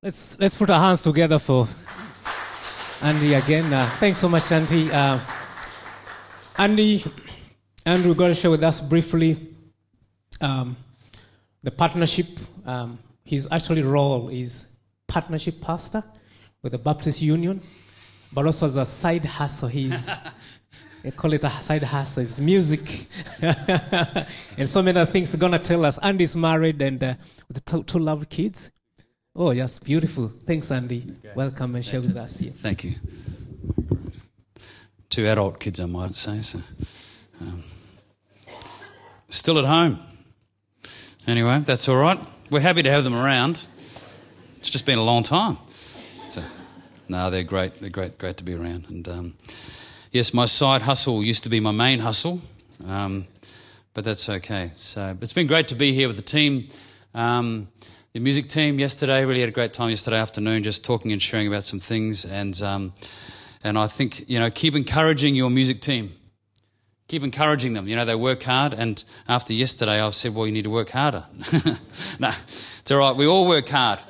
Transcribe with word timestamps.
Let's 0.00 0.38
let's 0.38 0.56
put 0.56 0.70
our 0.70 0.78
hands 0.78 1.02
together 1.02 1.40
for 1.40 1.66
Andy 3.02 3.34
again. 3.34 3.72
Uh, 3.72 3.84
thanks 3.98 4.18
so 4.18 4.28
much, 4.28 4.52
Andy. 4.52 4.88
Uh, 4.92 5.18
Andy, 6.56 7.04
Andrew, 7.84 8.14
going 8.14 8.32
to 8.32 8.40
share 8.40 8.52
with 8.52 8.62
us 8.62 8.80
briefly 8.80 9.48
um, 10.40 10.76
the 11.64 11.72
partnership. 11.72 12.28
Um, 12.64 13.00
his 13.24 13.48
actually 13.50 13.82
role 13.82 14.28
is 14.28 14.68
partnership 15.08 15.60
pastor 15.60 16.04
with 16.62 16.70
the 16.70 16.78
Baptist 16.78 17.20
Union, 17.20 17.60
but 18.32 18.46
also 18.46 18.66
as 18.66 18.76
a 18.76 18.86
side 18.86 19.24
hustle, 19.24 19.66
he's 19.66 20.08
they 21.02 21.10
call 21.10 21.32
it 21.32 21.42
a 21.42 21.50
side 21.50 21.82
hustle. 21.82 22.22
It's 22.22 22.38
music 22.38 23.06
and 23.42 24.68
so 24.68 24.80
many 24.80 25.00
other 25.00 25.10
things. 25.10 25.34
Going 25.34 25.50
to 25.50 25.58
tell 25.58 25.84
us. 25.84 25.98
Andy's 25.98 26.36
married 26.36 26.80
and 26.82 27.02
uh, 27.02 27.14
with 27.48 27.64
two, 27.64 27.82
two 27.82 27.98
lovely 27.98 28.26
kids. 28.26 28.70
Oh, 29.40 29.52
yes, 29.52 29.78
beautiful. 29.78 30.32
Thanks, 30.44 30.68
Andy. 30.72 31.04
Okay. 31.24 31.32
Welcome 31.32 31.76
and 31.76 31.84
share 31.84 32.00
with 32.00 32.16
us. 32.16 32.40
Yeah. 32.40 32.50
Thank 32.56 32.82
you. 32.82 32.96
Two 35.10 35.28
adult 35.28 35.60
kids, 35.60 35.78
I 35.78 35.86
might 35.86 36.16
say. 36.16 36.40
So, 36.40 36.58
um, 37.40 37.62
still 39.28 39.60
at 39.60 39.64
home. 39.64 40.00
Anyway, 41.28 41.62
that's 41.64 41.88
all 41.88 41.98
right. 41.98 42.18
We're 42.50 42.58
happy 42.58 42.82
to 42.82 42.90
have 42.90 43.04
them 43.04 43.14
around. 43.14 43.64
It's 44.56 44.70
just 44.70 44.84
been 44.84 44.98
a 44.98 45.04
long 45.04 45.22
time. 45.22 45.56
So, 46.30 46.42
no, 47.08 47.30
they're 47.30 47.44
great. 47.44 47.80
They're 47.80 47.90
great. 47.90 48.18
Great 48.18 48.38
to 48.38 48.44
be 48.44 48.54
around. 48.54 48.86
And 48.88 49.08
um, 49.08 49.34
yes, 50.10 50.34
my 50.34 50.46
side 50.46 50.82
hustle 50.82 51.22
used 51.22 51.44
to 51.44 51.48
be 51.48 51.60
my 51.60 51.70
main 51.70 52.00
hustle, 52.00 52.40
um, 52.84 53.28
but 53.94 54.02
that's 54.02 54.28
okay. 54.28 54.72
So, 54.74 55.16
it's 55.22 55.32
been 55.32 55.46
great 55.46 55.68
to 55.68 55.76
be 55.76 55.94
here 55.94 56.08
with 56.08 56.16
the 56.16 56.22
team. 56.22 56.70
Um, 57.14 57.68
the 58.12 58.20
music 58.20 58.48
team 58.48 58.78
yesterday. 58.78 59.24
Really 59.24 59.40
had 59.40 59.48
a 59.48 59.52
great 59.52 59.72
time 59.72 59.90
yesterday 59.90 60.18
afternoon, 60.18 60.62
just 60.62 60.84
talking 60.84 61.12
and 61.12 61.20
sharing 61.20 61.46
about 61.46 61.64
some 61.64 61.78
things. 61.78 62.24
And 62.24 62.60
um, 62.62 62.92
and 63.62 63.78
I 63.78 63.86
think 63.86 64.28
you 64.28 64.38
know, 64.38 64.50
keep 64.50 64.74
encouraging 64.74 65.34
your 65.34 65.50
music 65.50 65.80
team. 65.80 66.12
Keep 67.08 67.22
encouraging 67.22 67.72
them. 67.72 67.88
You 67.88 67.96
know, 67.96 68.04
they 68.04 68.14
work 68.14 68.42
hard. 68.42 68.74
And 68.74 69.02
after 69.28 69.54
yesterday, 69.54 70.00
I've 70.00 70.14
said, 70.14 70.34
well, 70.34 70.46
you 70.46 70.52
need 70.52 70.64
to 70.64 70.70
work 70.70 70.90
harder. 70.90 71.24
no, 72.18 72.28
it's 72.28 72.90
all 72.90 72.98
right. 72.98 73.16
We 73.16 73.26
all 73.26 73.48
work 73.48 73.68
hard. 73.68 74.00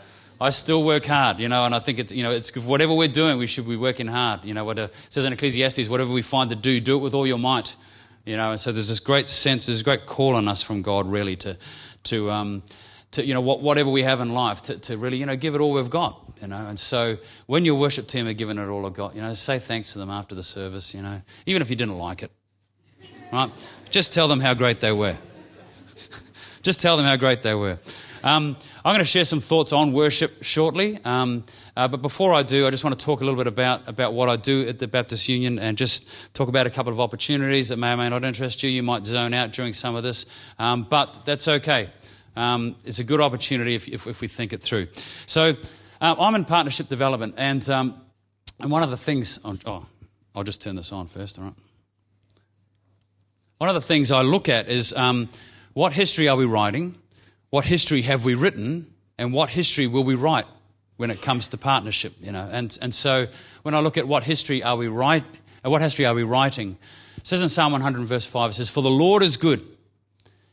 I 0.40 0.50
still 0.50 0.84
work 0.84 1.06
hard, 1.06 1.40
you 1.40 1.48
know, 1.48 1.64
and 1.64 1.74
I 1.74 1.80
think 1.80 1.98
it's, 1.98 2.12
you 2.12 2.22
know, 2.22 2.30
it's 2.30 2.56
whatever 2.56 2.94
we're 2.94 3.08
doing, 3.08 3.38
we 3.38 3.48
should 3.48 3.66
be 3.68 3.76
working 3.76 4.06
hard. 4.06 4.44
You 4.44 4.54
know, 4.54 4.64
what 4.64 4.78
it 4.78 4.94
says 5.08 5.24
in 5.24 5.32
Ecclesiastes, 5.32 5.88
whatever 5.88 6.12
we 6.12 6.22
find 6.22 6.50
to 6.50 6.56
do, 6.56 6.80
do 6.80 6.96
it 6.96 7.00
with 7.00 7.14
all 7.14 7.26
your 7.26 7.38
might. 7.38 7.74
You 8.24 8.36
know, 8.36 8.50
and 8.50 8.60
so 8.60 8.70
there's 8.70 8.88
this 8.88 9.00
great 9.00 9.28
sense, 9.28 9.66
there's 9.66 9.80
a 9.80 9.84
great 9.84 10.06
call 10.06 10.36
on 10.36 10.46
us 10.46 10.62
from 10.62 10.82
God, 10.82 11.10
really, 11.10 11.34
to, 11.36 11.56
to, 12.04 12.30
um, 12.30 12.62
to 13.12 13.24
you 13.24 13.34
know 13.34 13.40
whatever 13.40 13.90
we 13.90 14.02
have 14.02 14.20
in 14.20 14.32
life 14.32 14.62
to, 14.62 14.78
to 14.78 14.96
really 14.96 15.18
you 15.18 15.26
know 15.26 15.36
give 15.36 15.54
it 15.54 15.60
all 15.60 15.72
we've 15.72 15.90
got 15.90 16.20
you 16.40 16.48
know. 16.48 16.66
And 16.66 16.78
so 16.78 17.18
when 17.46 17.64
your 17.64 17.76
worship 17.76 18.06
team 18.06 18.26
are 18.26 18.32
giving 18.32 18.58
it 18.58 18.68
all 18.68 18.82
they've 18.82 18.92
got 18.92 19.14
you 19.14 19.22
know 19.22 19.34
say 19.34 19.58
thanks 19.58 19.92
to 19.94 19.98
them 19.98 20.10
after 20.10 20.34
the 20.34 20.42
service 20.42 20.94
you 20.94 21.02
know 21.02 21.22
even 21.46 21.62
if 21.62 21.70
you 21.70 21.76
didn't 21.76 21.98
like 21.98 22.22
it 22.22 22.30
right? 23.32 23.50
Just 23.90 24.12
tell 24.12 24.28
them 24.28 24.40
how 24.40 24.54
great 24.54 24.80
they 24.80 24.92
were. 24.92 25.16
Just 26.62 26.80
tell 26.80 26.96
them 26.96 27.06
how 27.06 27.16
great 27.16 27.42
they 27.42 27.54
were. 27.54 27.78
Um, 28.24 28.56
i'm 28.84 28.94
going 28.94 28.98
to 28.98 29.04
share 29.04 29.24
some 29.24 29.38
thoughts 29.38 29.72
on 29.72 29.92
worship 29.92 30.42
shortly 30.42 30.98
um, 31.04 31.44
uh, 31.76 31.86
but 31.86 32.02
before 32.02 32.34
i 32.34 32.42
do 32.42 32.66
i 32.66 32.70
just 32.70 32.82
want 32.82 32.98
to 32.98 33.06
talk 33.06 33.20
a 33.20 33.24
little 33.24 33.38
bit 33.38 33.46
about, 33.46 33.86
about 33.88 34.12
what 34.12 34.28
i 34.28 34.34
do 34.34 34.66
at 34.66 34.80
the 34.80 34.88
baptist 34.88 35.28
union 35.28 35.60
and 35.60 35.78
just 35.78 36.10
talk 36.34 36.48
about 36.48 36.66
a 36.66 36.70
couple 36.70 36.92
of 36.92 36.98
opportunities 36.98 37.68
that 37.68 37.76
may 37.76 37.92
or 37.92 37.96
may 37.96 38.08
not 38.08 38.24
interest 38.24 38.64
you. 38.64 38.70
You 38.70 38.82
might 38.82 39.06
zone 39.06 39.34
out 39.34 39.52
during 39.52 39.72
some 39.72 39.94
of 39.94 40.02
this 40.02 40.26
um, 40.58 40.82
but 40.82 41.26
that's 41.26 41.46
okay 41.46 41.90
um, 42.38 42.76
it's 42.84 43.00
a 43.00 43.04
good 43.04 43.20
opportunity 43.20 43.74
if, 43.74 43.88
if, 43.88 44.06
if, 44.06 44.20
we 44.20 44.28
think 44.28 44.52
it 44.52 44.62
through. 44.62 44.86
So 45.26 45.56
uh, 46.00 46.14
I'm 46.18 46.34
in 46.36 46.44
partnership 46.44 46.88
development, 46.88 47.34
and, 47.36 47.68
um, 47.68 48.00
and 48.60 48.70
one 48.70 48.82
of 48.82 48.90
the 48.90 48.96
things, 48.96 49.40
oh, 49.44 49.58
oh, 49.66 49.86
I'll 50.34 50.44
just 50.44 50.62
turn 50.62 50.76
this 50.76 50.92
on 50.92 51.08
first, 51.08 51.38
all 51.38 51.46
right? 51.46 51.54
One 53.58 53.68
of 53.68 53.74
the 53.74 53.80
things 53.80 54.12
I 54.12 54.22
look 54.22 54.48
at 54.48 54.68
is 54.68 54.92
um, 54.92 55.28
what 55.72 55.92
history 55.92 56.28
are 56.28 56.36
we 56.36 56.44
writing? 56.44 56.96
What 57.50 57.64
history 57.64 58.02
have 58.02 58.24
we 58.24 58.36
written? 58.36 58.94
And 59.18 59.32
what 59.32 59.50
history 59.50 59.88
will 59.88 60.04
we 60.04 60.14
write 60.14 60.46
when 60.96 61.10
it 61.10 61.20
comes 61.20 61.48
to 61.48 61.58
partnership? 61.58 62.14
You 62.20 62.30
know, 62.30 62.48
and, 62.52 62.78
and 62.80 62.94
so 62.94 63.26
when 63.62 63.74
I 63.74 63.80
look 63.80 63.96
at 63.96 64.06
what 64.06 64.22
history 64.22 64.62
are 64.62 64.76
we 64.76 64.86
write, 64.86 65.24
uh, 65.64 65.70
what 65.70 65.82
history 65.82 66.06
are 66.06 66.14
we 66.14 66.22
writing? 66.22 66.78
It 67.16 67.26
says 67.26 67.42
in 67.42 67.48
Psalm 67.48 67.72
100 67.72 68.06
verse 68.06 68.26
5, 68.26 68.50
it 68.50 68.54
says, 68.54 68.70
For 68.70 68.80
the 68.80 68.90
Lord 68.90 69.24
is 69.24 69.36
good 69.36 69.66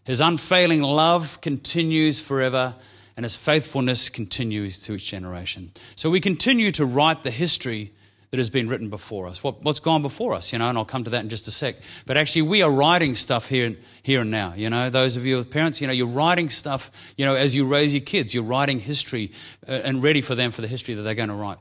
his 0.06 0.22
unfailing 0.22 0.82
love 0.82 1.42
continues 1.42 2.22
forever, 2.22 2.76
and 3.18 3.24
his 3.24 3.36
faithfulness 3.36 4.10
continues 4.10 4.82
to 4.84 4.94
each 4.94 5.10
generation. 5.10 5.72
So 5.96 6.10
we 6.10 6.22
continue 6.22 6.72
to 6.72 6.86
write 6.86 7.24
the 7.24 7.32
history 7.32 7.92
that 8.32 8.38
has 8.38 8.50
been 8.50 8.68
written 8.68 8.90
before 8.90 9.28
us. 9.28 9.44
What, 9.44 9.64
has 9.66 9.80
gone 9.80 10.02
before 10.02 10.34
us, 10.34 10.52
you 10.52 10.60
know, 10.60 10.68
and 10.68 10.78
I'll 10.78 10.86
come 10.86 11.06
to 11.06 11.10
that 11.12 11.24
in 11.24 11.30
just 11.30 11.48
a 11.48 11.52
sec. 11.52 11.78
But 12.06 12.18
actually, 12.18 12.44
we 12.44 12.62
are 12.62 12.70
writing 12.70 13.16
stuff 13.16 13.48
here 13.48 13.66
and, 13.66 13.78
here 14.04 14.22
and 14.22 14.30
now. 14.30 14.54
You 14.56 14.70
know, 14.70 14.90
those 14.90 15.16
of 15.16 15.26
you 15.26 15.38
with 15.38 15.50
parents, 15.50 15.80
you 15.80 15.88
know, 15.88 15.94
you're 15.94 16.08
writing 16.08 16.50
stuff, 16.50 16.92
you 17.18 17.26
know, 17.26 17.36
as 17.36 17.56
you 17.56 17.66
raise 17.66 17.94
your 17.94 18.02
kids, 18.02 18.34
you're 18.34 18.44
writing 18.44 18.80
history 18.80 19.32
uh, 19.68 19.72
and 19.72 20.04
ready 20.04 20.22
for 20.22 20.36
them 20.36 20.52
for 20.52 20.62
the 20.62 20.68
history 20.68 20.96
that 20.96 21.04
they're 21.04 21.16
going 21.16 21.30
to 21.30 21.36
write. 21.36 21.58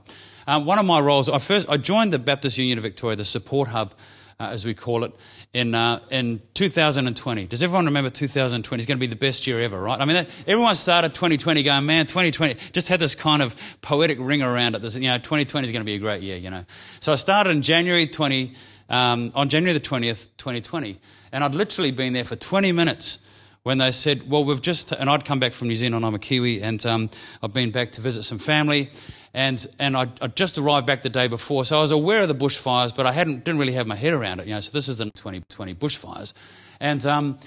Um, 0.47 0.65
one 0.67 0.79
of 0.79 0.85
my 0.85 1.01
roles, 1.01 1.29
I 1.29 1.39
first, 1.39 1.69
I 1.69 1.77
joined 1.77 2.13
the 2.13 2.19
Baptist 2.19 2.59
Union 2.59 2.77
of 2.79 2.83
Victoria, 2.83 3.17
the 3.17 3.25
support 3.25 3.69
hub, 3.69 3.95
uh, 4.41 4.49
as 4.51 4.65
we 4.65 4.75
call 4.75 5.05
it, 5.05 5.13
in, 5.53 5.75
uh, 5.75 6.01
in 6.11 6.41
2020. 6.55 7.47
Does 7.47 7.63
everyone 7.63 7.87
remember 7.87 8.11
2020 8.11 8.81
is 8.81 8.87
going 8.87 8.99
to 8.99 9.01
be 9.01 9.07
the 9.07 9.17
best 9.17 9.47
year 9.47 9.61
ever, 9.61 9.81
right? 9.81 10.01
I 10.01 10.05
mean, 10.05 10.27
everyone 10.47 10.75
started 10.75 11.15
2020 11.15 11.63
going, 11.63 11.87
man, 11.87 12.07
2020 12.07 12.55
just 12.73 12.89
had 12.89 13.01
this 13.01 13.15
kind 13.15 13.43
of 13.43 13.57
poetic 13.83 14.19
ring 14.21 14.43
around 14.43 14.75
it. 14.75 14.83
This, 14.83 14.97
you 14.97 15.09
know, 15.09 15.19
2020 15.19 15.65
is 15.65 15.73
going 15.73 15.81
to 15.81 15.85
be 15.85 15.95
a 15.95 15.99
great 15.99 16.23
year, 16.23 16.37
you 16.37 16.51
know. 16.51 16.65
So 17.01 17.13
I 17.13 17.17
started 17.17 17.51
in 17.51 17.63
January 17.63 18.07
20, 18.07 18.53
um, 18.89 19.33
on 19.35 19.49
January 19.49 19.79
the 19.79 19.85
20th, 19.85 20.29
2020, 20.37 20.99
and 21.33 21.45
I'd 21.45 21.55
literally 21.55 21.91
been 21.91 22.13
there 22.13 22.25
for 22.25 22.37
20 22.37 22.73
minutes 22.73 23.19
when 23.65 23.79
they 23.79 23.91
said, 23.91 24.31
Well, 24.31 24.45
we've 24.45 24.63
just, 24.63 24.93
and 24.93 25.11
I'd 25.11 25.25
come 25.25 25.41
back 25.41 25.55
from 25.55 25.69
New 25.69 25.77
Zealand, 25.77 26.05
I'm 26.05 26.15
a 26.15 26.19
Kiwi, 26.19 26.63
and 26.63 26.85
um, 26.85 27.11
I've 27.43 27.55
been 27.55 27.71
back 27.71 27.93
to 27.93 28.03
visit 28.03 28.23
some 28.23 28.39
family, 28.39 28.91
and, 29.33 29.67
and 29.79 29.97
I'd, 29.97 30.23
I'd, 30.23 30.37
just 30.37 30.59
arrived 30.59 30.87
back 30.87 31.01
the 31.01 31.09
day 31.09 31.29
before, 31.29 31.65
so 31.65 31.79
I 31.79 31.81
was 31.81 31.91
aware 31.91 32.23
of 32.23 32.29
the 32.29 32.35
bushfires, 32.35 32.95
but 32.95 33.07
I 33.07 33.13
hadn't, 33.13 33.45
didn't 33.45 33.59
really 33.59 33.73
have 33.73 33.87
my 33.87 33.97
head 33.97 34.13
around 34.13 34.41
it, 34.41 34.47
you 34.47 34.55
know, 34.55 34.61
so 34.61 34.71
this 34.71 34.87
is 34.87 34.99
the 34.99 35.07
2020 35.07 35.75
bushfires. 35.75 36.35
And, 36.79 37.05
um, 37.07 37.39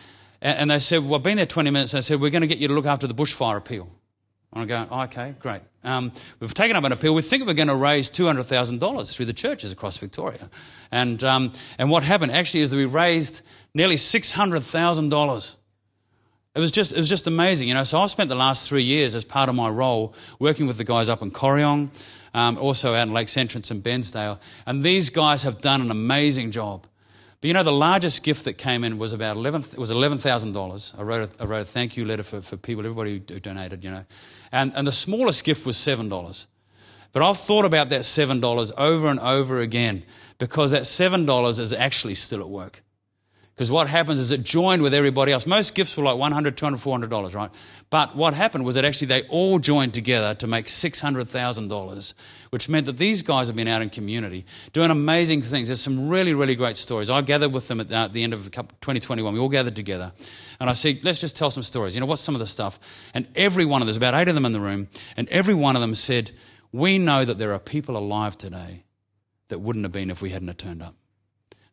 and 0.41 0.71
they 0.71 0.79
said, 0.79 1.03
Well, 1.03 1.15
I've 1.15 1.23
been 1.23 1.37
there 1.37 1.45
20 1.45 1.69
minutes, 1.69 1.93
and 1.93 1.99
they 1.99 2.05
said, 2.05 2.19
We're 2.19 2.31
going 2.31 2.41
to 2.41 2.47
get 2.47 2.57
you 2.57 2.67
to 2.67 2.73
look 2.73 2.87
after 2.87 3.05
the 3.05 3.15
bushfire 3.15 3.57
appeal. 3.57 3.87
And 4.53 4.63
I 4.63 4.65
go, 4.65 4.87
oh, 4.89 5.01
okay, 5.01 5.35
great. 5.39 5.61
Um, 5.83 6.11
we've 6.39 6.53
taken 6.53 6.77
up 6.77 6.83
an 6.85 6.93
appeal. 6.93 7.13
We 7.13 7.21
think 7.21 7.45
we're 7.45 7.53
going 7.53 7.67
to 7.67 7.75
raise 7.75 8.09
$200,000 8.09 9.13
through 9.13 9.25
the 9.25 9.33
churches 9.33 9.73
across 9.73 9.97
Victoria. 9.97 10.49
And, 10.89 11.21
um, 11.23 11.53
and 11.77 11.91
what 11.91 12.03
happened 12.03 12.31
actually 12.31 12.61
is 12.61 12.71
that 12.71 12.77
we 12.77 12.85
raised 12.85 13.41
nearly 13.73 13.95
$600,000 13.95 15.55
it 16.57 16.59
was 16.59 16.71
just 16.71 16.91
it 16.93 16.97
was 16.97 17.07
just 17.07 17.27
amazing, 17.27 17.67
you 17.67 17.75
know. 17.75 17.83
So 17.83 18.01
I've 18.01 18.09
spent 18.09 18.29
the 18.29 18.35
last 18.35 18.67
three 18.67 18.81
years 18.81 19.13
as 19.13 19.23
part 19.23 19.47
of 19.47 19.53
my 19.53 19.69
role 19.69 20.15
working 20.39 20.65
with 20.65 20.77
the 20.77 20.83
guys 20.83 21.07
up 21.07 21.21
in 21.21 21.29
Corryong, 21.29 21.89
um, 22.33 22.57
also 22.57 22.95
out 22.95 23.07
in 23.07 23.13
Lakes 23.13 23.37
Entrance 23.37 23.69
and 23.69 23.83
Bairnsdale, 23.83 24.39
and 24.65 24.83
these 24.83 25.11
guys 25.11 25.43
have 25.43 25.61
done 25.61 25.81
an 25.81 25.91
amazing 25.91 26.49
job. 26.49 26.87
But 27.39 27.47
you 27.47 27.53
know, 27.53 27.61
the 27.61 27.71
largest 27.71 28.23
gift 28.23 28.45
that 28.45 28.53
came 28.53 28.83
in 28.83 28.97
was 28.97 29.13
about 29.13 29.37
eleven. 29.37 29.61
It 29.61 29.77
was 29.77 29.91
eleven 29.91 30.17
thousand 30.17 30.53
dollars. 30.53 30.95
I 30.97 31.03
wrote 31.03 31.31
a, 31.31 31.43
I 31.43 31.45
wrote 31.45 31.61
a 31.61 31.65
thank 31.65 31.95
you 31.95 32.05
letter 32.05 32.23
for, 32.23 32.41
for 32.41 32.57
people, 32.57 32.83
everybody 32.83 33.13
who 33.13 33.19
donated, 33.19 33.83
you 33.83 33.91
know, 33.91 34.05
and 34.51 34.73
and 34.75 34.87
the 34.87 34.91
smallest 34.91 35.43
gift 35.43 35.63
was 35.63 35.77
seven 35.77 36.09
dollars. 36.09 36.47
But 37.13 37.21
I've 37.21 37.37
thought 37.37 37.65
about 37.65 37.89
that 37.89 38.03
seven 38.03 38.39
dollars 38.39 38.71
over 38.77 39.07
and 39.07 39.19
over 39.19 39.59
again 39.59 40.03
because 40.39 40.71
that 40.71 40.87
seven 40.87 41.27
dollars 41.27 41.59
is 41.59 41.71
actually 41.71 42.15
still 42.15 42.41
at 42.41 42.49
work. 42.49 42.81
Because 43.57 43.71
what 43.71 43.89
happens 43.89 44.19
is 44.19 44.29
it 44.29 44.43
joined 44.43 44.83
with 44.83 44.93
everybody 44.93 45.31
else. 45.31 45.47
Most 45.47 45.73
gifts 45.73 45.97
were 45.97 46.03
like 46.03 46.17
$100, 46.17 46.51
$200, 46.51 47.09
$400, 47.09 47.33
right? 47.33 47.49
But 47.89 48.15
what 48.15 48.35
happened 48.35 48.65
was 48.65 48.75
that 48.75 48.85
actually 48.85 49.07
they 49.07 49.23
all 49.29 49.57
joined 49.57 49.95
together 49.95 50.35
to 50.35 50.45
make 50.45 50.67
$600,000, 50.67 52.13
which 52.51 52.69
meant 52.69 52.85
that 52.85 52.97
these 52.97 53.23
guys 53.23 53.47
have 53.47 53.55
been 53.55 53.67
out 53.67 53.81
in 53.81 53.89
community 53.89 54.45
doing 54.73 54.91
amazing 54.91 55.41
things. 55.41 55.69
There's 55.69 55.81
some 55.81 56.07
really, 56.07 56.35
really 56.35 56.53
great 56.53 56.77
stories. 56.77 57.09
I 57.09 57.21
gathered 57.21 57.51
with 57.51 57.67
them 57.67 57.79
at 57.79 58.13
the 58.13 58.23
end 58.23 58.35
of 58.35 58.51
2021. 58.51 59.33
We 59.33 59.39
all 59.39 59.49
gathered 59.49 59.75
together. 59.75 60.11
And 60.59 60.69
I 60.69 60.73
said, 60.73 61.03
let's 61.03 61.19
just 61.19 61.35
tell 61.35 61.49
some 61.49 61.63
stories. 61.63 61.95
You 61.95 62.01
know, 62.01 62.05
what's 62.05 62.21
some 62.21 62.35
of 62.35 62.39
the 62.39 62.45
stuff? 62.45 62.79
And 63.15 63.27
every 63.35 63.65
one 63.65 63.81
of 63.81 63.87
them, 63.87 63.87
there's 63.87 63.97
about 63.97 64.13
eight 64.13 64.27
of 64.27 64.35
them 64.35 64.45
in 64.45 64.51
the 64.51 64.61
room, 64.61 64.87
and 65.17 65.27
every 65.29 65.55
one 65.55 65.75
of 65.75 65.81
them 65.81 65.95
said, 65.95 66.29
we 66.71 66.99
know 66.99 67.25
that 67.25 67.39
there 67.39 67.53
are 67.53 67.59
people 67.59 67.97
alive 67.97 68.37
today 68.37 68.83
that 69.47 69.57
wouldn't 69.57 69.83
have 69.83 69.91
been 69.91 70.11
if 70.11 70.21
we 70.21 70.29
hadn't 70.29 70.49
have 70.49 70.57
turned 70.57 70.83
up. 70.83 70.93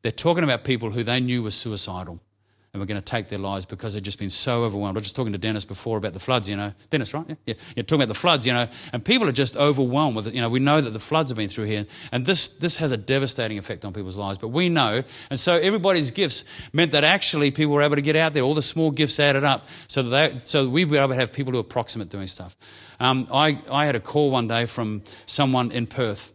They're 0.04 0.12
talking 0.12 0.44
about 0.44 0.64
people 0.64 0.90
who 0.90 1.02
they 1.02 1.18
knew 1.18 1.42
were 1.42 1.50
suicidal. 1.50 2.20
and 2.74 2.80
we're 2.80 2.86
going 2.86 3.00
to 3.00 3.04
take 3.04 3.28
their 3.28 3.38
lives 3.38 3.64
because 3.64 3.94
they've 3.94 4.02
just 4.02 4.18
been 4.18 4.28
so 4.28 4.64
overwhelmed. 4.64 4.96
I 4.96 4.98
was 4.98 5.04
just 5.04 5.16
talking 5.16 5.32
to 5.32 5.38
Dennis 5.38 5.64
before 5.64 5.96
about 5.96 6.12
the 6.12 6.20
floods, 6.20 6.50
you 6.50 6.56
know. 6.56 6.74
Dennis, 6.90 7.14
right? 7.14 7.24
Yeah, 7.26 7.36
yeah. 7.46 7.54
yeah 7.74 7.82
talking 7.84 8.02
about 8.02 8.08
the 8.08 8.18
floods, 8.18 8.46
you 8.46 8.52
know, 8.52 8.68
and 8.92 9.02
people 9.02 9.26
are 9.28 9.32
just 9.32 9.56
overwhelmed 9.56 10.14
with 10.14 10.26
it. 10.26 10.34
You 10.34 10.42
know, 10.42 10.50
we 10.50 10.58
know 10.58 10.82
that 10.82 10.90
the 10.90 11.00
floods 11.00 11.30
have 11.30 11.38
been 11.38 11.48
through 11.48 11.66
here, 11.66 11.86
and 12.12 12.26
this, 12.26 12.48
this 12.48 12.76
has 12.76 12.92
a 12.92 12.98
devastating 12.98 13.56
effect 13.56 13.86
on 13.86 13.94
people's 13.94 14.18
lives, 14.18 14.36
but 14.36 14.48
we 14.48 14.68
know, 14.68 15.04
and 15.30 15.40
so 15.40 15.54
everybody's 15.54 16.10
gifts 16.10 16.44
meant 16.74 16.92
that 16.92 17.02
actually 17.02 17.50
people 17.50 17.72
were 17.72 17.82
able 17.82 17.96
to 17.96 18.02
get 18.02 18.16
out 18.16 18.34
there. 18.34 18.42
All 18.42 18.52
the 18.52 18.60
small 18.60 18.90
gifts 18.90 19.18
added 19.18 19.44
up 19.44 19.68
so 19.88 20.02
that 20.02 20.32
they, 20.32 20.38
so 20.40 20.68
we 20.68 20.84
were 20.84 20.98
able 20.98 21.08
to 21.08 21.14
have 21.14 21.32
people 21.32 21.54
who 21.54 21.60
are 21.60 21.62
proximate 21.62 22.10
doing 22.10 22.26
stuff. 22.26 22.56
Um, 23.00 23.26
I, 23.32 23.58
I 23.70 23.86
had 23.86 23.96
a 23.96 24.00
call 24.00 24.30
one 24.30 24.48
day 24.48 24.66
from 24.66 25.02
someone 25.24 25.72
in 25.72 25.86
Perth 25.86 26.33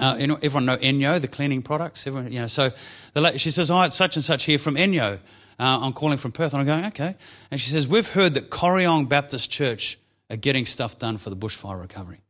uh, 0.00 0.16
everyone 0.18 0.66
know 0.66 0.76
ENJO, 0.76 1.20
the 1.20 1.28
cleaning 1.28 1.62
products. 1.62 2.06
Everyone, 2.06 2.32
you 2.32 2.40
know, 2.40 2.46
so 2.46 2.70
the, 3.12 3.38
she 3.38 3.50
says, 3.50 3.70
"Oh, 3.70 3.82
it's 3.82 3.96
such 3.96 4.16
and 4.16 4.24
such 4.24 4.44
here 4.44 4.58
from 4.58 4.74
ENJO. 4.74 5.14
Uh, 5.14 5.18
I'm 5.58 5.92
calling 5.92 6.18
from 6.18 6.32
Perth." 6.32 6.52
And 6.52 6.60
I'm 6.60 6.66
going, 6.66 6.84
"Okay." 6.86 7.14
And 7.50 7.60
she 7.60 7.68
says, 7.68 7.86
"We've 7.86 8.08
heard 8.08 8.34
that 8.34 8.50
Corryong 8.50 9.08
Baptist 9.08 9.50
Church 9.50 9.98
are 10.30 10.36
getting 10.36 10.66
stuff 10.66 10.98
done 10.98 11.18
for 11.18 11.30
the 11.30 11.36
bushfire 11.36 11.80
recovery 11.80 12.20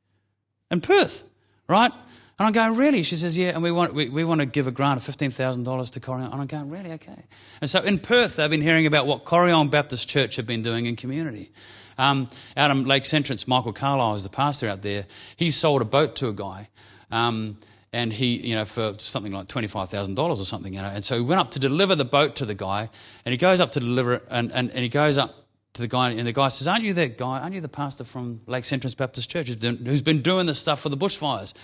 in 0.70 0.80
Perth, 0.80 1.24
right?" 1.68 1.92
And 1.92 2.46
I'm 2.46 2.52
going, 2.52 2.76
"Really?" 2.76 3.02
She 3.02 3.16
says, 3.16 3.36
"Yeah." 3.36 3.50
And 3.50 3.62
we 3.62 3.70
want 3.70 3.94
we, 3.94 4.08
we 4.08 4.24
want 4.24 4.40
to 4.40 4.46
give 4.46 4.66
a 4.66 4.72
grant 4.72 4.96
of 4.96 5.04
fifteen 5.04 5.30
thousand 5.30 5.64
dollars 5.64 5.90
to 5.92 6.00
Corryong. 6.00 6.32
And 6.32 6.40
I'm 6.40 6.46
going, 6.46 6.70
"Really? 6.70 6.92
Okay." 6.92 7.22
And 7.60 7.70
so 7.70 7.80
in 7.80 7.98
Perth, 7.98 8.36
they've 8.36 8.50
been 8.50 8.62
hearing 8.62 8.86
about 8.86 9.06
what 9.06 9.24
Corryong 9.24 9.70
Baptist 9.70 10.08
Church 10.08 10.36
have 10.36 10.46
been 10.46 10.62
doing 10.62 10.86
in 10.86 10.96
community. 10.96 11.52
Um, 11.98 12.30
out 12.56 12.70
in 12.70 12.86
Lakes 12.86 13.12
Entrance, 13.12 13.46
Michael 13.46 13.74
Carlisle 13.74 14.14
is 14.14 14.22
the 14.22 14.30
pastor 14.30 14.68
out 14.68 14.80
there. 14.80 15.04
He 15.36 15.50
sold 15.50 15.82
a 15.82 15.84
boat 15.84 16.16
to 16.16 16.28
a 16.28 16.32
guy. 16.32 16.70
Um, 17.10 17.58
and 17.92 18.12
he, 18.12 18.36
you 18.36 18.54
know, 18.54 18.64
for 18.64 18.94
something 18.98 19.32
like 19.32 19.48
$25,000 19.48 20.18
or 20.18 20.36
something, 20.36 20.72
you 20.72 20.80
know. 20.80 20.88
And 20.88 21.04
so 21.04 21.16
he 21.16 21.22
went 21.22 21.40
up 21.40 21.50
to 21.52 21.58
deliver 21.58 21.96
the 21.96 22.04
boat 22.04 22.36
to 22.36 22.46
the 22.46 22.54
guy, 22.54 22.88
and 23.24 23.32
he 23.32 23.36
goes 23.36 23.60
up 23.60 23.72
to 23.72 23.80
deliver 23.80 24.14
it, 24.14 24.26
and, 24.30 24.52
and, 24.52 24.70
and 24.70 24.80
he 24.80 24.88
goes 24.88 25.18
up 25.18 25.34
to 25.72 25.82
the 25.82 25.88
guy, 25.88 26.10
and 26.10 26.26
the 26.26 26.32
guy 26.32 26.48
says, 26.48 26.68
Aren't 26.68 26.84
you 26.84 26.94
that 26.94 27.18
guy? 27.18 27.40
Aren't 27.40 27.54
you 27.54 27.60
the 27.60 27.68
pastor 27.68 28.04
from 28.04 28.42
Lakes 28.46 28.72
Entrance 28.72 28.94
Baptist 28.94 29.30
Church 29.30 29.48
who's 29.48 30.02
been 30.02 30.22
doing 30.22 30.46
this 30.46 30.58
stuff 30.58 30.80
for 30.80 30.88
the 30.88 30.96
bushfires? 30.96 31.54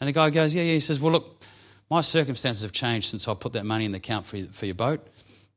And 0.00 0.08
the 0.08 0.12
guy 0.12 0.30
goes, 0.30 0.54
Yeah, 0.54 0.62
yeah. 0.62 0.74
He 0.74 0.80
says, 0.80 1.00
Well, 1.00 1.12
look, 1.12 1.42
my 1.90 2.00
circumstances 2.00 2.62
have 2.62 2.72
changed 2.72 3.10
since 3.10 3.26
I 3.26 3.34
put 3.34 3.52
that 3.54 3.66
money 3.66 3.84
in 3.84 3.92
the 3.92 3.98
account 3.98 4.26
for, 4.26 4.38
for 4.52 4.66
your 4.66 4.74
boat. 4.74 5.06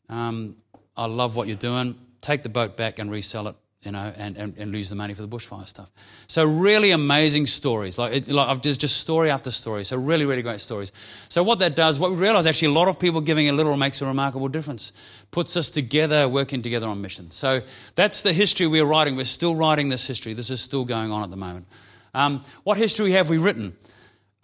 Um, 0.09 0.57
I 0.97 1.05
love 1.05 1.35
what 1.35 1.47
you're 1.47 1.57
doing. 1.57 1.95
Take 2.21 2.43
the 2.43 2.49
boat 2.49 2.77
back 2.77 2.99
and 2.99 3.11
resell 3.11 3.47
it 3.47 3.55
you 3.85 3.91
know, 3.91 4.11
and, 4.15 4.35
and, 4.37 4.57
and, 4.57 4.71
lose 4.71 4.89
the 4.89 4.95
money 4.95 5.13
for 5.13 5.21
the 5.21 5.27
bushfire 5.27 5.67
stuff. 5.67 5.91
So 6.27 6.43
really 6.43 6.91
amazing 6.91 7.45
stories. 7.45 7.97
Like, 7.97 8.13
it, 8.13 8.27
like 8.27 8.61
there's 8.61 8.77
just 8.77 8.97
story 8.97 9.29
after 9.29 9.51
story. 9.51 9.83
So 9.83 9.97
really, 9.97 10.25
really 10.25 10.41
great 10.41 10.61
stories. 10.61 10.91
So 11.29 11.43
what 11.43 11.59
that 11.59 11.75
does, 11.75 11.99
what 11.99 12.11
we 12.11 12.17
realize 12.17 12.47
actually 12.47 12.69
a 12.69 12.71
lot 12.71 12.87
of 12.87 12.99
people 12.99 13.21
giving 13.21 13.47
a 13.49 13.53
little 13.53 13.75
makes 13.77 14.01
a 14.01 14.05
remarkable 14.05 14.47
difference. 14.47 14.91
Puts 15.31 15.55
us 15.55 15.69
together, 15.69 16.27
working 16.27 16.61
together 16.61 16.87
on 16.87 17.01
mission. 17.01 17.31
So 17.31 17.61
that's 17.95 18.21
the 18.23 18.33
history 18.33 18.67
we're 18.67 18.85
writing. 18.85 19.15
We're 19.15 19.25
still 19.25 19.55
writing 19.55 19.89
this 19.89 20.07
history. 20.07 20.33
This 20.33 20.49
is 20.49 20.61
still 20.61 20.85
going 20.85 21.11
on 21.11 21.23
at 21.23 21.29
the 21.29 21.37
moment. 21.37 21.67
Um, 22.13 22.43
what 22.63 22.77
history 22.77 23.11
have 23.11 23.29
we 23.29 23.37
written? 23.37 23.75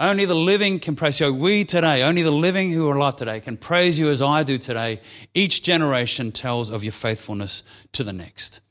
Only 0.02 0.26
the 0.26 0.34
living 0.34 0.80
can 0.80 0.96
praise 0.96 1.20
you. 1.20 1.32
We 1.32 1.64
today, 1.64 2.02
only 2.02 2.24
the 2.24 2.32
living 2.32 2.72
who 2.72 2.90
are 2.90 2.96
alive 2.96 3.18
today 3.18 3.40
can 3.40 3.56
praise 3.56 4.00
you 4.00 4.10
as 4.10 4.20
I 4.20 4.42
do 4.42 4.58
today. 4.58 5.00
Each 5.36 5.62
generation 5.62 6.32
tells 6.32 6.72
of 6.72 6.84
your 6.84 6.92
faithfulness 6.92 7.62
to 7.92 8.04
the 8.04 8.12
next. 8.12 8.62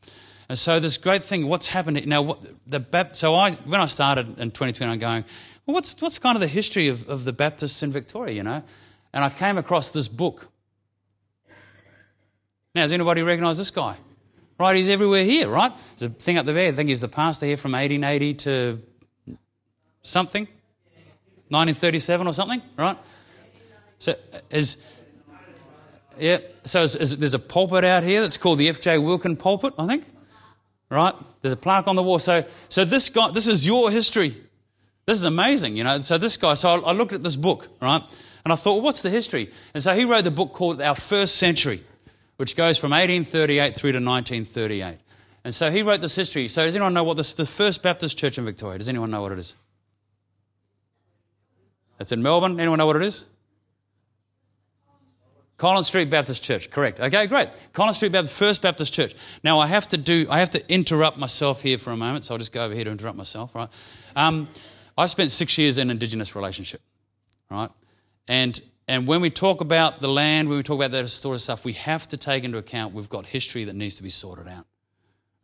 And 0.51 0.59
so 0.59 0.81
this 0.81 0.97
great 0.97 1.23
thing, 1.23 1.47
what's 1.47 1.69
happened 1.69 2.05
now? 2.09 2.23
What, 2.23 2.41
the 2.67 3.11
so 3.13 3.37
I 3.37 3.53
when 3.53 3.81
I 3.81 3.87
started 3.87 4.27
in 4.41 4.51
2020, 4.51 4.85
I'm 4.93 4.99
going, 4.99 5.25
well, 5.65 5.75
what's 5.75 6.03
what's 6.03 6.19
kind 6.19 6.35
of 6.35 6.41
the 6.41 6.49
history 6.49 6.89
of, 6.89 7.09
of 7.09 7.23
the 7.23 7.33
Baptists 7.33 7.85
in 7.85 7.93
Victoria, 7.93 8.35
you 8.35 8.43
know? 8.43 8.61
And 9.13 9.23
I 9.23 9.31
came 9.31 9.59
across 9.59 9.93
this 9.93 10.09
book. 10.09 10.49
Now, 12.75 12.83
does 12.83 12.91
anybody 12.91 13.23
recognise 13.23 13.59
this 13.59 13.71
guy? 13.71 13.97
Right, 14.59 14.75
he's 14.75 14.89
everywhere 14.89 15.25
here, 15.25 15.49
right? 15.49 15.73
There's 15.97 16.11
a 16.11 16.15
thing 16.17 16.37
up 16.37 16.47
there. 16.47 16.67
I 16.67 16.73
think 16.73 16.89
he's 16.89 17.01
the 17.01 17.07
pastor 17.07 17.47
here 17.47 17.57
from 17.57 17.71
1880 17.71 18.35
to 18.35 18.83
something, 20.03 20.49
1937 21.47 22.27
or 22.27 22.33
something, 22.33 22.61
right? 22.77 22.99
So 24.01 24.17
is 24.51 24.85
yeah. 26.19 26.39
So 26.65 26.83
is, 26.83 26.97
is, 26.97 27.19
there's 27.19 27.35
a 27.35 27.39
pulpit 27.39 27.85
out 27.85 28.03
here 28.03 28.21
that's 28.21 28.37
called 28.37 28.59
the 28.59 28.69
F.J. 28.69 28.99
Wilkin 28.99 29.37
pulpit, 29.37 29.75
I 29.79 29.87
think 29.87 30.07
right? 30.91 31.15
There's 31.41 31.53
a 31.53 31.57
plaque 31.57 31.87
on 31.89 31.97
the 31.97 32.03
wall. 32.03 32.19
So, 32.19 32.45
so 32.69 32.85
this 32.85 33.09
guy, 33.09 33.31
this 33.31 33.49
is 33.49 33.67
your 33.67 33.91
history. 33.91 34.37
This 35.07 35.19
is 35.19 35.25
amazing, 35.25 35.77
you 35.77 35.85
know. 35.85 36.01
So 36.01 36.19
this 36.19 36.37
guy, 36.37 36.55
so 36.55 36.71
I, 36.71 36.91
I 36.91 36.93
looked 36.93 37.13
at 37.13 37.23
this 37.23 37.37
book, 37.37 37.69
right? 37.81 38.03
And 38.45 38.53
I 38.53 38.57
thought, 38.57 38.75
well, 38.75 38.83
what's 38.83 39.03
the 39.03 39.11
history? 39.11 39.51
And 39.75 39.83
so 39.83 39.95
he 39.95 40.05
wrote 40.05 40.25
the 40.25 40.31
book 40.31 40.53
called 40.53 40.81
Our 40.81 40.95
First 40.95 41.37
Century, 41.37 41.83
which 42.37 42.57
goes 42.57 42.79
from 42.79 42.91
1838 42.91 43.75
through 43.75 43.93
to 43.93 43.99
1938. 43.99 44.99
And 45.45 45.55
so 45.55 45.71
he 45.71 45.83
wrote 45.83 46.01
this 46.01 46.15
history. 46.15 46.49
So 46.49 46.65
does 46.65 46.75
anyone 46.75 46.95
know 46.95 47.05
what 47.05 47.17
this, 47.17 47.35
the 47.35 47.47
first 47.47 47.83
Baptist 47.83 48.19
church 48.19 48.39
in 48.39 48.45
Victoria, 48.45 48.79
does 48.79 48.89
anyone 48.89 49.11
know 49.11 49.23
what 49.23 49.33
it 49.33 49.39
is? 49.39 49.55
It's 51.99 52.13
in 52.13 52.23
Melbourne. 52.23 52.59
Anyone 52.59 52.79
know 52.79 52.87
what 52.87 52.97
it 52.97 53.03
is? 53.03 53.27
Collins 55.61 55.89
Street 55.89 56.09
Baptist 56.09 56.43
Church, 56.43 56.71
correct. 56.71 57.01
Okay, 57.01 57.27
great. 57.27 57.51
Collins 57.75 57.99
Street 57.99 58.13
Baptist, 58.13 58.35
First 58.35 58.63
Baptist 58.63 58.95
Church. 58.95 59.15
Now 59.45 59.59
I 59.59 59.67
have 59.67 59.87
to 59.89 59.99
do, 59.99 60.27
I 60.31 60.39
have 60.39 60.49
to 60.53 60.73
interrupt 60.73 61.19
myself 61.19 61.61
here 61.61 61.77
for 61.77 61.91
a 61.91 61.99
moment, 61.99 62.25
so 62.25 62.33
I'll 62.33 62.39
just 62.39 62.51
go 62.51 62.65
over 62.65 62.73
here 62.73 62.85
to 62.85 62.91
interrupt 62.91 63.19
myself, 63.19 63.55
right? 63.55 63.69
Um, 64.17 64.49
I 64.97 65.05
spent 65.05 65.31
six 65.31 65.59
years 65.59 65.77
in 65.77 65.91
Indigenous 65.91 66.35
relationship, 66.35 66.81
right? 67.51 67.69
And 68.27 68.59
and 68.89 69.07
when 69.07 69.21
we 69.21 69.29
talk 69.29 69.61
about 69.61 70.01
the 70.01 70.09
land, 70.09 70.49
when 70.49 70.57
we 70.57 70.63
talk 70.63 70.77
about 70.77 70.93
that 70.93 71.07
sort 71.09 71.35
of 71.35 71.43
stuff, 71.43 71.67
we 71.67 71.75
have 71.75 72.09
to 72.09 72.17
take 72.17 72.43
into 72.43 72.57
account 72.57 72.95
we've 72.95 73.11
got 73.11 73.27
history 73.27 73.65
that 73.65 73.77
needs 73.77 73.97
to 73.97 74.03
be 74.03 74.09
sorted 74.09 74.49
out. 74.49 74.65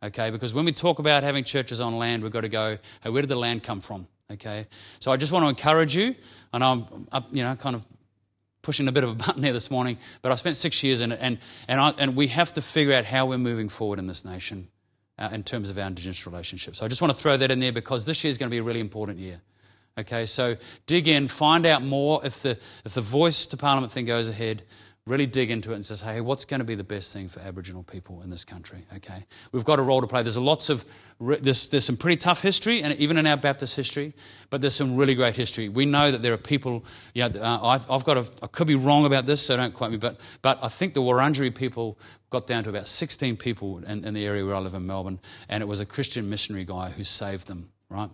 Okay, 0.01 0.31
because 0.31 0.51
when 0.51 0.65
we 0.65 0.71
talk 0.71 0.97
about 0.97 1.21
having 1.21 1.43
churches 1.43 1.79
on 1.79 1.95
land, 1.95 2.23
we've 2.23 2.31
got 2.31 2.41
to 2.41 2.49
go, 2.49 2.79
hey, 3.03 3.11
where 3.11 3.21
did 3.21 3.29
the 3.29 3.35
land 3.35 3.61
come 3.61 3.81
from? 3.81 4.07
Okay, 4.31 4.65
so 4.99 5.11
I 5.11 5.17
just 5.17 5.31
want 5.31 5.45
to 5.45 5.49
encourage 5.49 5.95
you, 5.95 6.15
and 6.53 6.63
I'm, 6.63 6.87
you 7.31 7.43
know, 7.43 7.55
kind 7.55 7.75
of 7.75 7.85
pushing 8.67 8.89
a 8.89 8.91
bit 8.91 9.05
of 9.05 9.09
a 9.09 9.15
button 9.15 9.43
here 9.43 9.53
this 9.53 9.71
morning, 9.71 9.97
but 10.21 10.29
I 10.29 10.35
spent 10.35 10.57
six 10.57 10.83
years 10.83 10.99
in 10.99 11.13
it, 11.13 11.19
and, 11.21 11.37
and, 11.69 11.79
I, 11.79 11.93
and 11.97 12.17
we 12.17 12.27
have 12.27 12.51
to 12.55 12.61
figure 12.61 12.93
out 12.93 13.05
how 13.05 13.25
we're 13.25 13.37
moving 13.37 13.69
forward 13.69 13.97
in 13.97 14.07
this 14.07 14.25
nation 14.25 14.67
uh, 15.17 15.29
in 15.31 15.43
terms 15.43 15.69
of 15.69 15.77
our 15.77 15.87
Indigenous 15.87 16.27
relationships. 16.27 16.79
So 16.79 16.85
I 16.85 16.89
just 16.89 17.01
want 17.01 17.15
to 17.15 17.17
throw 17.17 17.37
that 17.37 17.49
in 17.49 17.61
there 17.61 17.71
because 17.71 18.05
this 18.05 18.25
year 18.25 18.29
is 18.29 18.37
going 18.37 18.49
to 18.49 18.51
be 18.51 18.57
a 18.57 18.63
really 18.63 18.81
important 18.81 19.19
year. 19.19 19.39
Okay, 19.97 20.25
so 20.25 20.57
dig 20.85 21.07
in, 21.07 21.29
find 21.29 21.65
out 21.65 21.81
more. 21.81 22.19
If 22.25 22.41
the, 22.41 22.59
if 22.83 22.93
the 22.93 22.99
voice 22.99 23.47
to 23.47 23.55
Parliament 23.55 23.93
thing 23.93 24.03
goes 24.03 24.27
ahead, 24.27 24.63
really 25.07 25.25
dig 25.25 25.49
into 25.49 25.71
it 25.71 25.75
and 25.75 25.85
say, 25.85 26.13
hey, 26.13 26.21
what's 26.21 26.45
going 26.45 26.59
to 26.59 26.65
be 26.65 26.75
the 26.75 26.83
best 26.83 27.13
thing 27.13 27.29
for 27.29 27.39
Aboriginal 27.39 27.83
people 27.83 28.21
in 28.21 28.29
this 28.29 28.43
country? 28.43 28.79
Okay, 28.97 29.25
we've 29.51 29.63
got 29.63 29.79
a 29.79 29.81
role 29.81 30.01
to 30.01 30.07
play. 30.07 30.21
There's 30.21 30.37
lots 30.37 30.69
of 30.69 30.85
there's, 31.19 31.69
there's 31.69 31.85
some 31.85 31.97
pretty 31.97 32.17
tough 32.17 32.41
history, 32.41 32.83
and 32.83 32.93
even 32.99 33.17
in 33.17 33.25
our 33.25 33.37
Baptist 33.37 33.75
history, 33.75 34.13
but 34.49 34.61
there's 34.61 34.75
some 34.75 34.95
really 34.95 35.15
great 35.15 35.35
history. 35.35 35.69
We 35.69 35.85
know 35.85 36.11
that 36.11 36.21
there 36.21 36.33
are 36.33 36.37
people. 36.37 36.85
You 37.13 37.29
know, 37.29 37.41
uh, 37.41 37.59
I've, 37.63 37.89
I've, 37.89 38.03
got 38.03 38.17
a, 38.17 38.27
I 38.43 38.47
could 38.47 38.67
be 38.67 38.75
wrong 38.75 39.05
about 39.05 39.25
this, 39.25 39.41
so 39.41 39.57
don't 39.57 39.73
quote 39.73 39.91
me, 39.91 39.97
but 39.97 40.19
but 40.41 40.59
I 40.61 40.67
think 40.67 40.93
the 40.93 41.01
Wurundjeri 41.01 41.55
people 41.55 41.97
got 42.29 42.45
down 42.45 42.63
to 42.65 42.69
about 42.69 42.87
16 42.87 43.37
people 43.37 43.79
in, 43.79 44.03
in 44.03 44.13
the 44.13 44.25
area 44.25 44.45
where 44.45 44.55
I 44.55 44.59
live 44.59 44.73
in 44.73 44.85
Melbourne, 44.85 45.19
and 45.49 45.63
it 45.63 45.65
was 45.65 45.79
a 45.79 45.85
Christian 45.85 46.29
missionary 46.29 46.65
guy 46.65 46.89
who 46.89 47.03
saved 47.03 47.47
them. 47.47 47.71
Right. 47.89 48.09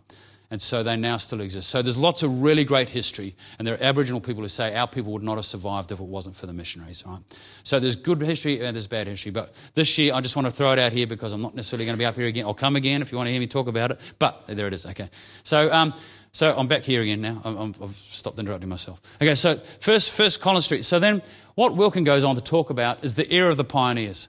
And 0.53 0.61
so 0.61 0.83
they 0.83 0.95
now 0.95 1.17
still 1.17 1.41
exist. 1.41 1.67
So 1.67 1.81
there's 1.81 1.97
lots 1.97 2.21
of 2.21 2.43
really 2.43 2.63
great 2.63 2.91
history, 2.91 3.35
and 3.57 3.67
there 3.67 3.73
are 3.73 3.81
Aboriginal 3.81 4.21
people 4.21 4.43
who 4.43 4.47
say 4.47 4.75
our 4.75 4.87
people 4.87 5.11
would 5.13 5.23
not 5.23 5.37
have 5.37 5.45
survived 5.45 5.91
if 5.91 5.99
it 5.99 6.05
wasn't 6.05 6.35
for 6.35 6.45
the 6.45 6.53
missionaries, 6.53 7.03
right? 7.07 7.21
So 7.63 7.79
there's 7.79 7.95
good 7.95 8.21
history 8.21 8.63
and 8.63 8.75
there's 8.75 8.85
bad 8.85 9.07
history. 9.07 9.31
But 9.31 9.51
this 9.73 9.97
year, 9.97 10.13
I 10.13 10.21
just 10.21 10.35
want 10.35 10.45
to 10.45 10.51
throw 10.51 10.71
it 10.71 10.77
out 10.77 10.93
here 10.93 11.07
because 11.07 11.33
I'm 11.33 11.41
not 11.41 11.55
necessarily 11.55 11.85
going 11.85 11.95
to 11.95 11.99
be 11.99 12.05
up 12.05 12.15
here 12.15 12.27
again. 12.27 12.45
I'll 12.45 12.53
come 12.53 12.75
again 12.75 13.01
if 13.01 13.11
you 13.11 13.17
want 13.17 13.29
to 13.29 13.31
hear 13.31 13.39
me 13.39 13.47
talk 13.47 13.65
about 13.65 13.89
it. 13.93 13.99
But 14.19 14.43
there 14.45 14.67
it 14.67 14.75
is, 14.75 14.85
okay. 14.85 15.09
So, 15.41 15.73
um, 15.73 15.95
so 16.33 16.55
I'm 16.55 16.67
back 16.67 16.83
here 16.83 17.01
again 17.01 17.21
now. 17.21 17.41
i 17.43 17.83
have 17.83 17.95
stopped 17.95 18.37
interrupting 18.37 18.69
myself. 18.69 19.01
Okay, 19.19 19.33
so 19.33 19.55
first, 19.55 20.11
first 20.11 20.39
Collins 20.39 20.65
Street. 20.65 20.85
So 20.85 20.99
then 20.99 21.23
what 21.55 21.75
Wilkin 21.75 22.03
goes 22.03 22.23
on 22.23 22.35
to 22.35 22.43
talk 22.43 22.69
about 22.69 23.03
is 23.03 23.15
the 23.15 23.33
era 23.33 23.49
of 23.49 23.57
the 23.57 23.63
pioneers. 23.63 24.27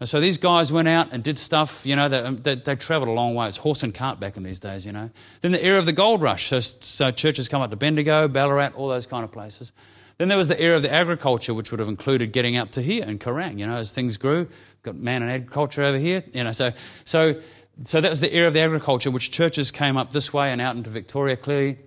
And 0.00 0.08
so 0.08 0.20
these 0.20 0.38
guys 0.38 0.72
went 0.72 0.88
out 0.88 1.12
and 1.12 1.22
did 1.22 1.38
stuff, 1.38 1.86
you 1.86 1.94
know, 1.94 2.08
they, 2.08 2.18
um, 2.18 2.36
they, 2.38 2.56
they 2.56 2.74
travelled 2.74 3.08
a 3.08 3.12
long 3.12 3.34
way. 3.34 3.46
It's 3.46 3.58
horse 3.58 3.82
and 3.82 3.94
cart 3.94 4.18
back 4.18 4.36
in 4.36 4.42
these 4.42 4.58
days, 4.58 4.84
you 4.84 4.92
know. 4.92 5.10
Then 5.40 5.52
the 5.52 5.64
era 5.64 5.78
of 5.78 5.86
the 5.86 5.92
gold 5.92 6.20
rush. 6.20 6.46
So, 6.48 6.60
so 6.60 7.10
churches 7.10 7.48
come 7.48 7.62
up 7.62 7.70
to 7.70 7.76
Bendigo, 7.76 8.26
Ballarat, 8.26 8.72
all 8.74 8.88
those 8.88 9.06
kind 9.06 9.24
of 9.24 9.30
places. 9.30 9.72
Then 10.18 10.28
there 10.28 10.38
was 10.38 10.48
the 10.48 10.60
era 10.60 10.76
of 10.76 10.82
the 10.82 10.92
agriculture, 10.92 11.54
which 11.54 11.70
would 11.70 11.80
have 11.80 11.88
included 11.88 12.32
getting 12.32 12.56
up 12.56 12.70
to 12.72 12.82
here 12.82 13.04
in 13.04 13.18
Kerang, 13.18 13.58
you 13.58 13.66
know, 13.66 13.76
as 13.76 13.92
things 13.92 14.16
grew. 14.16 14.48
Got 14.82 14.96
man 14.96 15.22
and 15.22 15.30
agriculture 15.30 15.82
over 15.82 15.98
here, 15.98 16.22
you 16.32 16.44
know. 16.44 16.52
So, 16.52 16.72
so, 17.04 17.40
so 17.84 18.00
that 18.00 18.10
was 18.10 18.20
the 18.20 18.34
era 18.34 18.48
of 18.48 18.54
the 18.54 18.60
agriculture, 18.60 19.10
which 19.10 19.30
churches 19.30 19.70
came 19.70 19.96
up 19.96 20.12
this 20.12 20.32
way 20.32 20.52
and 20.52 20.60
out 20.60 20.76
into 20.76 20.90
Victoria 20.90 21.36
clearly. 21.36 21.78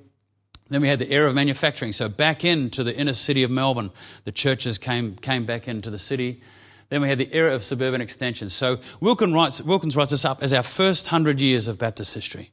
Then 0.69 0.81
we 0.81 0.89
had 0.89 0.99
the 0.99 1.11
era 1.11 1.29
of 1.29 1.35
manufacturing. 1.35 1.93
So 1.93 2.09
back 2.09 2.43
into 2.43 2.83
the 2.83 2.95
inner 2.95 3.13
city 3.13 3.43
of 3.43 3.51
Melbourne, 3.51 3.91
the 4.25 4.33
churches 4.33 4.77
came, 4.77 5.15
came 5.15 5.45
back 5.45 5.67
into 5.67 5.89
the 5.89 5.99
city. 5.99 6.41
Then 6.89 7.01
we 7.01 7.09
had 7.09 7.17
the 7.17 7.33
era 7.33 7.53
of 7.53 7.63
suburban 7.63 8.01
extension. 8.01 8.49
So 8.49 8.79
Wilkins 9.01 9.33
writes, 9.33 9.61
Wilkins 9.61 9.97
writes 9.97 10.11
this 10.11 10.25
up 10.25 10.41
as 10.41 10.53
our 10.53 10.63
first 10.63 11.07
hundred 11.07 11.41
years 11.41 11.67
of 11.67 11.77
Baptist 11.77 12.13
history. 12.13 12.51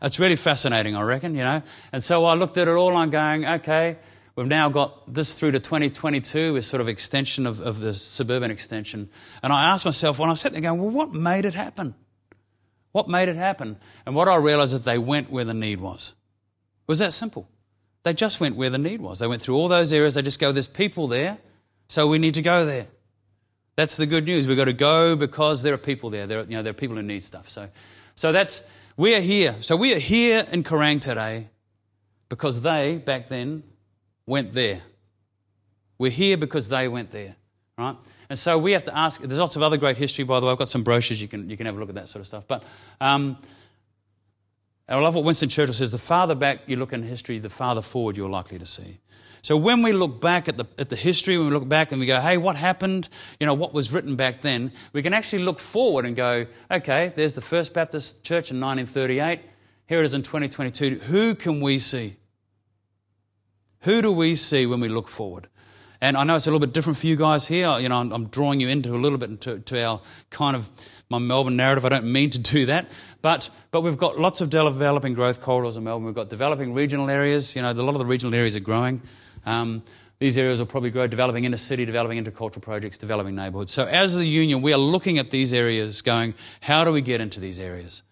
It's 0.00 0.18
really 0.18 0.36
fascinating, 0.36 0.96
I 0.96 1.02
reckon, 1.02 1.34
you 1.34 1.42
know. 1.42 1.62
And 1.92 2.02
so 2.02 2.24
I 2.24 2.34
looked 2.34 2.58
at 2.58 2.68
it 2.68 2.72
all 2.72 2.96
I'm 2.96 3.10
going, 3.10 3.44
okay, 3.44 3.98
We've 4.34 4.46
now 4.46 4.70
got 4.70 5.12
this 5.12 5.38
through 5.38 5.52
to 5.52 5.60
2022 5.60 6.56
as 6.56 6.66
sort 6.66 6.80
of 6.80 6.88
extension 6.88 7.46
of, 7.46 7.60
of 7.60 7.80
the 7.80 7.92
suburban 7.92 8.50
extension. 8.50 9.10
And 9.42 9.52
I 9.52 9.70
asked 9.70 9.84
myself 9.84 10.18
when 10.18 10.30
I 10.30 10.34
sat 10.34 10.52
there 10.52 10.60
going, 10.62 10.80
well, 10.80 10.90
what 10.90 11.12
made 11.12 11.44
it 11.44 11.54
happen? 11.54 11.94
What 12.92 13.08
made 13.08 13.28
it 13.28 13.36
happen? 13.36 13.76
And 14.06 14.14
what 14.14 14.28
I 14.28 14.36
realized 14.36 14.72
is 14.72 14.84
that 14.84 14.90
they 14.90 14.98
went 14.98 15.30
where 15.30 15.44
the 15.44 15.54
need 15.54 15.80
was. 15.80 16.14
It 16.82 16.88
was 16.88 16.98
that 17.00 17.12
simple. 17.12 17.48
They 18.04 18.14
just 18.14 18.40
went 18.40 18.56
where 18.56 18.70
the 18.70 18.78
need 18.78 19.00
was. 19.02 19.18
They 19.18 19.26
went 19.26 19.42
through 19.42 19.56
all 19.56 19.68
those 19.68 19.92
areas. 19.92 20.14
They 20.14 20.22
just 20.22 20.40
go, 20.40 20.50
there's 20.50 20.66
people 20.66 21.08
there, 21.08 21.38
so 21.88 22.06
we 22.08 22.18
need 22.18 22.34
to 22.34 22.42
go 22.42 22.64
there. 22.64 22.86
That's 23.76 23.96
the 23.96 24.06
good 24.06 24.24
news. 24.24 24.46
We've 24.46 24.56
got 24.56 24.66
to 24.66 24.72
go 24.72 25.16
because 25.16 25.62
there 25.62 25.72
are 25.72 25.78
people 25.78 26.10
there. 26.10 26.26
There 26.26 26.40
are, 26.40 26.44
you 26.44 26.56
know, 26.56 26.62
there 26.62 26.72
are 26.72 26.74
people 26.74 26.96
who 26.96 27.02
need 27.02 27.24
stuff. 27.24 27.48
So, 27.48 27.68
so 28.14 28.32
that's, 28.32 28.62
we 28.96 29.14
are 29.14 29.20
here. 29.20 29.54
So 29.60 29.76
we 29.76 29.94
are 29.94 29.98
here 29.98 30.46
in 30.52 30.62
Kerang 30.62 31.00
today 31.00 31.48
because 32.28 32.60
they, 32.60 32.98
back 32.98 33.28
then, 33.28 33.62
went 34.26 34.52
there. 34.52 34.82
We're 35.98 36.10
here 36.10 36.36
because 36.36 36.68
they 36.68 36.88
went 36.88 37.12
there, 37.12 37.36
right? 37.78 37.96
And 38.28 38.38
so 38.38 38.58
we 38.58 38.72
have 38.72 38.84
to 38.84 38.96
ask. 38.96 39.20
There's 39.20 39.38
lots 39.38 39.56
of 39.56 39.62
other 39.62 39.76
great 39.76 39.96
history, 39.96 40.24
by 40.24 40.40
the 40.40 40.46
way. 40.46 40.52
I've 40.52 40.58
got 40.58 40.68
some 40.68 40.82
brochures 40.82 41.20
you 41.20 41.28
can 41.28 41.50
you 41.50 41.56
can 41.56 41.66
have 41.66 41.76
a 41.76 41.78
look 41.78 41.90
at 41.90 41.94
that 41.96 42.08
sort 42.08 42.20
of 42.20 42.26
stuff. 42.26 42.48
But 42.48 42.64
um, 43.00 43.36
I 44.88 44.98
love 44.98 45.14
what 45.14 45.24
Winston 45.24 45.48
Churchill 45.48 45.74
says: 45.74 45.92
the 45.92 45.98
farther 45.98 46.34
back 46.34 46.60
you 46.66 46.76
look 46.76 46.92
in 46.92 47.02
history, 47.02 47.38
the 47.38 47.50
farther 47.50 47.82
forward 47.82 48.16
you're 48.16 48.30
likely 48.30 48.58
to 48.58 48.66
see. 48.66 48.98
So 49.42 49.56
when 49.56 49.82
we 49.82 49.92
look 49.92 50.20
back 50.20 50.48
at 50.48 50.56
the, 50.56 50.66
at 50.78 50.88
the 50.88 50.94
history, 50.94 51.36
when 51.36 51.46
we 51.46 51.52
look 51.52 51.68
back 51.68 51.90
and 51.90 52.00
we 52.00 52.06
go, 52.06 52.20
hey, 52.20 52.36
what 52.36 52.56
happened? 52.56 53.08
You 53.40 53.46
know, 53.46 53.54
what 53.54 53.74
was 53.74 53.92
written 53.92 54.14
back 54.14 54.40
then? 54.40 54.72
We 54.92 55.02
can 55.02 55.12
actually 55.12 55.42
look 55.42 55.58
forward 55.58 56.06
and 56.06 56.14
go, 56.14 56.46
okay, 56.70 57.12
there's 57.16 57.34
the 57.34 57.40
First 57.40 57.74
Baptist 57.74 58.22
Church 58.22 58.52
in 58.52 58.60
1938. 58.60 59.40
Here 59.88 60.00
it 60.00 60.04
is 60.04 60.14
in 60.14 60.22
2022. 60.22 60.94
Who 61.06 61.34
can 61.34 61.60
we 61.60 61.80
see? 61.80 62.16
Who 63.80 64.00
do 64.00 64.12
we 64.12 64.36
see 64.36 64.64
when 64.64 64.78
we 64.78 64.88
look 64.88 65.08
forward? 65.08 65.48
And 66.00 66.16
I 66.16 66.22
know 66.22 66.36
it's 66.36 66.46
a 66.46 66.50
little 66.50 66.64
bit 66.64 66.72
different 66.72 66.98
for 66.98 67.08
you 67.08 67.16
guys 67.16 67.46
here. 67.48 67.78
You 67.78 67.88
know, 67.88 67.98
I'm, 67.98 68.26
drawing 68.26 68.60
you 68.60 68.68
into 68.68 68.94
a 68.94 68.98
little 68.98 69.18
bit 69.18 69.30
into 69.30 69.58
to 69.58 69.84
our 69.84 70.00
kind 70.30 70.54
of 70.54 70.70
my 71.10 71.18
Melbourne 71.18 71.56
narrative. 71.56 71.84
I 71.84 71.90
don't 71.90 72.10
mean 72.10 72.30
to 72.30 72.38
do 72.38 72.66
that, 72.66 72.90
but 73.22 73.50
but 73.70 73.82
we've 73.82 73.96
got 73.96 74.18
lots 74.18 74.40
of 74.40 74.50
developing 74.50 75.14
growth 75.14 75.40
corridors 75.40 75.76
in 75.76 75.84
Melbourne. 75.84 76.06
We've 76.06 76.14
got 76.14 76.28
developing 76.28 76.74
regional 76.74 77.08
areas. 77.08 77.54
You 77.54 77.62
know, 77.62 77.70
a 77.70 77.74
lot 77.74 77.94
of 77.94 78.00
the 78.00 78.06
regional 78.06 78.34
areas 78.34 78.56
are 78.56 78.60
growing. 78.60 79.00
Um, 79.44 79.82
these 80.18 80.38
areas 80.38 80.60
will 80.60 80.66
probably 80.66 80.90
grow, 80.90 81.08
developing 81.08 81.44
inner 81.44 81.56
city, 81.56 81.84
developing 81.84 82.22
intercultural 82.22 82.62
projects, 82.62 82.96
developing 82.96 83.34
neighbourhoods. 83.34 83.72
So, 83.72 83.86
as 83.86 84.16
the 84.16 84.24
union, 84.24 84.62
we 84.62 84.72
are 84.72 84.78
looking 84.78 85.18
at 85.18 85.32
these 85.32 85.52
areas, 85.52 86.00
going, 86.00 86.34
how 86.60 86.84
do 86.84 86.92
we 86.92 87.00
get 87.00 87.20
into 87.20 87.40
these 87.40 87.58
areas? 87.58 88.04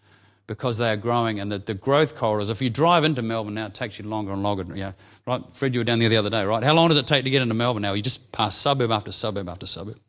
Because 0.48 0.78
they 0.78 0.90
are 0.90 0.96
growing, 0.96 1.38
and 1.38 1.52
the, 1.52 1.58
the 1.58 1.74
growth 1.74 2.16
corridors. 2.16 2.50
If 2.50 2.60
you 2.60 2.68
drive 2.68 3.04
into 3.04 3.22
Melbourne 3.22 3.54
now, 3.54 3.66
it 3.66 3.74
takes 3.74 4.00
you 4.00 4.06
longer 4.06 4.32
and 4.32 4.42
longer. 4.42 4.64
Yeah, 4.74 4.92
right. 5.24 5.40
Fred, 5.52 5.72
you 5.72 5.80
were 5.80 5.84
down 5.84 6.00
there 6.00 6.08
the 6.08 6.16
other 6.16 6.30
day, 6.30 6.44
right? 6.44 6.64
How 6.64 6.74
long 6.74 6.88
does 6.88 6.96
it 6.96 7.06
take 7.06 7.22
to 7.22 7.30
get 7.30 7.42
into 7.42 7.54
Melbourne 7.54 7.82
now? 7.82 7.92
You 7.92 8.02
just 8.02 8.32
pass 8.32 8.56
suburb 8.56 8.90
after 8.90 9.12
suburb 9.12 9.48
after 9.48 9.66
suburb. 9.66 10.00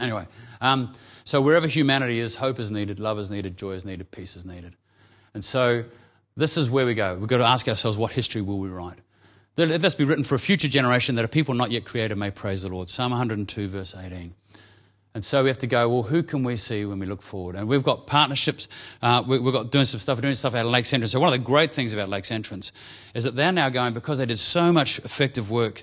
Anyway, 0.00 0.24
um, 0.60 0.92
so 1.24 1.40
wherever 1.40 1.66
humanity 1.66 2.20
is, 2.20 2.36
hope 2.36 2.60
is 2.60 2.70
needed, 2.70 3.00
love 3.00 3.18
is 3.18 3.30
needed, 3.30 3.56
joy 3.56 3.72
is 3.72 3.84
needed, 3.84 4.12
peace 4.12 4.36
is 4.36 4.46
needed. 4.46 4.76
And 5.34 5.44
so 5.44 5.84
this 6.36 6.56
is 6.56 6.70
where 6.70 6.86
we 6.86 6.94
go. 6.94 7.16
We've 7.16 7.28
got 7.28 7.38
to 7.38 7.44
ask 7.44 7.66
ourselves, 7.66 7.98
what 7.98 8.12
history 8.12 8.40
will 8.40 8.60
we 8.60 8.68
write? 8.68 8.98
Let 9.66 9.80
this 9.80 9.96
be 9.96 10.04
written 10.04 10.22
for 10.22 10.36
a 10.36 10.38
future 10.38 10.68
generation 10.68 11.16
that 11.16 11.24
a 11.24 11.28
people 11.28 11.52
not 11.52 11.72
yet 11.72 11.84
created 11.84 12.16
may 12.16 12.30
praise 12.30 12.62
the 12.62 12.68
Lord. 12.68 12.88
Psalm 12.88 13.10
102, 13.10 13.66
verse 13.66 13.92
18. 13.92 14.32
And 15.14 15.24
so 15.24 15.42
we 15.42 15.48
have 15.48 15.58
to 15.58 15.66
go, 15.66 15.88
well, 15.88 16.04
who 16.04 16.22
can 16.22 16.44
we 16.44 16.54
see 16.54 16.84
when 16.84 17.00
we 17.00 17.06
look 17.06 17.22
forward? 17.22 17.56
And 17.56 17.66
we've 17.66 17.82
got 17.82 18.06
partnerships. 18.06 18.68
Uh, 19.02 19.24
we, 19.26 19.42
have 19.42 19.52
got 19.52 19.72
doing 19.72 19.84
some 19.84 19.98
stuff, 19.98 20.20
doing 20.20 20.36
stuff 20.36 20.54
out 20.54 20.64
of 20.64 20.70
Lakes 20.70 20.92
Entrance. 20.92 21.10
So 21.10 21.18
one 21.18 21.32
of 21.32 21.40
the 21.40 21.44
great 21.44 21.74
things 21.74 21.92
about 21.92 22.08
Lakes 22.08 22.30
Entrance 22.30 22.70
is 23.14 23.24
that 23.24 23.34
they're 23.34 23.50
now 23.50 23.68
going, 23.68 23.94
because 23.94 24.18
they 24.18 24.26
did 24.26 24.38
so 24.38 24.72
much 24.72 25.00
effective 25.00 25.50
work 25.50 25.82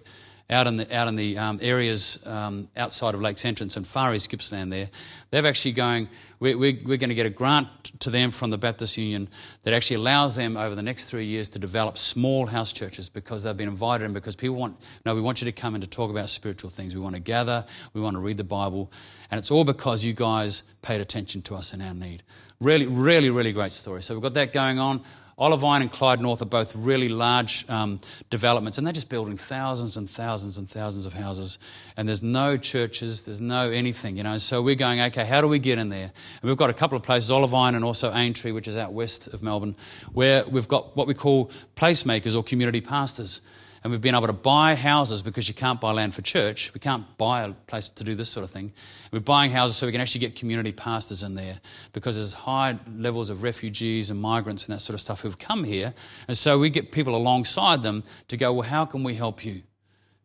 out 0.49 0.67
in 0.67 0.77
the, 0.77 0.95
out 0.95 1.07
in 1.07 1.15
the 1.15 1.37
um, 1.37 1.59
areas 1.61 2.25
um, 2.27 2.67
outside 2.77 3.15
of 3.15 3.21
Lakes 3.21 3.45
Entrance 3.45 3.77
and 3.77 3.87
Far 3.87 4.13
East 4.13 4.29
Gippsland 4.29 4.71
there, 4.71 4.89
they've 5.31 5.45
actually 5.45 5.71
going, 5.71 6.07
we're, 6.39 6.55
we're, 6.57 6.77
we're, 6.85 6.97
going 6.97 7.09
to 7.09 7.15
get 7.15 7.25
a 7.25 7.31
grant 7.31 7.67
to 7.99 8.11
them 8.11 8.29
from 8.29 8.51
the 8.51 8.57
Baptist 8.57 8.97
Union 8.97 9.27
that 9.63 9.73
actually 9.73 9.95
allows 9.95 10.35
them 10.35 10.55
over 10.55 10.75
the 10.75 10.83
next 10.83 11.09
three 11.09 11.25
years 11.25 11.49
to 11.49 11.59
develop 11.59 11.97
small 11.97 12.45
house 12.45 12.71
churches 12.73 13.09
because 13.09 13.41
they've 13.41 13.57
been 13.57 13.69
invited 13.69 14.05
and 14.05 14.13
because 14.13 14.35
people 14.35 14.55
want, 14.55 14.77
no, 15.03 15.15
we 15.15 15.21
want 15.21 15.41
you 15.41 15.45
to 15.45 15.51
come 15.51 15.73
in 15.73 15.81
to 15.81 15.87
talk 15.87 16.11
about 16.11 16.29
spiritual 16.29 16.69
things. 16.69 16.93
We 16.93 17.01
want 17.01 17.15
to 17.15 17.21
gather, 17.21 17.65
we 17.93 18.01
want 18.01 18.15
to 18.15 18.19
read 18.19 18.37
the 18.37 18.43
Bible, 18.43 18.91
and 19.31 19.39
it's 19.39 19.49
all 19.49 19.63
because 19.63 20.03
you 20.03 20.13
guys 20.13 20.61
paid 20.83 21.01
attention 21.01 21.41
to 21.43 21.55
us 21.55 21.73
in 21.73 21.81
our 21.81 21.93
need. 21.93 22.21
Really, 22.59 22.85
really, 22.85 23.31
really 23.31 23.51
great 23.51 23.71
story. 23.71 24.03
So 24.03 24.13
we've 24.13 24.23
got 24.23 24.35
that 24.35 24.53
going 24.53 24.77
on. 24.77 25.01
Olivine 25.37 25.81
and 25.81 25.91
Clyde 25.91 26.21
North 26.21 26.41
are 26.41 26.45
both 26.45 26.73
really 26.75 27.09
large 27.09 27.69
um, 27.69 27.99
developments, 28.29 28.77
and 28.77 28.87
they're 28.87 28.93
just 28.93 29.09
building 29.09 29.35
thousands 29.35 29.97
and 29.97 30.09
thousands 30.09 30.57
and 30.57 30.69
thousands 30.69 31.05
of 31.05 31.13
houses. 31.13 31.59
And 31.97 32.07
there's 32.07 32.23
no 32.23 32.55
churches, 32.55 33.23
there's 33.23 33.41
no 33.41 33.69
anything, 33.69 34.15
you 34.15 34.23
know. 34.23 34.37
So 34.37 34.61
we're 34.61 34.75
going, 34.75 35.01
okay, 35.01 35.25
how 35.25 35.41
do 35.41 35.47
we 35.49 35.59
get 35.59 35.77
in 35.77 35.89
there? 35.89 36.11
And 36.41 36.49
we've 36.49 36.55
got 36.55 36.69
a 36.69 36.73
couple 36.73 36.95
of 36.95 37.03
places, 37.03 37.31
Olivine 37.31 37.75
and 37.75 37.83
also 37.83 38.13
Aintree, 38.13 38.53
which 38.53 38.67
is 38.67 38.77
out 38.77 38.93
west 38.93 39.27
of 39.27 39.43
Melbourne, 39.43 39.75
where 40.13 40.45
we've 40.45 40.69
got 40.69 40.95
what 40.95 41.05
we 41.05 41.13
call 41.13 41.51
placemakers 41.75 42.35
or 42.35 42.43
community 42.43 42.79
pastors 42.79 43.41
and 43.85 43.91
we've 43.91 44.01
been 44.01 44.15
able 44.15 44.25
to 44.25 44.33
buy 44.33 44.73
houses 44.73 45.21
because 45.21 45.47
you 45.47 45.53
can't 45.53 45.79
buy 45.79 45.91
land 45.91 46.15
for 46.15 46.23
church. 46.23 46.73
We 46.73 46.79
can't 46.79 47.05
buy 47.19 47.43
a 47.43 47.51
place 47.51 47.87
to 47.89 48.03
do 48.03 48.15
this 48.15 48.29
sort 48.29 48.43
of 48.43 48.49
thing. 48.49 48.73
We're 49.11 49.19
buying 49.19 49.51
houses 49.51 49.75
so 49.75 49.85
we 49.85 49.91
can 49.91 50.01
actually 50.01 50.21
get 50.21 50.35
community 50.35 50.71
pastors 50.71 51.21
in 51.21 51.35
there 51.35 51.59
because 51.93 52.15
there's 52.15 52.33
high 52.33 52.79
levels 52.97 53.29
of 53.29 53.43
refugees 53.43 54.09
and 54.09 54.19
migrants 54.19 54.65
and 54.65 54.73
that 54.73 54.79
sort 54.79 54.95
of 54.95 55.01
stuff 55.01 55.21
who've 55.21 55.37
come 55.37 55.65
here. 55.65 55.93
And 56.27 56.35
so 56.35 56.57
we 56.57 56.71
get 56.71 56.91
people 56.91 57.15
alongside 57.15 57.83
them 57.83 58.03
to 58.29 58.37
go, 58.37 58.53
well, 58.53 58.67
how 58.67 58.85
can 58.85 59.03
we 59.03 59.13
help 59.13 59.45
you? 59.45 59.61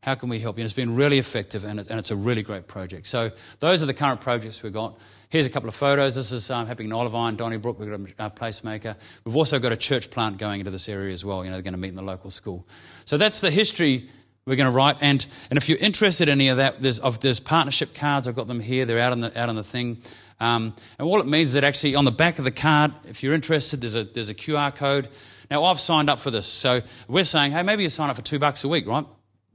How 0.02 0.14
can 0.14 0.30
we 0.30 0.40
help 0.40 0.56
you? 0.56 0.62
And 0.62 0.64
it's 0.64 0.72
been 0.72 0.94
really 0.94 1.18
effective 1.18 1.62
and, 1.64 1.78
it's 1.78 2.10
a 2.10 2.16
really 2.16 2.42
great 2.42 2.66
project. 2.66 3.06
So 3.06 3.32
those 3.58 3.82
are 3.82 3.86
the 3.86 3.92
current 3.92 4.22
projects 4.22 4.62
we've 4.62 4.72
got. 4.72 4.98
Here's 5.28 5.44
a 5.44 5.50
couple 5.50 5.68
of 5.68 5.74
photos. 5.74 6.14
This 6.14 6.32
is 6.32 6.50
um, 6.50 6.66
happening 6.66 6.88
in 6.88 6.94
Olivine, 6.94 7.36
Donnybrook. 7.36 7.78
We've 7.78 7.90
got 7.90 8.00
a, 8.00 8.26
a 8.26 8.30
placemaker. 8.30 8.96
We've 9.24 9.36
also 9.36 9.58
got 9.58 9.72
a 9.72 9.76
church 9.76 10.10
plant 10.10 10.38
going 10.38 10.60
into 10.60 10.70
this 10.70 10.88
area 10.88 11.12
as 11.12 11.22
well. 11.22 11.44
You 11.44 11.50
know, 11.50 11.56
they're 11.56 11.62
going 11.62 11.74
to 11.74 11.78
meet 11.78 11.88
in 11.88 11.96
the 11.96 12.02
local 12.02 12.30
school. 12.30 12.66
So 13.04 13.18
that's 13.18 13.42
the 13.42 13.50
history 13.50 14.08
we're 14.46 14.56
going 14.56 14.70
to 14.70 14.76
write. 14.76 14.96
And, 15.02 15.24
and 15.50 15.58
if 15.58 15.68
you're 15.68 15.78
interested 15.78 16.30
in 16.30 16.40
any 16.40 16.48
of 16.48 16.56
that, 16.56 16.80
there's, 16.80 16.98
of, 16.98 17.20
there's 17.20 17.38
partnership 17.38 17.94
cards. 17.94 18.26
I've 18.26 18.34
got 18.34 18.46
them 18.46 18.60
here. 18.60 18.86
They're 18.86 19.00
out 19.00 19.12
on 19.12 19.20
the, 19.20 19.38
out 19.38 19.50
on 19.50 19.54
the 19.54 19.62
thing. 19.62 19.98
Um, 20.40 20.74
and 20.98 21.06
all 21.06 21.20
it 21.20 21.26
means 21.26 21.50
is 21.50 21.54
that 21.54 21.64
actually 21.64 21.94
on 21.94 22.06
the 22.06 22.10
back 22.10 22.38
of 22.38 22.46
the 22.46 22.50
card, 22.50 22.94
if 23.06 23.22
you're 23.22 23.34
interested, 23.34 23.82
there's 23.82 23.96
a, 23.96 24.04
there's 24.04 24.30
a 24.30 24.34
QR 24.34 24.74
code. 24.74 25.10
Now, 25.50 25.64
I've 25.64 25.78
signed 25.78 26.08
up 26.08 26.20
for 26.20 26.30
this. 26.30 26.46
So 26.46 26.80
we're 27.06 27.24
saying, 27.24 27.52
hey, 27.52 27.62
maybe 27.62 27.82
you 27.82 27.90
sign 27.90 28.08
up 28.08 28.16
for 28.16 28.22
two 28.22 28.38
bucks 28.38 28.64
a 28.64 28.68
week, 28.68 28.86
right? 28.86 29.04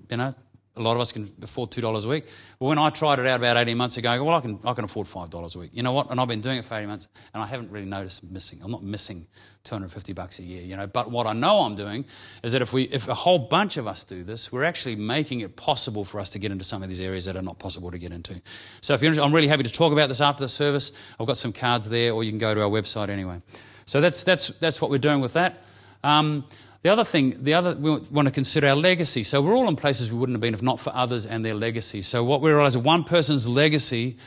You 0.10 0.18
know, 0.18 0.36
a 0.78 0.82
lot 0.82 0.96
of 0.96 1.00
us 1.00 1.14
can 1.14 1.32
afford 1.42 1.72
two 1.72 1.82
dollars 1.82 2.04
a 2.06 2.10
week. 2.10 2.26
But 2.60 2.66
when 2.66 2.78
I 2.78 2.90
tried 2.90 3.20
it 3.20 3.26
out 3.26 3.40
about 3.40 3.56
eighteen 3.58 3.78
months 3.78 3.98
ago, 3.98 4.10
I 4.10 4.18
go, 4.18 4.26
well, 4.26 4.36
I 4.36 4.42
can 4.42 4.60
I 4.66 4.74
can 4.74 4.84
afford 4.84 5.08
five 5.08 5.30
dollars 5.30 5.56
a 5.56 5.60
week. 5.60 5.72
You 5.74 5.84
know 5.84 5.94
what? 5.94 6.12
And 6.12 6.20
I've 6.20 6.28
been 6.28 6.42
doing 6.42 6.58
it 6.58 6.66
for 6.66 6.76
eighteen 6.76 6.90
months, 6.90 7.08
and 7.34 7.42
I 7.42 7.46
haven't 7.46 7.72
really 7.72 7.86
noticed 7.86 8.24
missing. 8.24 8.60
I'm 8.62 8.72
not 8.72 8.84
missing 8.84 9.26
two 9.64 9.76
hundred 9.76 9.94
fifty 9.94 10.12
bucks 10.12 10.40
a 10.40 10.44
year. 10.44 10.64
You 10.64 10.76
know, 10.76 10.86
but 10.86 11.10
what 11.10 11.28
I 11.28 11.34
know 11.34 11.62
I'm 11.62 11.76
doing 11.76 12.06
is 12.44 12.52
that 12.52 12.62
if 12.62 12.74
we 12.74 12.84
if 12.84 13.08
a 13.08 13.14
whole 13.14 13.40
bunch 13.40 13.78
of 13.78 13.88
us 13.88 14.04
do 14.04 14.24
this, 14.24 14.52
we're 14.52 14.66
actually 14.66 14.98
making 14.98 15.40
it 15.40 15.56
possible 15.56 16.04
for 16.04 16.20
us 16.20 16.32
to 16.32 16.40
get 16.40 16.52
into 16.52 16.66
some 16.66 16.84
of 16.84 16.90
these 16.90 17.02
areas 17.02 17.24
that 17.26 17.38
are 17.38 17.42
not 17.42 17.58
possible 17.58 17.90
to 17.92 17.98
get 17.98 18.12
into. 18.12 18.42
So 18.82 18.94
if 18.94 19.02
you're 19.02 19.08
interested, 19.08 19.26
I'm 19.26 19.34
really 19.34 19.48
happy 19.48 19.64
to 19.64 19.72
talk 19.72 19.94
about 19.94 20.10
this 20.10 20.20
after 20.20 20.44
the 20.44 20.50
service. 20.50 20.92
I've 21.20 21.28
got 21.28 21.38
some 21.38 21.54
cards 21.54 21.90
there, 21.90 22.12
or 22.12 22.24
you 22.24 22.32
can 22.32 22.40
go 22.40 22.54
to 22.54 22.62
our 22.62 22.70
website 22.70 23.08
anyway. 23.08 23.42
So 23.86 24.02
that's 24.02 24.26
that's 24.26 24.50
that's 24.60 24.82
what 24.82 24.92
we're 24.92 24.98
doing 24.98 25.22
with 25.22 25.34
that. 25.34 25.64
Um, 26.04 26.46
the 26.86 26.92
other 26.92 27.04
thing, 27.04 27.36
the 27.42 27.56
other, 27.56 27.74
we 27.76 27.90
want 28.12 28.28
to 28.28 28.32
consider 28.32 28.68
our 28.68 28.76
legacy. 28.76 29.24
So 29.24 29.42
we're 29.42 29.56
all 29.56 29.68
in 29.68 29.76
places 29.76 30.12
we 30.12 30.20
wouldn't 30.20 30.36
have 30.36 30.42
been 30.42 30.54
if 30.54 30.62
not 30.62 30.80
for 30.80 30.96
others 30.96 31.26
and 31.26 31.44
their 31.44 31.56
legacy. 31.56 32.04
So 32.04 32.24
what 32.24 32.42
we 32.42 32.52
realize 32.52 32.76
is 32.76 32.84
one 32.84 33.04
person's 33.04 33.50
legacy 33.50 34.18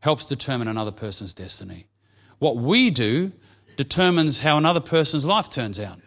helps 0.00 0.26
determine 0.26 0.66
another 0.66 0.90
person's 0.90 1.32
destiny. 1.32 1.86
What 2.40 2.56
we 2.56 2.90
do 2.90 3.30
determines 3.76 4.40
how 4.40 4.58
another 4.58 4.80
person's 4.80 5.28
life 5.28 5.48
turns 5.48 5.78
out. 5.78 6.00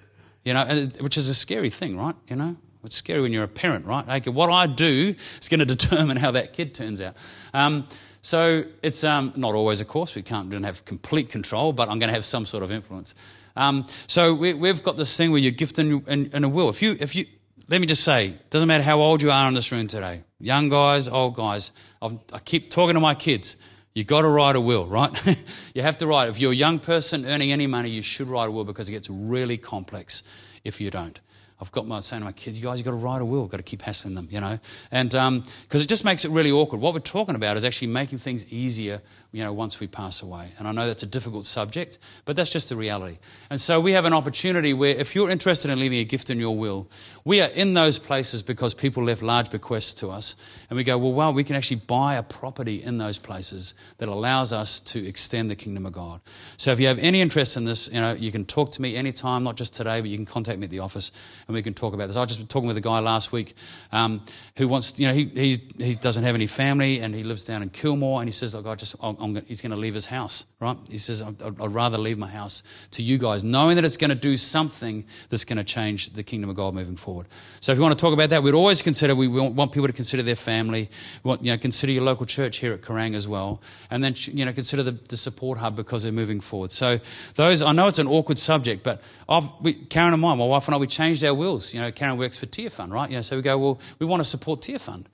You 0.44 0.54
know, 0.54 0.90
which 1.00 1.18
is 1.18 1.30
a 1.30 1.34
scary 1.34 1.70
thing, 1.70 1.98
right? 1.98 2.16
You 2.28 2.36
know, 2.36 2.58
it's 2.84 2.98
scary 2.98 3.22
when 3.22 3.32
you're 3.32 3.46
a 3.46 3.48
parent, 3.48 3.86
right? 3.86 4.28
What 4.28 4.50
I 4.50 4.68
do 4.68 5.16
is 5.42 5.48
going 5.48 5.60
to 5.66 5.66
determine 5.66 6.18
how 6.18 6.32
that 6.32 6.52
kid 6.52 6.76
turns 6.76 7.00
out. 7.00 7.16
Um, 7.54 7.88
so 8.20 8.66
it's 8.84 9.06
um, 9.06 9.32
not 9.38 9.56
always, 9.56 9.80
of 9.80 9.88
course. 9.88 10.14
We 10.14 10.24
can't 10.24 10.50
don't 10.50 10.64
have 10.64 10.84
complete 10.84 11.30
control, 11.30 11.72
but 11.72 11.88
I'm 11.88 12.00
going 12.00 12.10
to 12.10 12.16
have 12.16 12.26
some 12.26 12.46
sort 12.46 12.64
of 12.64 12.72
influence. 12.74 13.16
Um, 13.56 13.88
so 14.08 14.34
we, 14.34 14.68
have 14.68 14.84
got 14.84 14.98
this 14.98 15.16
thing 15.16 15.32
where 15.32 15.40
you're 15.40 15.52
gifted 15.52 16.08
in, 16.08 16.44
a 16.44 16.50
will. 16.50 16.70
If 16.70 16.82
you, 16.82 16.96
if 17.00 17.16
you, 17.16 17.26
let 17.68 17.82
me 17.82 17.88
just 17.88 18.04
say, 18.04 18.28
it 18.28 18.50
doesn't 18.50 18.68
matter 18.68 18.84
how 18.84 19.02
old 19.02 19.22
you 19.22 19.32
are 19.32 19.48
in 19.48 19.54
this 19.54 19.72
room 19.72 19.88
today, 19.88 20.24
young 20.40 20.70
guys, 20.70 21.08
old 21.08 21.36
guys. 21.36 21.72
I've, 22.02 22.18
i 22.34 22.40
keep 22.40 22.72
talking 22.72 22.96
to 22.96 23.00
my 23.00 23.16
kids. 23.16 23.58
You've 23.94 24.08
got 24.08 24.22
to 24.22 24.30
write 24.30 24.56
a 24.56 24.62
will, 24.62 24.86
right? 24.86 25.12
you 25.74 25.82
have 25.82 25.98
to 25.98 26.08
write. 26.08 26.30
If 26.30 26.40
you're 26.40 26.54
a 26.54 26.56
young 26.56 26.80
person 26.80 27.26
earning 27.26 27.52
any 27.52 27.68
money, 27.68 27.90
you 27.90 28.02
should 28.02 28.28
write 28.28 28.48
a 28.48 28.52
will 28.52 28.64
because 28.64 28.88
it 28.88 28.94
gets 28.94 29.10
really 29.10 29.58
complex 29.58 30.24
if 30.64 30.80
you 30.80 30.90
don't. 30.90 31.20
I've 31.62 31.72
got 31.72 31.86
my 31.86 32.00
saying 32.00 32.22
to 32.22 32.26
my 32.26 32.32
kids, 32.32 32.58
you 32.58 32.64
guys, 32.64 32.80
you've 32.80 32.86
got 32.86 32.92
to 32.92 32.98
write 32.98 33.22
a 33.22 33.26
will, 33.26 33.46
got 33.46 33.58
to 33.58 33.64
keep 33.64 33.84
hassling 33.84 34.16
them, 34.16 34.28
you 34.32 34.42
know. 34.42 34.58
And 34.92 35.10
because 35.10 35.28
um, 35.28 35.44
it 35.72 35.88
just 35.88 36.04
makes 36.04 36.26
it 36.26 36.32
really 36.32 36.52
awkward. 36.52 36.82
What 36.82 36.96
we're 36.96 37.02
talking 37.02 37.36
about 37.36 37.56
is 37.56 37.64
actually 37.64 37.90
making 37.90 38.18
things 38.18 38.52
easier, 38.52 39.02
you 39.32 39.44
know, 39.44 39.54
once 39.54 39.80
we 39.80 39.86
pass 39.86 40.24
away. 40.24 40.54
And 40.58 40.68
I 40.68 40.72
know 40.72 40.88
that's 40.88 41.04
a 41.04 41.08
difficult 41.08 41.46
subject, 41.46 42.00
but 42.26 42.36
that's 42.36 42.52
just 42.52 42.70
the 42.70 42.76
reality. 42.76 43.20
And 43.52 43.62
so 43.62 43.80
we 43.80 43.92
have 43.92 44.06
an 44.06 44.14
opportunity 44.14 44.74
where 44.74 44.90
if 44.90 45.14
you're 45.14 45.30
interested 45.30 45.70
in 45.70 45.80
leaving 45.80 46.00
a 46.00 46.04
gift 46.04 46.32
in 46.32 46.40
your 46.40 46.58
will, 46.58 46.90
we 47.24 47.42
are 47.42 47.50
in 47.50 47.76
those 47.76 48.00
places 48.00 48.42
because 48.42 48.74
people 48.74 49.04
left 49.04 49.22
large 49.22 49.52
bequests 49.52 49.94
to 49.96 50.10
us. 50.10 50.36
And 50.72 50.78
we 50.78 50.84
go, 50.84 50.98
well, 50.98 51.14
wow, 51.14 51.32
we 51.32 51.44
can 51.44 51.56
actually 51.56 51.82
buy 51.86 52.16
a 52.16 52.24
property 52.24 52.82
in 52.82 52.98
those 52.98 53.20
places 53.20 53.76
that 54.00 54.10
allows 54.10 54.52
us 54.52 54.80
to 54.80 55.08
extend 55.08 55.52
the 55.52 55.56
kingdom 55.56 55.86
of 55.86 55.94
God. 55.94 56.22
So 56.58 56.72
if 56.72 56.80
you 56.80 56.88
have 56.88 56.98
any 56.98 57.22
interest 57.22 57.56
in 57.56 57.66
this, 57.66 57.88
you 57.94 58.02
know, 58.02 58.14
you 58.14 58.32
can 58.32 58.46
talk 58.46 58.72
to 58.72 58.82
me 58.82 58.96
anytime, 58.96 59.44
not 59.44 59.58
just 59.58 59.76
today, 59.76 60.02
but 60.02 60.10
you 60.10 60.18
can 60.18 60.26
contact 60.26 60.58
me 60.58 60.66
at 60.66 60.72
the 60.72 60.80
office 60.80 61.12
and 61.52 61.56
we 61.56 61.64
can 61.64 61.74
talk 61.74 61.94
about 61.94 62.08
this. 62.08 62.16
I 62.16 62.22
was 62.22 62.36
just 62.36 62.50
talking 62.50 62.68
with 62.68 62.78
a 62.78 62.82
guy 62.82 63.00
last 63.00 63.34
week 63.34 63.56
um, 63.92 64.22
who 64.56 64.70
wants, 64.70 64.98
you 64.98 65.08
know, 65.08 65.14
he, 65.14 65.26
he, 65.26 65.84
he 65.84 65.96
doesn't 65.96 66.24
have 66.24 66.34
any 66.34 66.48
family 66.48 67.00
and 67.00 67.14
he 67.14 67.24
lives 67.24 67.44
down 67.44 67.62
in 67.62 67.70
Kilmore 67.70 68.22
and 68.22 68.30
he 68.30 68.32
says, 68.32 68.56
look, 68.56 68.66
I 68.66 68.76
just, 68.76 68.96
I'm, 69.02 69.18
I'm, 69.20 69.46
he's 69.48 69.62
going 69.62 69.72
to 69.72 69.78
leave 69.78 69.94
his 69.94 70.06
house, 70.06 70.46
right? 70.62 70.78
He 70.90 70.98
says, 70.98 71.22
I'd, 71.22 71.42
I'd 71.42 71.74
rather 71.74 71.98
leave 71.98 72.18
my 72.18 72.30
house 72.30 72.64
to 72.92 73.04
you 73.04 73.18
guys, 73.18 73.44
knowing 73.44 73.76
that 73.76 73.84
it's 73.84 73.98
going 73.98 74.10
to 74.10 74.16
do 74.16 74.38
something 74.38 75.06
that's 75.30 75.44
going 75.44 75.58
to 75.58 75.64
change 75.66 76.12
the 76.12 76.24
kingdom 76.24 76.50
of 76.50 76.56
God 76.56 76.74
moving 76.74 76.96
forward. 76.96 77.28
So 77.60 77.74
if 77.74 77.78
you 77.78 77.82
want 77.82 77.98
to 77.98 78.02
talk 78.02 78.14
about 78.14 78.30
that, 78.30 78.44
we'd 78.44 78.54
always 78.54 78.82
consider, 78.82 79.14
we 79.14 79.28
want 79.28 79.74
people 79.74 79.88
to 79.88 79.94
consider 79.94 80.24
their 80.24 80.38
family. 80.38 80.90
We 81.24 81.30
want, 81.30 81.44
you 81.44 81.52
know, 81.52 81.58
consider 81.58 81.92
your 81.92 82.04
local 82.04 82.26
church 82.26 82.58
here 82.58 82.72
at 82.72 82.82
Kerang 82.82 83.14
as 83.14 83.28
well. 83.28 83.62
And 83.90 84.02
then, 84.02 84.16
you 84.18 84.46
know, 84.46 84.54
consider 84.54 84.84
the, 84.84 84.92
the 84.92 85.18
support 85.18 85.60
hub 85.60 85.76
because 85.76 86.04
they're 86.04 86.14
moving 86.14 86.40
forward. 86.40 86.72
So 86.72 87.00
those, 87.36 87.62
I 87.62 87.74
know 87.74 87.88
it's 87.88 88.00
an 88.00 88.08
awkward 88.08 88.38
subject, 88.38 88.84
but 88.84 89.04
I've, 89.28 89.52
we, 89.60 89.74
Karen 89.74 90.14
and 90.14 90.26
I, 90.26 90.36
my 90.36 90.46
wife 90.46 90.68
and 90.68 90.76
I, 90.76 90.78
we 90.78 90.88
changed 90.88 91.24
our 91.24 91.34
wills. 91.42 91.74
You 91.74 91.82
know, 91.82 91.92
Karen 91.92 92.18
works 92.18 92.38
for 92.38 92.46
Tear 92.46 92.70
Fund, 92.70 92.94
right? 92.94 93.10
You 93.10 93.16
know, 93.16 93.22
so 93.24 93.36
we 93.36 93.42
go, 93.42 93.58
well, 93.58 93.80
we 93.98 94.06
want 94.06 94.20
to 94.20 94.30
support 94.30 94.62
Tear 94.62 94.78
Fund. 94.78 95.10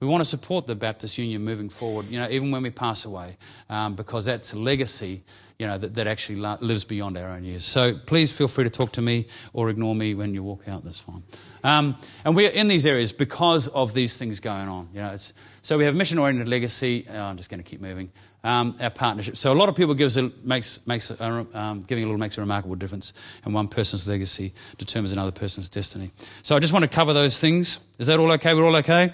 We 0.00 0.08
want 0.08 0.20
to 0.20 0.24
support 0.24 0.66
the 0.66 0.74
Baptist 0.74 1.18
Union 1.18 1.44
moving 1.44 1.70
forward, 1.70 2.08
you 2.08 2.18
know, 2.18 2.28
even 2.28 2.50
when 2.50 2.62
we 2.62 2.70
pass 2.70 3.04
away, 3.04 3.36
um, 3.68 3.94
because 3.94 4.24
that's 4.26 4.52
a 4.52 4.58
legacy, 4.58 5.22
you 5.58 5.66
know, 5.66 5.76
that, 5.76 5.96
that 5.96 6.06
actually 6.06 6.36
lives 6.36 6.84
beyond 6.84 7.18
our 7.18 7.30
own 7.30 7.42
years. 7.42 7.64
So 7.64 7.98
please 8.06 8.30
feel 8.30 8.46
free 8.46 8.62
to 8.62 8.70
talk 8.70 8.92
to 8.92 9.02
me 9.02 9.26
or 9.52 9.70
ignore 9.70 9.94
me 9.94 10.14
when 10.14 10.32
you 10.32 10.44
walk 10.44 10.68
out. 10.68 10.84
That's 10.84 11.00
fine. 11.00 11.24
Um, 11.64 11.96
and 12.24 12.36
we're 12.36 12.50
in 12.50 12.68
these 12.68 12.86
areas 12.86 13.12
because 13.12 13.66
of 13.66 13.92
these 13.92 14.16
things 14.16 14.38
going 14.38 14.68
on. 14.68 14.88
You 14.94 15.00
know, 15.00 15.16
so 15.62 15.76
we 15.76 15.84
have 15.84 15.96
mission-oriented 15.96 16.46
legacy. 16.46 17.06
Oh, 17.10 17.20
I'm 17.20 17.36
just 17.36 17.50
going 17.50 17.58
to 17.58 17.68
keep 17.68 17.80
moving. 17.80 18.12
Um, 18.44 18.76
our 18.80 18.90
partnership. 18.90 19.36
So 19.36 19.52
a 19.52 19.54
lot 19.54 19.68
of 19.68 19.74
people 19.74 19.94
gives 19.94 20.16
a, 20.16 20.30
makes 20.44 20.86
makes 20.86 21.10
a, 21.10 21.46
um, 21.52 21.80
giving 21.80 22.04
a 22.04 22.06
little 22.06 22.20
makes 22.20 22.38
a 22.38 22.40
remarkable 22.40 22.76
difference, 22.76 23.12
and 23.44 23.52
one 23.52 23.66
person's 23.66 24.08
legacy 24.08 24.54
determines 24.78 25.10
another 25.10 25.32
person's 25.32 25.68
destiny. 25.68 26.12
So 26.42 26.54
I 26.54 26.60
just 26.60 26.72
want 26.72 26.84
to 26.84 26.88
cover 26.88 27.12
those 27.12 27.40
things. 27.40 27.80
Is 27.98 28.06
that 28.06 28.20
all 28.20 28.30
okay? 28.32 28.54
We're 28.54 28.64
all 28.64 28.76
okay. 28.76 29.12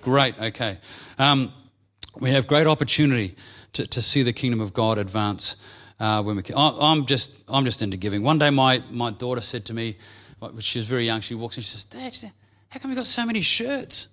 Great, 0.00 0.40
okay. 0.40 0.78
Um, 1.18 1.52
we 2.18 2.30
have 2.30 2.46
great 2.46 2.66
opportunity 2.66 3.36
to, 3.76 3.86
to 3.86 4.02
see 4.02 4.22
the 4.22 4.32
kingdom 4.32 4.60
of 4.60 4.72
God 4.72 4.96
advance 4.96 5.56
uh, 6.00 6.22
when 6.22 6.36
we 6.36 6.42
can. 6.42 6.54
I'm 6.56 7.04
just, 7.06 7.36
I'm 7.48 7.64
just 7.64 7.82
into 7.82 7.96
giving. 7.96 8.22
One 8.22 8.38
day 8.38 8.50
my, 8.50 8.82
my 8.90 9.10
daughter 9.10 9.42
said 9.42 9.66
to 9.66 9.74
me, 9.74 9.96
she 10.60 10.78
was 10.78 10.88
very 10.88 11.04
young, 11.04 11.20
she 11.20 11.34
walks 11.34 11.56
in, 11.56 11.62
she 11.62 11.70
says, 11.70 11.84
Dad, 11.84 12.32
how 12.70 12.80
come 12.80 12.90
you 12.90 12.96
got 12.96 13.04
so 13.04 13.24
many 13.26 13.42
shirts? 13.42 14.08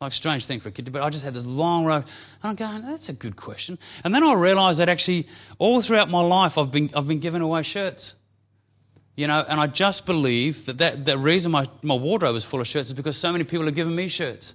Like 0.00 0.12
strange 0.12 0.46
thing 0.46 0.60
for 0.60 0.68
a 0.68 0.72
kid, 0.72 0.92
but 0.92 1.02
I 1.02 1.10
just 1.10 1.24
had 1.24 1.34
this 1.34 1.44
long 1.44 1.84
row. 1.84 1.96
And 1.96 2.04
I'm 2.42 2.54
going, 2.54 2.82
that's 2.82 3.08
a 3.08 3.12
good 3.12 3.34
question. 3.34 3.78
And 4.04 4.14
then 4.14 4.22
I 4.22 4.32
realized 4.34 4.78
that 4.78 4.88
actually 4.88 5.26
all 5.58 5.80
throughout 5.80 6.08
my 6.08 6.20
life 6.20 6.56
I've 6.56 6.70
been, 6.70 6.90
I've 6.94 7.08
been 7.08 7.18
giving 7.18 7.42
away 7.42 7.64
shirts. 7.64 8.14
You 9.16 9.26
know, 9.26 9.44
and 9.48 9.58
I 9.58 9.66
just 9.66 10.06
believe 10.06 10.66
that, 10.66 10.78
that 10.78 11.04
the 11.04 11.18
reason 11.18 11.50
my, 11.50 11.68
my 11.82 11.96
wardrobe 11.96 12.36
is 12.36 12.44
full 12.44 12.60
of 12.60 12.68
shirts 12.68 12.86
is 12.86 12.92
because 12.92 13.16
so 13.16 13.32
many 13.32 13.42
people 13.42 13.66
have 13.66 13.74
given 13.74 13.96
me 13.96 14.06
shirts. 14.06 14.54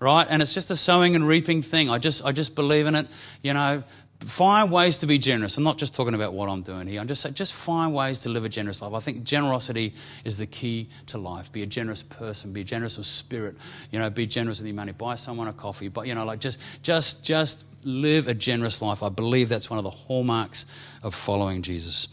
Right? 0.00 0.26
And 0.28 0.42
it's 0.42 0.54
just 0.54 0.70
a 0.70 0.76
sowing 0.76 1.16
and 1.16 1.26
reaping 1.26 1.62
thing. 1.62 1.90
I 1.90 1.98
just, 1.98 2.24
I 2.24 2.32
just 2.32 2.54
believe 2.54 2.86
in 2.86 2.94
it. 2.94 3.08
You 3.42 3.52
know, 3.54 3.82
find 4.20 4.70
ways 4.70 4.98
to 4.98 5.06
be 5.06 5.18
generous. 5.18 5.56
I'm 5.56 5.64
not 5.64 5.78
just 5.78 5.94
talking 5.94 6.14
about 6.14 6.34
what 6.34 6.48
I'm 6.48 6.62
doing 6.62 6.86
here. 6.86 7.00
I'm 7.00 7.06
just 7.06 7.22
saying, 7.22 7.34
just 7.34 7.52
find 7.52 7.94
ways 7.94 8.20
to 8.20 8.28
live 8.28 8.44
a 8.44 8.48
generous 8.48 8.82
life. 8.82 8.92
I 8.92 9.00
think 9.00 9.24
generosity 9.24 9.94
is 10.24 10.38
the 10.38 10.46
key 10.46 10.88
to 11.06 11.18
life. 11.18 11.50
Be 11.52 11.62
a 11.62 11.66
generous 11.66 12.02
person. 12.02 12.52
Be 12.52 12.64
generous 12.64 12.98
of 12.98 13.06
spirit. 13.06 13.56
You 13.90 13.98
know, 13.98 14.10
be 14.10 14.26
generous 14.26 14.58
with 14.58 14.66
your 14.66 14.76
money. 14.76 14.92
Buy 14.92 15.14
someone 15.14 15.48
a 15.48 15.52
coffee. 15.52 15.88
But 15.88 16.06
you 16.06 16.14
know, 16.14 16.24
like 16.24 16.40
just, 16.40 16.60
just, 16.82 17.24
just 17.24 17.64
live 17.84 18.28
a 18.28 18.34
generous 18.34 18.82
life. 18.82 19.02
I 19.02 19.08
believe 19.08 19.48
that's 19.48 19.70
one 19.70 19.78
of 19.78 19.84
the 19.84 19.90
hallmarks 19.90 20.66
of 21.02 21.14
following 21.14 21.62
Jesus. 21.62 22.08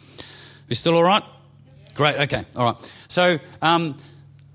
We 0.69 0.75
still 0.75 0.95
all 0.95 1.03
right? 1.03 1.23
Great, 1.95 2.17
okay, 2.17 2.45
all 2.55 2.65
right. 2.65 2.93
So 3.07 3.39
um, 3.61 3.97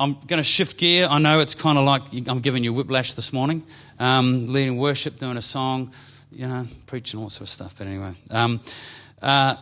I'm 0.01 0.15
going 0.15 0.39
to 0.39 0.45
shift 0.45 0.79
gear. 0.79 1.07
I 1.07 1.19
know 1.19 1.41
it's 1.41 1.55
kind 1.55 1.77
of 1.77 1.85
like 1.85 2.05
I'm 2.27 2.41
giving 2.41 2.65
you 2.65 2.73
whiplash 2.73 3.13
this 3.13 3.35
morning, 3.35 3.63
um, 3.99 4.51
leading 4.51 4.79
worship, 4.79 5.19
doing 5.19 5.37
a 5.37 5.43
song, 5.43 5.93
you 6.33 6.49
know, 6.49 6.67
preaching, 6.87 7.21
all 7.21 7.29
sort 7.29 7.43
of 7.43 7.49
stuff. 7.51 7.75
But 7.77 7.87
anyway. 7.87 8.15
Um, 8.31 8.63
uh, 9.21 9.57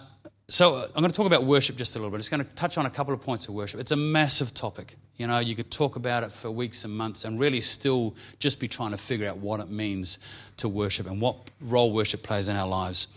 so 0.48 0.76
I'm 0.76 0.92
going 0.92 1.10
to 1.10 1.16
talk 1.16 1.26
about 1.26 1.44
worship 1.44 1.74
just 1.74 1.96
a 1.96 1.98
little 1.98 2.12
bit. 2.12 2.20
It's 2.20 2.28
going 2.28 2.44
to 2.44 2.54
touch 2.54 2.78
on 2.78 2.86
a 2.86 2.90
couple 2.90 3.12
of 3.12 3.20
points 3.20 3.48
of 3.48 3.54
worship. 3.54 3.80
It's 3.80 3.90
a 3.90 3.96
massive 3.96 4.54
topic. 4.54 4.94
You 5.16 5.26
know, 5.26 5.40
you 5.40 5.56
could 5.56 5.72
talk 5.72 5.96
about 5.96 6.22
it 6.22 6.30
for 6.30 6.52
weeks 6.52 6.84
and 6.84 6.96
months 6.96 7.24
and 7.24 7.40
really 7.40 7.60
still 7.60 8.14
just 8.38 8.60
be 8.60 8.68
trying 8.68 8.92
to 8.92 8.96
figure 8.96 9.28
out 9.28 9.38
what 9.38 9.58
it 9.58 9.68
means 9.68 10.20
to 10.58 10.68
worship 10.68 11.08
and 11.08 11.20
what 11.20 11.50
role 11.60 11.92
worship 11.92 12.22
plays 12.22 12.46
in 12.46 12.54
our 12.54 12.68
lives. 12.68 13.08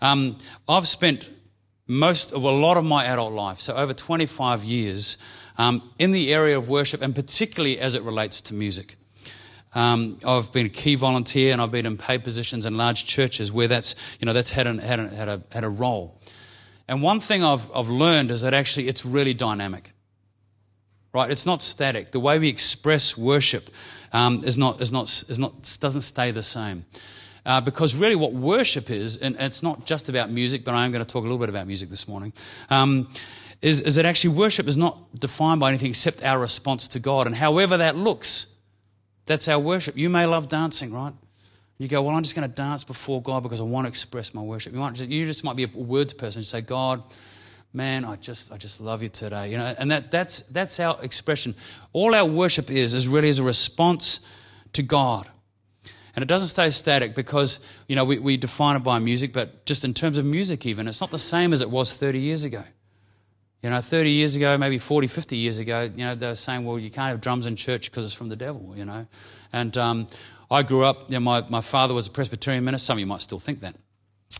Um, 0.00 0.38
I've 0.68 0.88
spent 0.88 1.28
most 1.86 2.32
of 2.32 2.42
a 2.42 2.50
lot 2.50 2.76
of 2.76 2.84
my 2.84 3.04
adult 3.04 3.32
life, 3.32 3.60
so 3.60 3.76
over 3.76 3.94
25 3.94 4.64
years, 4.64 5.16
um, 5.58 5.90
in 5.98 6.12
the 6.12 6.32
area 6.32 6.56
of 6.56 6.68
worship, 6.68 7.02
and 7.02 7.14
particularly 7.14 7.78
as 7.78 7.94
it 7.94 8.02
relates 8.02 8.40
to 8.42 8.54
music. 8.54 8.96
Um, 9.74 10.18
I've 10.24 10.52
been 10.52 10.66
a 10.66 10.70
key 10.70 10.94
volunteer, 10.94 11.52
and 11.52 11.60
I've 11.60 11.70
been 11.70 11.86
in 11.86 11.98
paid 11.98 12.22
positions 12.22 12.64
in 12.64 12.76
large 12.76 13.04
churches 13.04 13.52
where 13.52 13.68
that's 13.68 13.94
you 14.20 14.26
know 14.26 14.32
that's 14.32 14.50
had, 14.50 14.66
an, 14.66 14.78
had, 14.78 15.00
a, 15.00 15.08
had, 15.08 15.28
a, 15.28 15.42
had 15.50 15.64
a 15.64 15.68
role. 15.68 16.18
And 16.88 17.02
one 17.02 17.20
thing 17.20 17.44
I've, 17.44 17.70
I've 17.74 17.88
learned 17.88 18.30
is 18.30 18.42
that 18.42 18.54
actually 18.54 18.88
it's 18.88 19.04
really 19.04 19.34
dynamic. 19.34 19.92
Right? 21.12 21.30
It's 21.30 21.46
not 21.46 21.62
static. 21.62 22.10
The 22.10 22.20
way 22.20 22.38
we 22.38 22.48
express 22.48 23.16
worship 23.16 23.70
um, 24.12 24.42
is 24.44 24.56
not 24.56 24.80
is 24.80 24.92
not 24.92 25.04
is 25.28 25.38
not 25.38 25.76
doesn't 25.80 26.02
stay 26.02 26.30
the 26.30 26.42
same. 26.42 26.84
Uh, 27.44 27.60
because 27.60 27.94
really, 27.94 28.16
what 28.16 28.32
worship 28.32 28.90
is, 28.90 29.18
and 29.18 29.36
it's 29.38 29.62
not 29.62 29.86
just 29.86 30.08
about 30.08 30.30
music, 30.30 30.64
but 30.64 30.74
I 30.74 30.84
am 30.84 30.90
going 30.90 31.04
to 31.04 31.10
talk 31.10 31.20
a 31.20 31.28
little 31.28 31.38
bit 31.38 31.48
about 31.48 31.68
music 31.68 31.90
this 31.90 32.08
morning, 32.08 32.32
um, 32.70 33.08
is, 33.62 33.80
is 33.80 33.94
that 33.96 34.06
actually 34.06 34.34
worship 34.34 34.68
is 34.68 34.76
not 34.76 35.18
defined 35.18 35.60
by 35.60 35.68
anything 35.68 35.90
except 35.90 36.22
our 36.22 36.38
response 36.38 36.88
to 36.88 36.98
God. 36.98 37.26
And 37.26 37.34
however 37.34 37.76
that 37.78 37.96
looks, 37.96 38.54
that's 39.26 39.48
our 39.48 39.58
worship. 39.58 39.96
You 39.96 40.08
may 40.08 40.26
love 40.26 40.48
dancing, 40.48 40.92
right? 40.92 41.12
You 41.78 41.88
go, 41.88 42.02
well, 42.02 42.14
I'm 42.14 42.22
just 42.22 42.34
going 42.34 42.48
to 42.48 42.54
dance 42.54 42.84
before 42.84 43.20
God 43.20 43.42
because 43.42 43.60
I 43.60 43.64
want 43.64 43.84
to 43.84 43.88
express 43.88 44.32
my 44.32 44.40
worship. 44.40 44.72
You, 44.72 44.78
might 44.78 44.98
you 44.98 45.26
just 45.26 45.44
might 45.44 45.56
be 45.56 45.64
a 45.64 45.68
words 45.68 46.14
person. 46.14 46.40
You 46.40 46.44
say, 46.44 46.62
God, 46.62 47.02
man, 47.72 48.04
I 48.04 48.16
just, 48.16 48.50
I 48.50 48.56
just 48.56 48.80
love 48.80 49.02
you 49.02 49.10
today. 49.10 49.50
You 49.50 49.58
know, 49.58 49.74
and 49.78 49.90
that, 49.90 50.10
that's, 50.10 50.40
that's 50.42 50.80
our 50.80 50.98
expression. 51.02 51.54
All 51.92 52.14
our 52.14 52.24
worship 52.24 52.70
is, 52.70 52.94
is 52.94 53.06
really 53.06 53.28
is 53.28 53.38
a 53.38 53.42
response 53.42 54.20
to 54.72 54.82
God. 54.82 55.28
And 56.14 56.22
it 56.22 56.28
doesn't 56.28 56.48
stay 56.48 56.70
static 56.70 57.14
because, 57.14 57.60
you 57.88 57.96
know, 57.96 58.06
we, 58.06 58.18
we 58.18 58.38
define 58.38 58.76
it 58.76 58.82
by 58.82 58.98
music, 58.98 59.34
but 59.34 59.66
just 59.66 59.84
in 59.84 59.92
terms 59.92 60.16
of 60.16 60.24
music, 60.24 60.64
even, 60.64 60.88
it's 60.88 61.02
not 61.02 61.10
the 61.10 61.18
same 61.18 61.52
as 61.52 61.60
it 61.60 61.68
was 61.68 61.94
30 61.94 62.18
years 62.18 62.44
ago. 62.44 62.62
You 63.66 63.70
know, 63.70 63.80
30 63.80 64.12
years 64.12 64.36
ago, 64.36 64.56
maybe 64.56 64.78
40, 64.78 65.08
50 65.08 65.36
years 65.36 65.58
ago, 65.58 65.90
you 65.92 66.04
know, 66.04 66.14
they 66.14 66.28
were 66.28 66.36
saying, 66.36 66.64
well, 66.64 66.78
you 66.78 66.88
can't 66.88 67.08
have 67.08 67.20
drums 67.20 67.46
in 67.46 67.56
church 67.56 67.90
because 67.90 68.04
it's 68.04 68.14
from 68.14 68.28
the 68.28 68.36
devil, 68.36 68.72
you 68.76 68.84
know. 68.84 69.08
And 69.52 69.76
um, 69.76 70.06
I 70.48 70.62
grew 70.62 70.84
up, 70.84 71.10
you 71.10 71.14
know, 71.14 71.20
my, 71.20 71.44
my 71.48 71.60
father 71.60 71.92
was 71.92 72.06
a 72.06 72.12
Presbyterian 72.12 72.62
minister. 72.62 72.86
Some 72.86 72.98
of 72.98 73.00
you 73.00 73.06
might 73.06 73.22
still 73.22 73.40
think 73.40 73.58
that. 73.62 73.74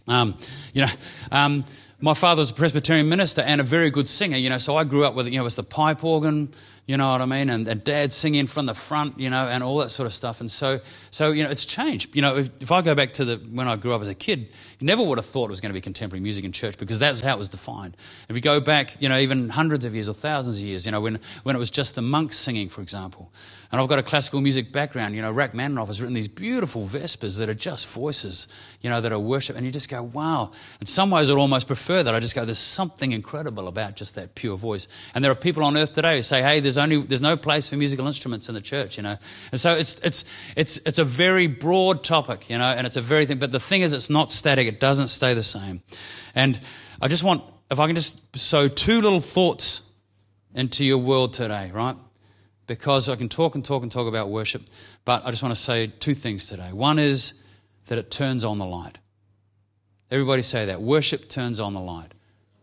Um, 0.06 0.38
you 0.72 0.82
know, 0.82 0.92
um, 1.32 1.64
my 2.00 2.14
father 2.14 2.38
was 2.38 2.52
a 2.52 2.54
Presbyterian 2.54 3.08
minister 3.08 3.40
and 3.40 3.60
a 3.60 3.64
very 3.64 3.90
good 3.90 4.08
singer, 4.08 4.36
you 4.36 4.48
know, 4.48 4.58
so 4.58 4.76
I 4.76 4.84
grew 4.84 5.04
up 5.04 5.16
with, 5.16 5.26
you 5.26 5.32
know, 5.32 5.40
it 5.40 5.42
was 5.42 5.56
the 5.56 5.64
pipe 5.64 6.04
organ, 6.04 6.52
you 6.87 6.96
know 6.96 7.11
what 7.11 7.20
I 7.20 7.27
mean? 7.27 7.51
And, 7.51 7.66
and 7.66 7.83
dad 7.83 8.12
singing 8.12 8.46
from 8.46 8.66
the 8.66 8.75
front, 8.75 9.18
you 9.18 9.29
know, 9.29 9.49
and 9.49 9.64
all 9.64 9.79
that 9.79 9.90
sort 9.90 10.07
of 10.07 10.12
stuff. 10.12 10.40
And 10.40 10.49
so, 10.49 10.81
so 11.11 11.33
you 11.33 11.42
know, 11.42 11.51
it's 11.51 11.66
changed. 11.66 12.14
You 12.14 12.22
know, 12.22 12.37
if, 12.37 12.62
if 12.62 12.70
I 12.70 12.81
go 12.81 12.94
back 12.94 13.14
to 13.14 13.25
the, 13.25 13.37
when 13.51 13.66
I 13.66 13.75
grew 13.75 13.92
up 13.92 14.01
as 14.01 14.07
a 14.07 14.14
kid, 14.14 14.51
you 14.79 14.87
never 14.87 15.03
would 15.03 15.18
have 15.18 15.27
thought 15.27 15.46
it 15.46 15.51
was 15.51 15.61
going 15.61 15.70
to 15.70 15.75
be 15.75 15.81
contemporary 15.81 16.22
music 16.22 16.44
in 16.44 16.53
church 16.53 16.79
because 16.79 17.01
that's 17.01 17.20
how 17.20 17.35
it 17.35 17.38
was 17.38 17.49
defined. 17.49 17.96
If 18.29 18.37
you 18.37 18.42
go 18.42 18.61
back, 18.61 19.03
you 19.03 19.09
know, 19.09 19.18
even 19.18 19.49
hundreds 19.49 19.85
of 19.85 19.94
years 19.94 20.09
or 20.09 20.12
thousands 20.12 20.61
of 20.61 20.64
years, 20.64 20.87
you 20.87 20.92
know, 20.92 21.01
when, 21.01 21.18
when 21.42 21.57
it 21.57 21.59
was 21.59 21.72
just 21.72 21.96
the 21.96 22.03
monks 22.03 22.37
singing, 22.37 22.68
for 22.68 22.83
example. 22.83 23.33
And 23.72 23.81
I've 23.81 23.88
got 23.88 23.99
a 23.99 24.05
classical 24.05 24.40
music 24.40 24.70
background. 24.70 25.16
You 25.16 25.22
know, 25.22 25.33
Rachmaninoff 25.33 25.88
has 25.88 26.01
written 26.01 26.14
these 26.14 26.29
beautiful 26.29 26.85
Vespers 26.85 27.38
that 27.38 27.49
are 27.49 27.55
just 27.55 27.88
voices, 27.88 28.46
you 28.81 28.88
know, 28.88 29.01
that 29.01 29.11
are 29.11 29.18
worship. 29.18 29.57
And 29.57 29.66
you 29.66 29.72
just 29.72 29.88
go, 29.88 30.05
wow. 30.05 30.53
In 30.81 30.87
some 30.87 31.11
ways, 31.11 31.31
I'd 31.31 31.37
almost 31.37 31.66
prefer 31.66 32.05
that. 32.05 32.14
I 32.14 32.20
just 32.20 32.37
go, 32.37 32.44
there's 32.44 32.59
something 32.59 33.11
incredible 33.11 33.66
about 33.66 33.96
just 33.96 34.14
that 34.14 34.37
pure 34.37 34.57
voice. 34.57 34.87
And 35.16 35.25
there 35.25 35.33
are 35.33 35.37
people 35.37 35.64
on 35.64 35.77
earth 35.77 35.92
today 35.92 36.14
who 36.14 36.22
say, 36.22 36.42
hey, 36.42 36.61
there's 36.76 36.84
only, 36.84 37.06
there's 37.06 37.22
no 37.22 37.36
place 37.36 37.68
for 37.68 37.76
musical 37.76 38.06
instruments 38.06 38.48
in 38.48 38.54
the 38.54 38.60
church, 38.60 38.96
you 38.96 39.02
know. 39.02 39.16
And 39.50 39.60
so 39.60 39.74
it's, 39.74 39.98
it's, 40.00 40.24
it's, 40.56 40.78
it's 40.78 40.98
a 40.98 41.04
very 41.04 41.46
broad 41.46 42.04
topic, 42.04 42.50
you 42.50 42.58
know, 42.58 42.64
and 42.64 42.86
it's 42.86 42.96
a 42.96 43.00
very 43.00 43.26
thing. 43.26 43.38
But 43.38 43.50
the 43.50 43.60
thing 43.60 43.82
is, 43.82 43.92
it's 43.92 44.10
not 44.10 44.30
static. 44.30 44.68
It 44.68 44.78
doesn't 44.78 45.08
stay 45.08 45.34
the 45.34 45.42
same. 45.42 45.82
And 46.34 46.60
I 47.00 47.08
just 47.08 47.24
want, 47.24 47.42
if 47.70 47.80
I 47.80 47.86
can 47.86 47.94
just 47.94 48.36
sow 48.36 48.68
two 48.68 49.00
little 49.00 49.20
thoughts 49.20 49.90
into 50.54 50.84
your 50.84 50.98
world 50.98 51.32
today, 51.32 51.70
right? 51.72 51.96
Because 52.66 53.08
I 53.08 53.16
can 53.16 53.28
talk 53.28 53.54
and 53.54 53.64
talk 53.64 53.82
and 53.82 53.90
talk 53.90 54.06
about 54.06 54.28
worship, 54.28 54.62
but 55.04 55.24
I 55.26 55.30
just 55.30 55.42
want 55.42 55.54
to 55.54 55.60
say 55.60 55.86
two 55.86 56.14
things 56.14 56.46
today. 56.48 56.72
One 56.72 56.98
is 56.98 57.42
that 57.86 57.98
it 57.98 58.10
turns 58.10 58.44
on 58.44 58.58
the 58.58 58.66
light. 58.66 58.98
Everybody 60.10 60.42
say 60.42 60.66
that. 60.66 60.82
Worship 60.82 61.28
turns 61.28 61.58
on 61.58 61.74
the 61.74 61.80
light. 61.80 62.12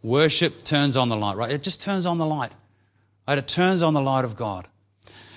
Worship 0.01 0.63
turns 0.63 0.97
on 0.97 1.09
the 1.09 1.15
light, 1.15 1.35
right? 1.35 1.51
It 1.51 1.63
just 1.63 1.81
turns 1.81 2.05
on 2.05 2.17
the 2.17 2.25
light. 2.25 2.51
Right? 3.27 3.37
It 3.37 3.47
turns 3.47 3.83
on 3.83 3.93
the 3.93 4.01
light 4.01 4.25
of 4.25 4.35
God. 4.35 4.67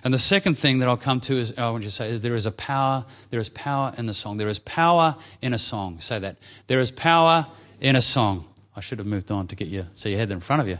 And 0.05 0.15
the 0.15 0.19
second 0.19 0.57
thing 0.57 0.79
that 0.79 0.89
I'll 0.89 0.97
come 0.97 1.21
to 1.23 1.39
is 1.39 1.57
I 1.59 1.69
want 1.71 1.83
you 1.83 1.89
to 1.89 1.95
say 1.95 2.11
is 2.11 2.21
there 2.21 2.37
is 2.37 2.47
a 2.47 2.53
power, 2.53 3.05
there 3.31 3.41
is 3.41 3.49
power 3.49 3.93
in 3.99 4.07
the 4.07 4.15
song. 4.15 4.37
There 4.37 4.49
is 4.49 4.61
power 4.61 5.17
in 5.43 5.53
a 5.53 5.59
song. 5.59 6.01
Say 6.01 6.19
that. 6.21 6.37
There 6.69 6.81
is 6.81 6.91
power 6.91 7.47
in 7.81 7.97
a 7.97 8.01
song. 8.01 8.45
I 8.77 8.81
should 8.81 8.99
have 8.99 9.07
moved 9.07 9.33
on 9.33 9.49
to 9.49 9.57
get 9.57 9.69
you 9.69 9.87
so 9.95 10.09
you 10.09 10.17
had 10.17 10.29
that 10.29 10.35
in 10.35 10.41
front 10.41 10.63
of 10.63 10.69
you. 10.69 10.79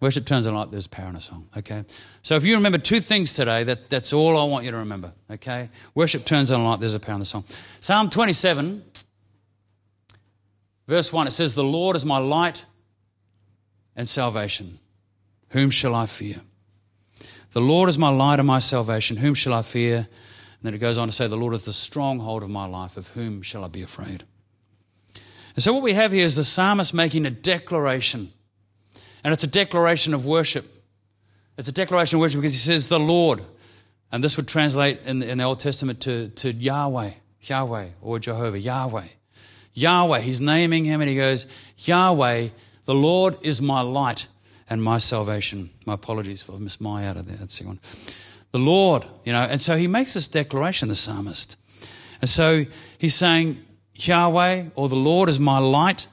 Worship 0.00 0.24
turns 0.24 0.46
on 0.46 0.54
light, 0.54 0.70
there's 0.70 0.86
power 0.86 1.10
in 1.10 1.16
a 1.16 1.20
song, 1.20 1.46
okay? 1.58 1.84
So 2.22 2.34
if 2.34 2.44
you 2.44 2.54
remember 2.54 2.78
two 2.78 3.00
things 3.00 3.34
today, 3.34 3.64
that, 3.64 3.90
that's 3.90 4.14
all 4.14 4.38
I 4.38 4.44
want 4.44 4.64
you 4.64 4.70
to 4.70 4.78
remember, 4.78 5.12
okay? 5.30 5.68
Worship 5.94 6.24
turns 6.24 6.50
on 6.50 6.64
light, 6.64 6.80
there's 6.80 6.94
a 6.94 7.00
power 7.00 7.14
in 7.14 7.20
the 7.20 7.26
song. 7.26 7.44
Psalm 7.80 8.08
27, 8.08 8.82
verse 10.90 11.12
1, 11.12 11.26
it 11.26 11.30
says, 11.30 11.54
The 11.54 11.64
Lord 11.64 11.96
is 11.96 12.04
my 12.04 12.18
light 12.18 12.64
and 13.96 14.08
salvation. 14.08 14.78
Whom 15.50 15.70
shall 15.70 15.94
I 15.94 16.06
fear? 16.06 16.36
The 17.52 17.60
Lord 17.60 17.88
is 17.88 17.98
my 17.98 18.10
light 18.10 18.38
and 18.38 18.46
my 18.46 18.58
salvation. 18.58 19.16
Whom 19.16 19.34
shall 19.34 19.54
I 19.54 19.62
fear? 19.62 19.96
And 19.96 20.62
then 20.62 20.74
it 20.74 20.78
goes 20.78 20.98
on 20.98 21.08
to 21.08 21.12
say, 21.12 21.26
The 21.26 21.36
Lord 21.36 21.54
is 21.54 21.64
the 21.64 21.72
stronghold 21.72 22.42
of 22.42 22.50
my 22.50 22.66
life. 22.66 22.96
Of 22.96 23.08
whom 23.08 23.42
shall 23.42 23.64
I 23.64 23.68
be 23.68 23.82
afraid? 23.82 24.24
And 25.54 25.62
so 25.62 25.72
what 25.72 25.82
we 25.82 25.94
have 25.94 26.12
here 26.12 26.24
is 26.24 26.36
the 26.36 26.44
psalmist 26.44 26.94
making 26.94 27.26
a 27.26 27.30
declaration 27.30 28.32
and 29.22 29.32
it's 29.32 29.44
a 29.44 29.48
declaration 29.48 30.14
of 30.14 30.26
worship. 30.26 30.66
It's 31.58 31.68
a 31.68 31.72
declaration 31.72 32.16
of 32.16 32.20
worship 32.20 32.40
because 32.40 32.54
he 32.54 32.58
says, 32.58 32.86
the 32.86 33.00
Lord. 33.00 33.42
And 34.12 34.24
this 34.24 34.36
would 34.36 34.48
translate 34.48 35.02
in 35.04 35.20
the, 35.20 35.28
in 35.28 35.38
the 35.38 35.44
Old 35.44 35.60
Testament 35.60 36.00
to, 36.00 36.28
to 36.28 36.52
Yahweh, 36.52 37.10
Yahweh, 37.42 37.88
or 38.00 38.18
Jehovah, 38.18 38.58
Yahweh. 38.58 39.04
Yahweh, 39.74 40.20
he's 40.20 40.40
naming 40.40 40.84
him 40.84 41.00
and 41.00 41.08
he 41.08 41.16
goes, 41.16 41.46
Yahweh, 41.78 42.48
the 42.84 42.94
Lord 42.94 43.36
is 43.42 43.62
my 43.62 43.80
light 43.80 44.26
and 44.68 44.82
my 44.82 44.98
salvation. 44.98 45.70
My 45.86 45.94
apologies 45.94 46.42
for 46.42 46.58
Miss 46.58 46.80
My 46.80 47.06
out 47.06 47.16
of 47.16 47.26
there. 47.26 47.36
That's 47.36 47.58
the 47.58 47.66
one. 47.66 47.80
The 48.52 48.58
Lord, 48.58 49.06
you 49.24 49.32
know, 49.32 49.42
and 49.42 49.60
so 49.60 49.76
he 49.76 49.86
makes 49.86 50.14
this 50.14 50.28
declaration, 50.28 50.88
the 50.88 50.96
psalmist. 50.96 51.56
And 52.20 52.28
so 52.28 52.66
he's 52.98 53.14
saying, 53.14 53.64
Yahweh 53.94 54.66
or 54.74 54.88
the 54.88 54.96
Lord 54.96 55.28
is 55.28 55.38
my 55.38 55.58
light 55.58 56.06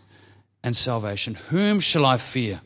and 0.63 0.76
salvation. 0.76 1.36
Whom 1.50 1.80
shall 1.80 2.06
I 2.06 2.17
fear? 2.17 2.62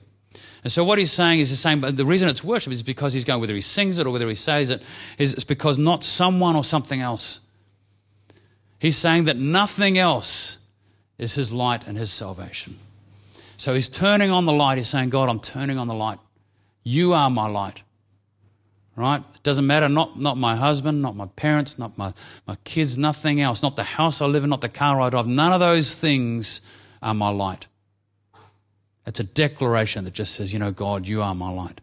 And 0.63 0.71
so 0.71 0.83
what 0.83 0.99
he's 0.99 1.11
saying 1.11 1.39
is 1.39 1.49
the 1.49 1.55
same, 1.55 1.81
but 1.81 1.97
the 1.97 2.05
reason 2.05 2.29
it's 2.29 2.43
worship 2.43 2.71
is 2.71 2.83
because 2.83 3.13
he's 3.13 3.25
going, 3.25 3.41
whether 3.41 3.55
he 3.55 3.61
sings 3.61 3.97
it 3.97 4.05
or 4.05 4.11
whether 4.11 4.27
he 4.27 4.35
says 4.35 4.69
it, 4.69 4.81
is 5.17 5.33
it's 5.33 5.43
because 5.43 5.77
not 5.77 6.03
someone 6.03 6.55
or 6.55 6.63
something 6.63 7.01
else. 7.01 7.41
He's 8.77 8.97
saying 8.97 9.25
that 9.25 9.37
nothing 9.37 9.97
else 9.97 10.60
is 11.21 11.35
his 11.35 11.53
light 11.53 11.87
and 11.87 11.97
his 11.97 12.11
salvation. 12.11 12.79
So 13.55 13.75
he's 13.75 13.87
turning 13.87 14.31
on 14.31 14.45
the 14.45 14.51
light. 14.51 14.79
He's 14.79 14.89
saying, 14.89 15.11
God, 15.11 15.29
I'm 15.29 15.39
turning 15.39 15.77
on 15.77 15.87
the 15.87 15.93
light. 15.93 16.17
You 16.83 17.13
are 17.13 17.29
my 17.29 17.47
light. 17.47 17.83
Right? 18.95 19.23
It 19.35 19.43
doesn't 19.43 19.67
matter, 19.67 19.87
not, 19.87 20.19
not 20.19 20.37
my 20.37 20.55
husband, 20.55 21.01
not 21.03 21.15
my 21.15 21.27
parents, 21.27 21.77
not 21.77 21.95
my, 21.95 22.13
my 22.47 22.55
kids, 22.63 22.97
nothing 22.97 23.39
else, 23.39 23.61
not 23.61 23.75
the 23.75 23.83
house 23.83 24.19
I 24.19 24.25
live 24.25 24.43
in, 24.43 24.49
not 24.49 24.61
the 24.61 24.69
car 24.69 24.99
I 24.99 25.11
drive. 25.11 25.27
None 25.27 25.53
of 25.53 25.59
those 25.59 25.93
things 25.93 26.61
are 27.03 27.13
my 27.13 27.29
light. 27.29 27.67
It's 29.05 29.19
a 29.19 29.23
declaration 29.23 30.03
that 30.05 30.15
just 30.15 30.33
says, 30.33 30.51
you 30.51 30.59
know, 30.59 30.71
God, 30.71 31.07
you 31.07 31.21
are 31.21 31.35
my 31.35 31.51
light. 31.51 31.81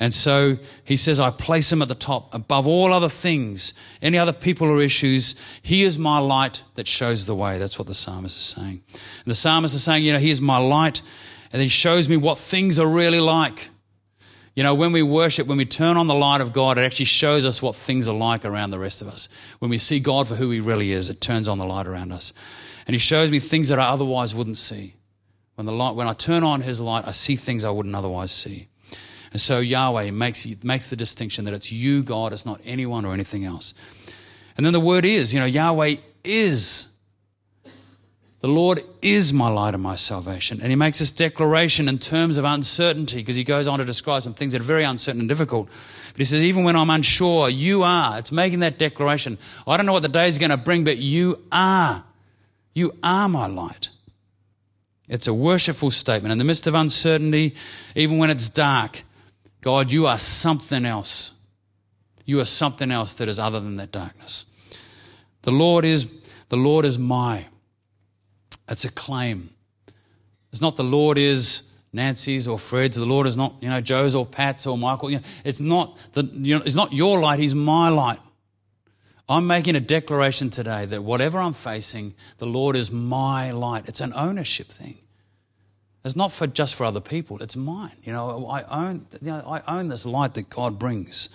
And 0.00 0.14
so 0.14 0.58
he 0.84 0.96
says, 0.96 1.18
I 1.18 1.30
place 1.30 1.72
him 1.72 1.82
at 1.82 1.88
the 1.88 1.94
top 1.94 2.32
above 2.32 2.68
all 2.68 2.92
other 2.92 3.08
things, 3.08 3.74
any 4.00 4.16
other 4.16 4.32
people 4.32 4.68
or 4.68 4.80
issues. 4.80 5.34
He 5.60 5.82
is 5.82 5.98
my 5.98 6.18
light 6.18 6.62
that 6.76 6.86
shows 6.86 7.26
the 7.26 7.34
way. 7.34 7.58
That's 7.58 7.78
what 7.78 7.88
the 7.88 7.94
psalmist 7.94 8.36
is 8.36 8.42
saying. 8.42 8.82
And 8.92 9.26
the 9.26 9.34
psalmist 9.34 9.74
is 9.74 9.82
saying, 9.82 10.04
you 10.04 10.12
know, 10.12 10.20
he 10.20 10.30
is 10.30 10.40
my 10.40 10.58
light 10.58 11.02
and 11.52 11.60
he 11.60 11.68
shows 11.68 12.08
me 12.08 12.16
what 12.16 12.38
things 12.38 12.78
are 12.78 12.86
really 12.86 13.20
like. 13.20 13.70
You 14.54 14.64
know, 14.64 14.74
when 14.74 14.92
we 14.92 15.02
worship, 15.02 15.46
when 15.46 15.58
we 15.58 15.64
turn 15.64 15.96
on 15.96 16.08
the 16.08 16.14
light 16.14 16.40
of 16.40 16.52
God, 16.52 16.78
it 16.78 16.82
actually 16.82 17.04
shows 17.04 17.46
us 17.46 17.62
what 17.62 17.76
things 17.76 18.08
are 18.08 18.14
like 18.14 18.44
around 18.44 18.70
the 18.70 18.78
rest 18.78 19.00
of 19.02 19.08
us. 19.08 19.28
When 19.60 19.70
we 19.70 19.78
see 19.78 20.00
God 20.00 20.26
for 20.26 20.34
who 20.34 20.50
he 20.50 20.60
really 20.60 20.90
is, 20.90 21.08
it 21.08 21.20
turns 21.20 21.48
on 21.48 21.58
the 21.58 21.64
light 21.64 21.86
around 21.86 22.12
us. 22.12 22.32
And 22.86 22.94
he 22.94 22.98
shows 22.98 23.30
me 23.30 23.38
things 23.38 23.68
that 23.68 23.78
I 23.78 23.88
otherwise 23.88 24.34
wouldn't 24.34 24.58
see. 24.58 24.94
When, 25.54 25.66
the 25.66 25.72
light, 25.72 25.94
when 25.94 26.08
I 26.08 26.12
turn 26.12 26.42
on 26.42 26.62
his 26.62 26.80
light, 26.80 27.06
I 27.06 27.12
see 27.12 27.36
things 27.36 27.64
I 27.64 27.70
wouldn't 27.70 27.94
otherwise 27.94 28.32
see. 28.32 28.68
And 29.32 29.40
so 29.40 29.58
Yahweh 29.60 30.10
makes, 30.10 30.46
makes 30.62 30.90
the 30.90 30.96
distinction 30.96 31.44
that 31.44 31.54
it's 31.54 31.70
you, 31.70 32.02
God, 32.02 32.32
it's 32.32 32.46
not 32.46 32.60
anyone 32.64 33.04
or 33.04 33.12
anything 33.12 33.44
else. 33.44 33.74
And 34.56 34.64
then 34.64 34.72
the 34.72 34.80
word 34.80 35.04
is, 35.04 35.32
you 35.32 35.40
know, 35.40 35.46
Yahweh 35.46 35.96
is. 36.24 36.88
The 38.40 38.48
Lord 38.48 38.80
is 39.02 39.32
my 39.32 39.48
light 39.48 39.74
and 39.74 39.82
my 39.82 39.96
salvation. 39.96 40.60
And 40.60 40.70
he 40.70 40.76
makes 40.76 41.00
this 41.00 41.10
declaration 41.10 41.88
in 41.88 41.98
terms 41.98 42.38
of 42.38 42.44
uncertainty 42.44 43.16
because 43.16 43.34
he 43.34 43.42
goes 43.42 43.66
on 43.66 43.80
to 43.80 43.84
describe 43.84 44.22
some 44.22 44.34
things 44.34 44.52
that 44.52 44.60
are 44.60 44.64
very 44.64 44.84
uncertain 44.84 45.20
and 45.20 45.28
difficult. 45.28 45.66
But 45.66 46.18
he 46.18 46.24
says, 46.24 46.44
even 46.44 46.62
when 46.62 46.76
I'm 46.76 46.88
unsure, 46.88 47.48
you 47.48 47.82
are. 47.82 48.16
It's 48.16 48.30
making 48.30 48.60
that 48.60 48.78
declaration. 48.78 49.38
I 49.66 49.76
don't 49.76 49.86
know 49.86 49.92
what 49.92 50.02
the 50.02 50.08
day 50.08 50.28
is 50.28 50.38
going 50.38 50.50
to 50.50 50.56
bring, 50.56 50.84
but 50.84 50.98
you 50.98 51.42
are. 51.50 52.04
You 52.74 52.96
are 53.02 53.28
my 53.28 53.48
light. 53.48 53.88
It's 55.08 55.26
a 55.26 55.34
worshipful 55.34 55.90
statement. 55.90 56.30
In 56.30 56.38
the 56.38 56.44
midst 56.44 56.68
of 56.68 56.76
uncertainty, 56.76 57.56
even 57.96 58.18
when 58.18 58.30
it's 58.30 58.48
dark, 58.48 59.02
God, 59.68 59.92
you 59.92 60.06
are 60.06 60.18
something 60.18 60.86
else. 60.86 61.32
You 62.24 62.40
are 62.40 62.46
something 62.46 62.90
else 62.90 63.12
that 63.12 63.28
is 63.28 63.38
other 63.38 63.60
than 63.60 63.76
that 63.76 63.92
darkness. 63.92 64.46
The 65.42 65.50
Lord 65.50 65.84
is, 65.84 66.10
the 66.48 66.56
Lord 66.56 66.86
is 66.86 66.98
my. 66.98 67.44
It's 68.66 68.86
a 68.86 68.90
claim. 68.90 69.50
It's 70.52 70.62
not 70.62 70.76
the 70.76 70.84
Lord 70.84 71.18
is 71.18 71.70
Nancy's 71.92 72.48
or 72.48 72.58
Fred's. 72.58 72.96
The 72.96 73.04
Lord 73.04 73.26
is 73.26 73.36
not, 73.36 73.56
you 73.60 73.68
know, 73.68 73.82
Joe's 73.82 74.14
or 74.14 74.24
Pat's 74.24 74.66
or 74.66 74.78
Michael. 74.78 75.10
You 75.10 75.18
know, 75.18 75.24
it's 75.44 75.60
not 75.60 75.98
the, 76.14 76.24
you 76.24 76.58
know, 76.58 76.64
it's 76.64 76.74
not 76.74 76.94
your 76.94 77.20
light. 77.20 77.38
He's 77.38 77.54
my 77.54 77.90
light. 77.90 78.20
I'm 79.28 79.46
making 79.46 79.76
a 79.76 79.80
declaration 79.80 80.48
today 80.48 80.86
that 80.86 81.04
whatever 81.04 81.38
I'm 81.40 81.52
facing, 81.52 82.14
the 82.38 82.46
Lord 82.46 82.74
is 82.74 82.90
my 82.90 83.50
light. 83.50 83.86
It's 83.86 84.00
an 84.00 84.14
ownership 84.16 84.68
thing. 84.68 84.96
It's 86.08 86.16
not 86.16 86.32
for 86.32 86.46
just 86.46 86.74
for 86.74 86.84
other 86.84 87.02
people. 87.02 87.42
It's 87.42 87.54
mine. 87.54 87.92
You 88.02 88.14
know, 88.14 88.46
I 88.46 88.62
own. 88.62 89.06
You 89.20 89.30
know, 89.30 89.42
I 89.46 89.78
own 89.78 89.88
this 89.88 90.06
light 90.06 90.32
that 90.34 90.48
God 90.48 90.78
brings. 90.78 91.28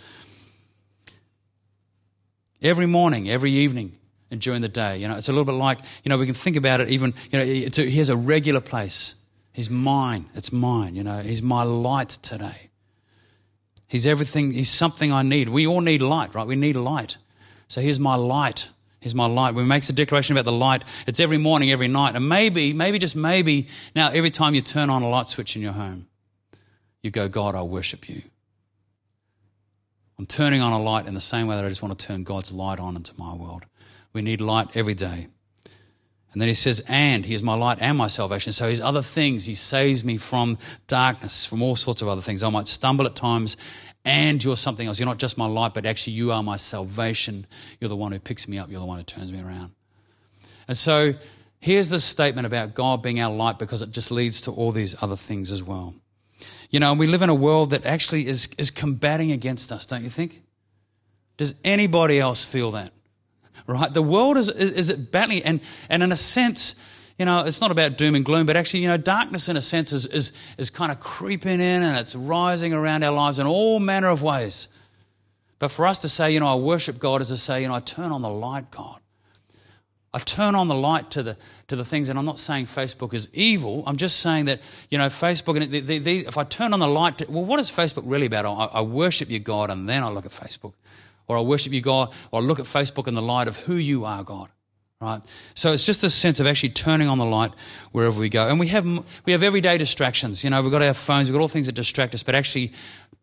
Every 2.60 2.88
morning, 2.88 3.30
every 3.30 3.52
evening, 3.52 4.00
and 4.32 4.42
during 4.42 4.62
the 4.62 4.68
day. 4.68 4.98
You 4.98 5.08
know, 5.08 5.16
it's 5.16 5.30
a 5.30 5.32
little 5.32 5.46
bit 5.46 5.52
like 5.52 5.78
you 6.04 6.10
know 6.10 6.18
we 6.18 6.26
can 6.26 6.34
think 6.34 6.56
about 6.56 6.82
it. 6.82 6.90
Even 6.90 7.14
you 7.30 7.38
know, 7.38 7.46
it's 7.46 7.78
a, 7.78 7.84
here's 7.84 8.10
a 8.10 8.18
regular 8.18 8.62
place. 8.62 9.14
He's 9.52 9.70
mine. 9.70 10.28
It's 10.34 10.52
mine. 10.52 10.96
You 10.96 11.04
know, 11.04 11.20
he's 11.20 11.44
my 11.44 11.62
light 11.62 12.10
today. 12.10 12.72
He's 13.88 14.08
everything. 14.08 14.54
He's 14.54 14.72
something 14.72 15.12
I 15.12 15.22
need. 15.22 15.50
We 15.50 15.68
all 15.68 15.82
need 15.82 16.02
light, 16.02 16.34
right? 16.34 16.48
We 16.48 16.56
need 16.56 16.78
light. 16.78 17.18
So 17.68 17.80
here's 17.80 18.00
my 18.00 18.16
light. 18.16 18.70
Here's 19.04 19.14
my 19.14 19.26
light. 19.26 19.54
When 19.54 19.66
he 19.66 19.68
makes 19.68 19.90
a 19.90 19.94
declaration 19.94 20.38
about 20.38 20.46
the 20.46 20.58
light, 20.58 20.86
it's 21.06 21.20
every 21.20 21.38
morning, 21.38 21.72
every 21.72 21.90
night. 21.90 22.16
And 22.16 22.30
maybe, 22.30 22.72
maybe 22.72 23.00
just 23.00 23.18
maybe, 23.18 23.68
now 23.94 24.12
every 24.12 24.32
time 24.32 24.56
you 24.56 24.62
turn 24.62 24.90
on 24.90 25.02
a 25.02 25.10
light 25.10 25.28
switch 25.28 25.58
in 25.58 25.62
your 25.62 25.74
home, 25.74 26.08
you 27.02 27.12
go, 27.12 27.28
God, 27.28 27.54
I 27.54 27.64
worship 27.64 28.08
you. 28.08 28.22
I'm 30.18 30.26
turning 30.26 30.62
on 30.62 30.72
a 30.72 30.82
light 30.82 31.06
in 31.06 31.16
the 31.16 31.20
same 31.20 31.48
way 31.48 31.58
that 31.58 31.66
I 31.66 31.68
just 31.68 31.84
want 31.84 32.00
to 32.00 32.08
turn 32.08 32.24
God's 32.24 32.54
light 32.54 32.80
on 32.80 32.96
into 32.96 33.14
my 33.20 33.36
world. 33.36 33.66
We 34.14 34.22
need 34.22 34.40
light 34.40 34.70
every 34.74 34.94
day. 34.94 35.28
And 36.32 36.42
then 36.42 36.48
he 36.48 36.54
says, 36.54 36.82
and 36.88 37.26
he 37.26 37.34
is 37.34 37.44
my 37.44 37.56
light 37.56 37.80
and 37.82 37.98
my 37.98 38.08
salvation. 38.08 38.54
So 38.54 38.70
his 38.70 38.80
other 38.80 39.02
things, 39.02 39.44
he 39.44 39.54
saves 39.54 40.06
me 40.06 40.16
from 40.16 40.58
darkness, 40.88 41.46
from 41.46 41.62
all 41.62 41.76
sorts 41.76 42.02
of 42.02 42.08
other 42.08 42.22
things. 42.22 42.42
I 42.42 42.50
might 42.50 42.70
stumble 42.70 43.06
at 43.06 43.18
times 43.18 43.58
and 44.06 44.44
you're 44.44 44.58
something 44.58 44.88
else. 44.88 45.00
You're 45.00 45.08
not 45.08 45.20
just 45.20 45.38
my 45.38 45.46
light, 45.46 45.74
but 45.74 45.86
actually 45.86 46.14
you 46.14 46.32
are 46.32 46.44
my 46.44 46.58
salvation. 46.58 47.46
You're 47.80 47.90
the 47.90 47.96
one 47.96 48.12
who 48.12 48.20
picks 48.20 48.48
me 48.48 48.58
up. 48.58 48.70
You're 48.70 48.82
the 48.82 48.86
one 48.86 48.98
who 48.98 49.04
turns 49.04 49.32
me 49.32 49.42
around. 49.42 49.72
And 50.68 50.78
so 50.78 51.14
here's 51.60 51.90
the 51.90 52.00
statement 52.00 52.46
about 52.46 52.74
God 52.74 53.02
being 53.02 53.20
our 53.20 53.34
light 53.34 53.60
because 53.60 53.82
it 53.82 53.92
just 53.92 54.12
leads 54.12 54.42
to 54.42 54.52
all 54.52 54.72
these 54.72 55.02
other 55.02 55.16
things 55.16 55.52
as 55.52 55.64
well. 55.64 55.96
You 56.70 56.80
know, 56.80 56.94
we 56.94 57.08
live 57.08 57.22
in 57.22 57.30
a 57.30 57.36
world 57.36 57.70
that 57.70 57.86
actually 57.86 58.28
is, 58.28 58.50
is 58.58 58.72
combating 58.72 59.32
against 59.32 59.72
us, 59.72 59.86
don't 59.86 60.04
you 60.04 60.10
think? 60.10 60.42
Does 61.38 61.56
anybody 61.64 62.20
else 62.20 62.44
feel 62.44 62.72
that? 62.72 62.92
Right? 63.68 63.94
The 63.94 64.02
world 64.02 64.38
is, 64.38 64.50
is, 64.50 64.72
is 64.72 64.94
battling, 64.94 65.44
and, 65.44 65.62
and 65.90 66.04
in 66.04 66.12
a 66.12 66.16
sense, 66.16 66.76
you 67.18 67.26
know, 67.26 67.46
it's 67.46 67.62
not 67.62 67.72
about 67.72 67.98
doom 67.98 68.16
and 68.16 68.26
gloom, 68.26 68.46
but 68.46 68.58
actually, 68.58 68.82
you 68.82 68.88
know, 68.88 68.98
darkness 68.98 69.48
in 69.48 69.56
a 69.56 69.62
sense 69.62 69.92
is, 69.92 70.06
is, 70.08 70.32
is 70.58 70.70
kind 70.70 70.92
of 70.92 71.00
creeping 71.00 71.62
in 71.62 71.84
and 71.84 71.98
it's 71.98 72.16
rising 72.16 72.74
around 72.74 73.04
our 73.04 73.12
lives 73.12 73.40
in 73.40 73.46
all 73.46 73.80
manner 73.80 74.10
of 74.10 74.24
ways. 74.24 74.68
But 75.60 75.70
for 75.70 75.86
us 75.86 76.00
to 76.00 76.10
say, 76.10 76.32
you 76.32 76.40
know, 76.40 76.48
I 76.48 76.56
worship 76.56 77.00
God 77.00 77.22
is 77.22 77.30
to 77.30 77.38
say, 77.38 77.62
you 77.62 77.68
know, 77.68 77.76
I 77.76 77.80
turn 77.80 78.12
on 78.12 78.22
the 78.22 78.30
light, 78.30 78.72
God. 78.72 79.00
I 80.16 80.20
turn 80.20 80.54
on 80.54 80.68
the 80.68 80.76
light 80.76 81.10
to 81.12 81.24
the, 81.24 81.38
to 81.70 81.76
the 81.76 81.86
things, 81.86 82.10
and 82.10 82.20
I'm 82.20 82.26
not 82.26 82.38
saying 82.38 82.68
Facebook 82.68 83.14
is 83.16 83.30
evil. 83.34 83.84
I'm 83.88 83.98
just 83.98 84.20
saying 84.20 84.46
that, 84.46 84.62
you 84.92 85.00
know, 85.00 85.08
Facebook, 85.08 85.60
and 85.60 85.72
the, 85.72 85.80
the, 85.80 86.00
the, 86.00 86.18
if 86.28 86.38
I 86.38 86.44
turn 86.44 86.74
on 86.74 86.80
the 86.80 86.88
light, 86.88 87.18
to, 87.20 87.32
well, 87.32 87.46
what 87.46 87.60
is 87.60 87.72
Facebook 87.72 88.04
really 88.06 88.28
about? 88.28 88.46
I, 88.46 88.80
I 88.80 88.82
worship 88.82 89.32
you, 89.32 89.40
God, 89.40 89.72
and 89.72 89.90
then 89.90 90.04
I 90.04 90.10
look 90.10 90.26
at 90.26 90.32
Facebook. 90.32 90.74
Or 91.28 91.38
I 91.38 91.42
worship 91.42 91.74
you, 91.74 91.82
God, 91.82 92.14
or 92.32 92.42
I 92.42 92.44
look 92.44 92.60
at 92.60 92.66
Facebook 92.66 93.08
in 93.08 93.16
the 93.16 93.22
light 93.22 93.48
of 93.48 93.58
who 93.58 93.76
you 93.76 94.06
are, 94.06 94.24
God. 94.24 94.50
Right? 95.04 95.22
So 95.54 95.74
it's 95.74 95.86
just 95.86 96.02
this 96.02 96.16
sense 96.16 96.40
of 96.40 96.48
actually 96.48 96.70
turning 96.70 97.10
on 97.10 97.18
the 97.18 97.26
light 97.26 97.52
wherever 97.92 98.18
we 98.18 98.30
go. 98.30 98.48
And 98.48 98.58
we 98.58 98.68
have, 98.68 98.86
we 99.26 99.34
have 99.34 99.44
everyday 99.44 99.78
distractions. 99.78 100.44
You 100.44 100.50
know, 100.50 100.62
we've 100.62 100.72
got 100.72 100.82
our 100.82 100.94
phones, 100.94 101.28
we've 101.28 101.34
got 101.34 101.42
all 101.42 101.50
things 101.50 101.66
that 101.66 101.76
distract 101.76 102.14
us, 102.14 102.24
but 102.24 102.36
actually 102.36 102.72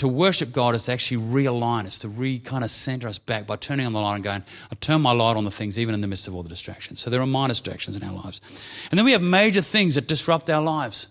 to 0.01 0.09
worship 0.09 0.53
God 0.53 0.75
is 0.75 0.85
to 0.85 0.93
actually 0.93 1.23
realign 1.23 1.85
us, 1.87 1.99
to 1.99 2.09
re 2.09 2.39
kind 2.39 2.65
of 2.65 2.71
center 2.71 3.07
us 3.07 3.19
back 3.19 3.47
by 3.47 3.57
turning 3.57 3.85
on 3.85 3.93
the 3.93 4.01
light 4.01 4.15
and 4.15 4.25
going, 4.25 4.43
I 4.71 4.75
turn 4.77 5.03
my 5.03 5.13
light 5.13 5.37
on 5.37 5.45
the 5.45 5.51
things 5.51 5.79
even 5.79 5.95
in 5.95 6.01
the 6.01 6.07
midst 6.07 6.27
of 6.27 6.35
all 6.35 6.43
the 6.43 6.49
distractions. 6.49 7.01
So 7.01 7.11
there 7.11 7.21
are 7.21 7.27
minor 7.27 7.53
distractions 7.53 7.97
in 7.97 8.03
our 8.03 8.13
lives. 8.13 8.41
And 8.91 8.99
then 8.99 9.05
we 9.05 9.13
have 9.13 9.23
major 9.23 9.61
things 9.61 9.97
that 9.97 10.07
disrupt 10.07 10.49
our 10.49 10.63
lives. 10.63 11.09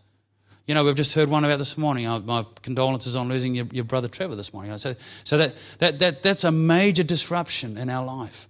You 0.65 0.73
know, 0.73 0.83
we've 0.83 0.95
just 0.95 1.13
heard 1.13 1.29
one 1.29 1.45
about 1.45 1.57
this 1.57 1.77
morning. 1.77 2.07
Uh, 2.07 2.19
my 2.19 2.45
condolences 2.63 3.15
on 3.15 3.29
losing 3.29 3.53
your, 3.53 3.67
your 3.71 3.83
brother 3.83 4.07
Trevor 4.07 4.35
this 4.35 4.53
morning. 4.53 4.75
So, 4.77 4.95
so 5.23 5.37
that, 5.37 5.55
that, 5.77 5.99
that, 5.99 6.23
that's 6.23 6.43
a 6.43 6.51
major 6.51 7.03
disruption 7.03 7.77
in 7.77 7.89
our 7.91 8.03
life. 8.03 8.48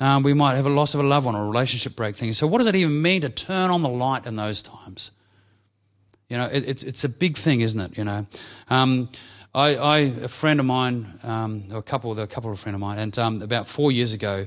Um, 0.00 0.22
we 0.22 0.32
might 0.32 0.54
have 0.54 0.66
a 0.66 0.70
loss 0.70 0.94
of 0.94 1.00
a 1.00 1.02
loved 1.02 1.26
one 1.26 1.34
or 1.34 1.44
a 1.44 1.48
relationship 1.48 1.96
break 1.96 2.16
thing. 2.16 2.32
So, 2.32 2.46
what 2.46 2.58
does 2.58 2.66
it 2.66 2.76
even 2.76 3.02
mean 3.02 3.22
to 3.22 3.28
turn 3.28 3.70
on 3.70 3.82
the 3.82 3.88
light 3.88 4.26
in 4.26 4.36
those 4.36 4.62
times? 4.62 5.10
You 6.28 6.36
know, 6.36 6.46
it, 6.46 6.68
it's, 6.68 6.84
it's 6.84 7.04
a 7.04 7.08
big 7.08 7.36
thing, 7.36 7.62
isn't 7.62 7.80
it? 7.80 7.98
You 7.98 8.04
know, 8.04 8.26
um, 8.68 9.08
I, 9.54 9.76
I, 9.76 9.98
a 9.98 10.28
friend 10.28 10.60
of 10.60 10.66
mine, 10.66 11.18
um, 11.22 11.64
a 11.72 11.82
couple, 11.82 12.18
a 12.18 12.26
couple 12.26 12.50
of 12.52 12.60
friend 12.60 12.74
of 12.74 12.80
mine, 12.80 12.98
and 12.98 13.18
um, 13.18 13.42
about 13.42 13.66
four 13.66 13.90
years 13.90 14.12
ago, 14.12 14.46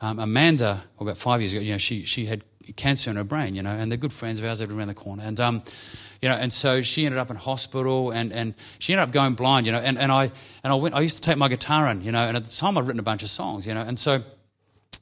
um, 0.00 0.18
Amanda, 0.18 0.82
or 0.98 1.06
about 1.06 1.18
five 1.18 1.40
years 1.40 1.52
ago, 1.52 1.62
you 1.62 1.72
know, 1.72 1.78
she, 1.78 2.04
she 2.04 2.26
had 2.26 2.42
cancer 2.76 3.10
in 3.10 3.16
her 3.16 3.24
brain, 3.24 3.54
you 3.54 3.62
know, 3.62 3.70
and 3.70 3.90
they're 3.90 3.98
good 3.98 4.12
friends 4.12 4.40
of 4.40 4.46
ours, 4.46 4.60
live 4.60 4.76
around 4.76 4.88
the 4.88 4.94
corner. 4.94 5.22
And, 5.24 5.38
um, 5.40 5.62
you 6.20 6.28
know, 6.28 6.34
and 6.34 6.52
so 6.52 6.82
she 6.82 7.06
ended 7.06 7.18
up 7.18 7.30
in 7.30 7.36
hospital 7.36 8.10
and, 8.10 8.32
and 8.32 8.54
she 8.78 8.92
ended 8.92 9.08
up 9.08 9.12
going 9.12 9.34
blind, 9.34 9.66
you 9.66 9.72
know, 9.72 9.78
and, 9.78 9.98
and 9.98 10.12
I, 10.12 10.24
and 10.62 10.72
I 10.72 10.74
went, 10.74 10.94
I 10.94 11.00
used 11.00 11.16
to 11.16 11.22
take 11.22 11.38
my 11.38 11.48
guitar 11.48 11.88
in, 11.88 12.02
you 12.02 12.12
know, 12.12 12.20
and 12.20 12.36
at 12.36 12.44
the 12.44 12.50
time 12.50 12.76
I'd 12.76 12.86
written 12.86 13.00
a 13.00 13.04
bunch 13.04 13.22
of 13.22 13.28
songs, 13.28 13.66
you 13.66 13.74
know, 13.74 13.82
and 13.82 13.98
so, 13.98 14.22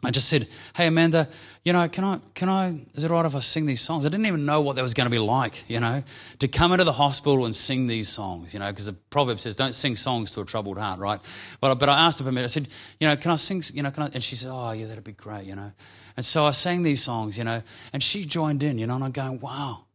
I 0.04 0.12
just 0.12 0.28
said, 0.28 0.46
"Hey 0.74 0.86
Amanda, 0.86 1.28
you 1.64 1.72
know, 1.72 1.88
can 1.88 2.04
I, 2.04 2.20
can 2.34 2.48
I? 2.48 2.80
Is 2.94 3.02
it 3.02 3.10
right 3.10 3.26
if 3.26 3.34
I 3.34 3.40
sing 3.40 3.66
these 3.66 3.80
songs?" 3.80 4.06
I 4.06 4.08
didn't 4.08 4.26
even 4.26 4.46
know 4.46 4.60
what 4.60 4.76
that 4.76 4.82
was 4.82 4.94
going 4.94 5.06
to 5.06 5.10
be 5.10 5.18
like, 5.18 5.64
you 5.66 5.80
know, 5.80 6.04
to 6.38 6.46
come 6.46 6.70
into 6.72 6.84
the 6.84 6.92
hospital 6.92 7.44
and 7.44 7.54
sing 7.54 7.88
these 7.88 8.08
songs, 8.08 8.54
you 8.54 8.60
know, 8.60 8.70
because 8.70 8.86
the 8.86 8.92
proverb 8.92 9.40
says, 9.40 9.56
"Don't 9.56 9.74
sing 9.74 9.96
songs 9.96 10.30
to 10.32 10.40
a 10.40 10.44
troubled 10.44 10.78
heart," 10.78 11.00
right? 11.00 11.20
But 11.60 11.74
but 11.76 11.88
I 11.88 12.06
asked 12.06 12.20
her 12.20 12.24
permission. 12.24 12.44
I 12.44 12.46
said, 12.46 12.68
"You 13.00 13.08
know, 13.08 13.16
can 13.16 13.32
I 13.32 13.36
sing? 13.36 13.62
You 13.74 13.82
know, 13.82 13.90
can 13.90 14.04
I?" 14.04 14.10
And 14.14 14.22
she 14.22 14.36
said, 14.36 14.50
"Oh 14.52 14.70
yeah, 14.70 14.86
that'd 14.86 15.02
be 15.02 15.12
great," 15.12 15.46
you 15.46 15.56
know. 15.56 15.72
And 16.16 16.24
so 16.24 16.46
I 16.46 16.52
sang 16.52 16.84
these 16.84 17.02
songs, 17.02 17.36
you 17.36 17.44
know, 17.44 17.62
and 17.92 18.00
she 18.00 18.24
joined 18.24 18.62
in, 18.62 18.78
you 18.78 18.86
know, 18.86 18.94
and 18.94 19.04
I'm 19.04 19.10
going, 19.10 19.40
"Wow, 19.40 19.86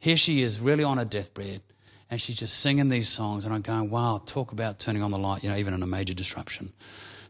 here 0.00 0.16
she 0.16 0.42
is, 0.42 0.58
really 0.58 0.82
on 0.82 0.98
her 0.98 1.04
deathbed." 1.04 1.62
And 2.08 2.20
she's 2.20 2.36
just 2.36 2.60
singing 2.60 2.88
these 2.88 3.08
songs, 3.08 3.44
and 3.44 3.52
I'm 3.52 3.62
going, 3.62 3.90
wow, 3.90 4.22
talk 4.24 4.52
about 4.52 4.78
turning 4.78 5.02
on 5.02 5.10
the 5.10 5.18
light, 5.18 5.42
you 5.42 5.50
know, 5.50 5.56
even 5.56 5.74
in 5.74 5.82
a 5.82 5.88
major 5.88 6.14
disruption. 6.14 6.72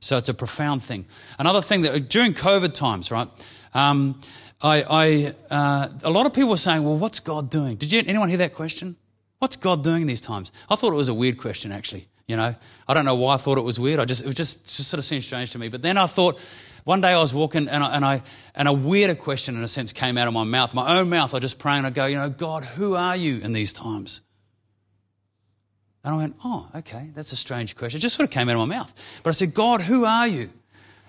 So 0.00 0.16
it's 0.16 0.28
a 0.28 0.34
profound 0.34 0.82
thing. 0.82 1.06
Another 1.38 1.62
thing 1.62 1.82
that 1.82 2.08
during 2.08 2.34
COVID 2.34 2.74
times, 2.74 3.10
right? 3.10 3.28
Um, 3.74 4.20
I, 4.60 4.82
I 4.88 5.34
uh, 5.50 5.88
a 6.02 6.10
lot 6.10 6.26
of 6.26 6.32
people 6.32 6.50
were 6.50 6.56
saying, 6.56 6.82
"Well, 6.82 6.96
what's 6.96 7.20
God 7.20 7.50
doing?" 7.50 7.76
Did 7.76 7.92
you 7.92 8.02
anyone 8.06 8.28
hear 8.28 8.38
that 8.38 8.54
question? 8.54 8.96
What's 9.38 9.56
God 9.56 9.84
doing 9.84 10.02
in 10.02 10.08
these 10.08 10.20
times? 10.20 10.50
I 10.70 10.76
thought 10.76 10.92
it 10.92 10.96
was 10.96 11.10
a 11.10 11.14
weird 11.14 11.38
question, 11.38 11.72
actually. 11.72 12.08
You 12.26 12.36
know, 12.36 12.54
I 12.88 12.94
don't 12.94 13.04
know 13.04 13.14
why 13.14 13.34
I 13.34 13.36
thought 13.36 13.58
it 13.58 13.64
was 13.64 13.78
weird. 13.78 14.00
I 14.00 14.04
just 14.04 14.22
it 14.22 14.26
was 14.26 14.34
just, 14.34 14.64
just 14.64 14.88
sort 14.88 14.98
of 14.98 15.04
seemed 15.04 15.22
strange 15.24 15.52
to 15.52 15.58
me. 15.58 15.68
But 15.68 15.82
then 15.82 15.96
I 15.96 16.06
thought, 16.06 16.40
one 16.84 17.00
day 17.00 17.10
I 17.10 17.18
was 17.18 17.32
walking 17.32 17.68
and 17.68 17.84
I, 17.84 17.94
and 17.94 18.04
I 18.04 18.22
and 18.54 18.66
a 18.66 18.72
weirder 18.72 19.14
question 19.14 19.56
in 19.56 19.62
a 19.62 19.68
sense 19.68 19.92
came 19.92 20.18
out 20.18 20.26
of 20.26 20.34
my 20.34 20.44
mouth, 20.44 20.74
my 20.74 20.98
own 20.98 21.08
mouth. 21.08 21.34
I 21.34 21.38
just 21.38 21.58
pray 21.58 21.74
and 21.74 21.86
I 21.86 21.90
go, 21.90 22.06
you 22.06 22.16
know, 22.16 22.30
God, 22.30 22.64
who 22.64 22.96
are 22.96 23.14
you 23.14 23.38
in 23.38 23.52
these 23.52 23.72
times? 23.72 24.22
And 26.06 26.14
I 26.14 26.18
went, 26.18 26.36
oh, 26.44 26.68
okay, 26.72 27.10
that's 27.16 27.32
a 27.32 27.36
strange 27.36 27.74
question. 27.74 27.98
It 27.98 28.00
just 28.00 28.14
sort 28.14 28.28
of 28.28 28.32
came 28.32 28.48
out 28.48 28.54
of 28.54 28.68
my 28.68 28.76
mouth. 28.76 29.20
But 29.24 29.30
I 29.30 29.32
said, 29.32 29.52
God, 29.52 29.80
who 29.80 30.04
are 30.04 30.28
you? 30.28 30.50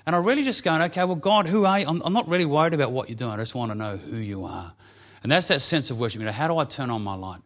And 0.08 0.16
I 0.16 0.20
really 0.20 0.42
just 0.44 0.64
going, 0.64 0.82
okay, 0.82 1.04
well, 1.04 1.16
God, 1.16 1.46
who 1.46 1.66
are 1.66 1.80
you? 1.80 1.86
I'm, 1.88 2.02
I'm 2.04 2.14
not 2.14 2.28
really 2.28 2.46
worried 2.46 2.74
about 2.74 2.92
what 2.92 3.08
you're 3.08 3.16
doing. 3.16 3.30
I 3.30 3.38
just 3.38 3.54
want 3.54 3.72
to 3.72 3.78
know 3.78 3.98
who 3.98 4.18
you 4.18 4.46
are. 4.46 4.74
And 5.22 5.32
that's 5.32 5.50
that 5.50 5.62
sense 5.62 5.92
of 5.92 6.00
worship. 6.00 6.20
You 6.20 6.26
know, 6.26 6.32
how 6.32 6.48
do 6.48 6.58
I 6.58 6.66
turn 6.66 6.90
on 6.90 7.04
my 7.04 7.14
light? 7.14 7.42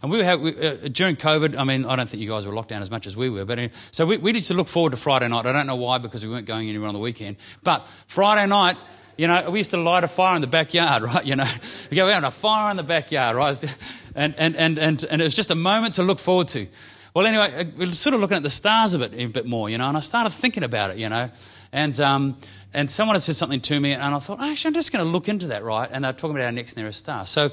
And 0.00 0.10
we 0.10 0.16
were 0.16 0.38
we, 0.38 0.66
uh, 0.66 0.88
during 0.88 1.16
COVID. 1.16 1.58
I 1.58 1.64
mean, 1.64 1.84
I 1.84 1.94
don't 1.94 2.08
think 2.08 2.22
you 2.22 2.28
guys 2.28 2.46
were 2.46 2.54
locked 2.54 2.70
down 2.70 2.80
as 2.80 2.90
much 2.90 3.06
as 3.06 3.18
we 3.18 3.28
were, 3.28 3.44
but 3.44 3.58
anyway, 3.58 3.74
so 3.90 4.06
we, 4.06 4.16
we 4.16 4.32
did 4.32 4.44
to 4.44 4.54
look 4.54 4.68
forward 4.68 4.92
to 4.92 4.96
Friday 4.96 5.28
night. 5.28 5.44
I 5.44 5.52
don't 5.52 5.66
know 5.66 5.76
why 5.76 5.98
because 5.98 6.24
we 6.24 6.32
weren't 6.32 6.46
going 6.46 6.70
anywhere 6.70 6.88
on 6.88 6.94
the 6.94 7.00
weekend. 7.00 7.36
But 7.62 7.86
Friday 8.06 8.46
night, 8.46 8.78
you 9.18 9.26
know, 9.28 9.50
we 9.50 9.58
used 9.58 9.72
to 9.72 9.76
light 9.76 10.04
a 10.04 10.08
fire 10.08 10.36
in 10.36 10.40
the 10.40 10.46
backyard, 10.46 11.02
right? 11.14 11.24
You 11.24 11.36
know, 11.36 11.46
we 11.90 11.98
go 11.98 12.10
out 12.10 12.24
a 12.24 12.30
fire 12.30 12.70
in 12.70 12.78
the 12.78 12.82
backyard, 12.82 13.36
right? 13.36 13.62
And 14.16 14.32
and 14.38 14.54
and 14.54 14.78
and 14.78 15.04
and 15.10 15.20
it 15.20 15.24
was 15.24 15.34
just 15.34 15.50
a 15.50 15.56
moment 15.56 15.94
to 15.94 16.04
look 16.04 16.20
forward 16.20 16.46
to. 16.48 16.68
Well, 17.14 17.26
anyway, 17.26 17.70
we're 17.78 17.92
sort 17.92 18.14
of 18.14 18.20
looking 18.20 18.36
at 18.36 18.42
the 18.42 18.50
stars 18.50 18.94
of 18.94 19.00
it 19.00 19.14
a 19.14 19.26
bit 19.26 19.46
more, 19.46 19.70
you 19.70 19.78
know, 19.78 19.86
and 19.86 19.96
I 19.96 20.00
started 20.00 20.30
thinking 20.30 20.64
about 20.64 20.90
it, 20.90 20.96
you 20.96 21.08
know, 21.08 21.30
and 21.72 21.98
um, 22.00 22.36
and 22.72 22.90
someone 22.90 23.14
had 23.14 23.22
said 23.22 23.36
something 23.36 23.60
to 23.60 23.78
me, 23.78 23.92
and 23.92 24.02
I 24.02 24.18
thought, 24.18 24.40
actually, 24.40 24.70
I'm 24.70 24.74
just 24.74 24.92
going 24.92 25.04
to 25.04 25.10
look 25.10 25.28
into 25.28 25.46
that, 25.46 25.62
right? 25.62 25.88
And 25.92 26.04
they're 26.04 26.12
talking 26.12 26.34
about 26.34 26.46
our 26.46 26.52
next 26.52 26.76
nearest 26.76 26.98
star. 26.98 27.24
So, 27.24 27.52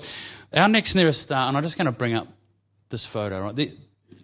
our 0.51 0.67
next 0.67 0.95
nearest 0.95 1.21
star, 1.21 1.47
and 1.47 1.55
I'm 1.55 1.61
just 1.61 1.77
going 1.77 1.85
to 1.85 1.91
bring 1.91 2.15
up 2.15 2.27
this 2.89 3.05
photo, 3.05 3.43
right? 3.43 3.55
The, 3.55 3.71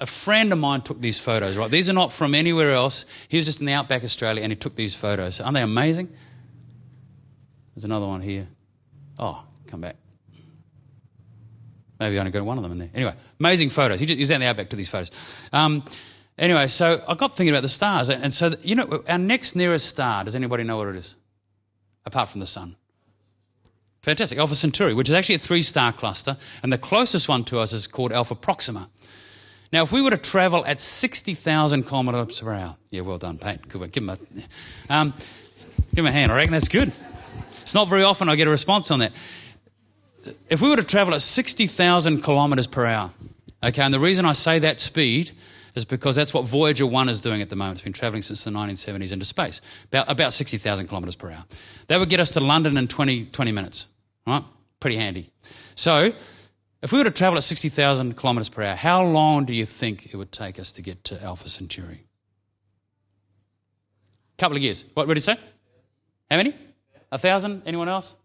a 0.01 0.07
friend 0.07 0.51
of 0.51 0.57
mine 0.57 0.81
took 0.81 0.99
these 0.99 1.19
photos, 1.19 1.55
right? 1.55 1.69
These 1.69 1.87
are 1.87 1.93
not 1.93 2.11
from 2.11 2.33
anywhere 2.33 2.71
else. 2.71 3.05
He 3.29 3.37
was 3.37 3.45
just 3.45 3.59
in 3.59 3.67
the 3.67 3.73
outback 3.73 4.03
Australia, 4.03 4.41
and 4.41 4.51
he 4.51 4.55
took 4.55 4.75
these 4.75 4.95
photos. 4.95 5.39
Aren't 5.39 5.53
they 5.53 5.61
amazing? 5.61 6.09
There's 7.75 7.85
another 7.85 8.07
one 8.07 8.21
here. 8.21 8.47
Oh, 9.19 9.43
come 9.67 9.81
back. 9.81 9.97
Maybe 11.99 12.17
I 12.17 12.19
only 12.19 12.31
got 12.31 12.43
one 12.43 12.57
of 12.57 12.63
them 12.63 12.71
in 12.73 12.77
there. 12.77 12.89
Anyway, 12.93 13.13
amazing 13.39 13.69
photos. 13.69 13.99
He 13.99 14.05
he's 14.05 14.31
out 14.31 14.35
in 14.35 14.41
the 14.41 14.47
outback 14.47 14.69
to 14.69 14.75
these 14.75 14.89
photos. 14.89 15.11
Um, 15.51 15.83
anyway, 16.37 16.67
so 16.67 17.03
I 17.07 17.15
got 17.15 17.35
thinking 17.35 17.53
about 17.53 17.63
the 17.63 17.69
stars. 17.69 18.09
And 18.09 18.33
so, 18.33 18.53
you 18.61 18.75
know, 18.75 19.03
our 19.07 19.17
next 19.17 19.55
nearest 19.55 19.87
star, 19.87 20.23
does 20.23 20.35
anybody 20.35 20.63
know 20.63 20.77
what 20.77 20.89
it 20.89 20.95
is? 20.95 21.15
Apart 22.05 22.29
from 22.29 22.39
the 22.39 22.47
sun. 22.47 22.75
Fantastic. 24.01 24.37
Alpha 24.37 24.55
Centauri, 24.55 24.93
which 24.93 25.09
is 25.09 25.15
actually 25.15 25.35
a 25.35 25.39
three 25.39 25.61
star 25.61 25.91
cluster. 25.91 26.37
And 26.63 26.71
the 26.71 26.77
closest 26.77 27.27
one 27.27 27.43
to 27.45 27.59
us 27.59 27.73
is 27.73 27.87
called 27.87 28.13
Alpha 28.13 28.35
Proxima. 28.35 28.89
Now, 29.73 29.83
if 29.83 29.91
we 29.91 30.01
were 30.01 30.11
to 30.11 30.17
travel 30.17 30.65
at 30.65 30.79
60,000 30.79 31.83
kilometres 31.83 32.39
per 32.39 32.53
hour, 32.53 32.77
yeah, 32.89 33.01
well 33.01 33.17
done, 33.17 33.37
Pat. 33.37 33.67
Good 33.67 33.91
Give 33.91 34.03
him 34.03 34.09
a, 34.09 34.17
um, 34.89 35.13
give 35.93 36.05
him 36.05 36.05
a 36.05 36.11
hand. 36.11 36.31
I 36.31 36.35
reckon 36.35 36.53
that's 36.53 36.69
good. 36.69 36.93
It's 37.63 37.73
not 37.73 37.89
very 37.89 38.03
often 38.03 38.29
I 38.29 38.37
get 38.37 38.47
a 38.47 38.51
response 38.51 38.91
on 38.91 38.99
that 38.99 39.11
if 40.49 40.61
we 40.61 40.69
were 40.69 40.75
to 40.75 40.83
travel 40.83 41.13
at 41.13 41.21
60,000 41.21 42.21
kilometers 42.21 42.67
per 42.67 42.85
hour, 42.85 43.11
okay, 43.63 43.81
and 43.81 43.93
the 43.93 43.99
reason 43.99 44.25
I 44.25 44.33
say 44.33 44.59
that 44.59 44.79
speed 44.79 45.31
is 45.75 45.85
because 45.85 46.15
that's 46.15 46.33
what 46.33 46.45
Voyager 46.45 46.87
1 46.87 47.07
is 47.07 47.21
doing 47.21 47.41
at 47.41 47.49
the 47.49 47.55
moment. 47.55 47.77
It's 47.77 47.83
been 47.83 47.93
traveling 47.93 48.21
since 48.21 48.43
the 48.43 48.51
1970s 48.51 49.13
into 49.13 49.25
space, 49.25 49.61
about, 49.85 50.09
about 50.11 50.33
60,000 50.33 50.87
kilometers 50.87 51.15
per 51.15 51.29
hour. 51.29 51.45
That 51.87 51.99
would 51.99 52.09
get 52.09 52.19
us 52.19 52.31
to 52.31 52.39
London 52.39 52.77
in 52.77 52.87
20, 52.87 53.25
20 53.25 53.51
minutes, 53.51 53.87
right? 54.25 54.43
Pretty 54.79 54.97
handy. 54.97 55.29
So, 55.75 56.13
if 56.81 56.91
we 56.91 56.97
were 56.97 57.05
to 57.05 57.11
travel 57.11 57.37
at 57.37 57.43
60,000 57.43 58.15
kilometers 58.15 58.49
per 58.49 58.63
hour, 58.63 58.75
how 58.75 59.03
long 59.03 59.45
do 59.45 59.53
you 59.53 59.65
think 59.65 60.13
it 60.13 60.17
would 60.17 60.31
take 60.31 60.59
us 60.59 60.71
to 60.73 60.81
get 60.81 61.03
to 61.05 61.21
Alpha 61.23 61.47
Centauri? 61.47 62.05
A 64.33 64.37
couple 64.37 64.57
of 64.57 64.63
years. 64.63 64.85
What 64.93 65.07
would 65.07 65.17
you 65.17 65.21
say? 65.21 65.37
How 66.29 66.37
many? 66.37 66.55
A 67.11 67.17
thousand? 67.17 67.63
Anyone 67.65 67.89
else? 67.89 68.15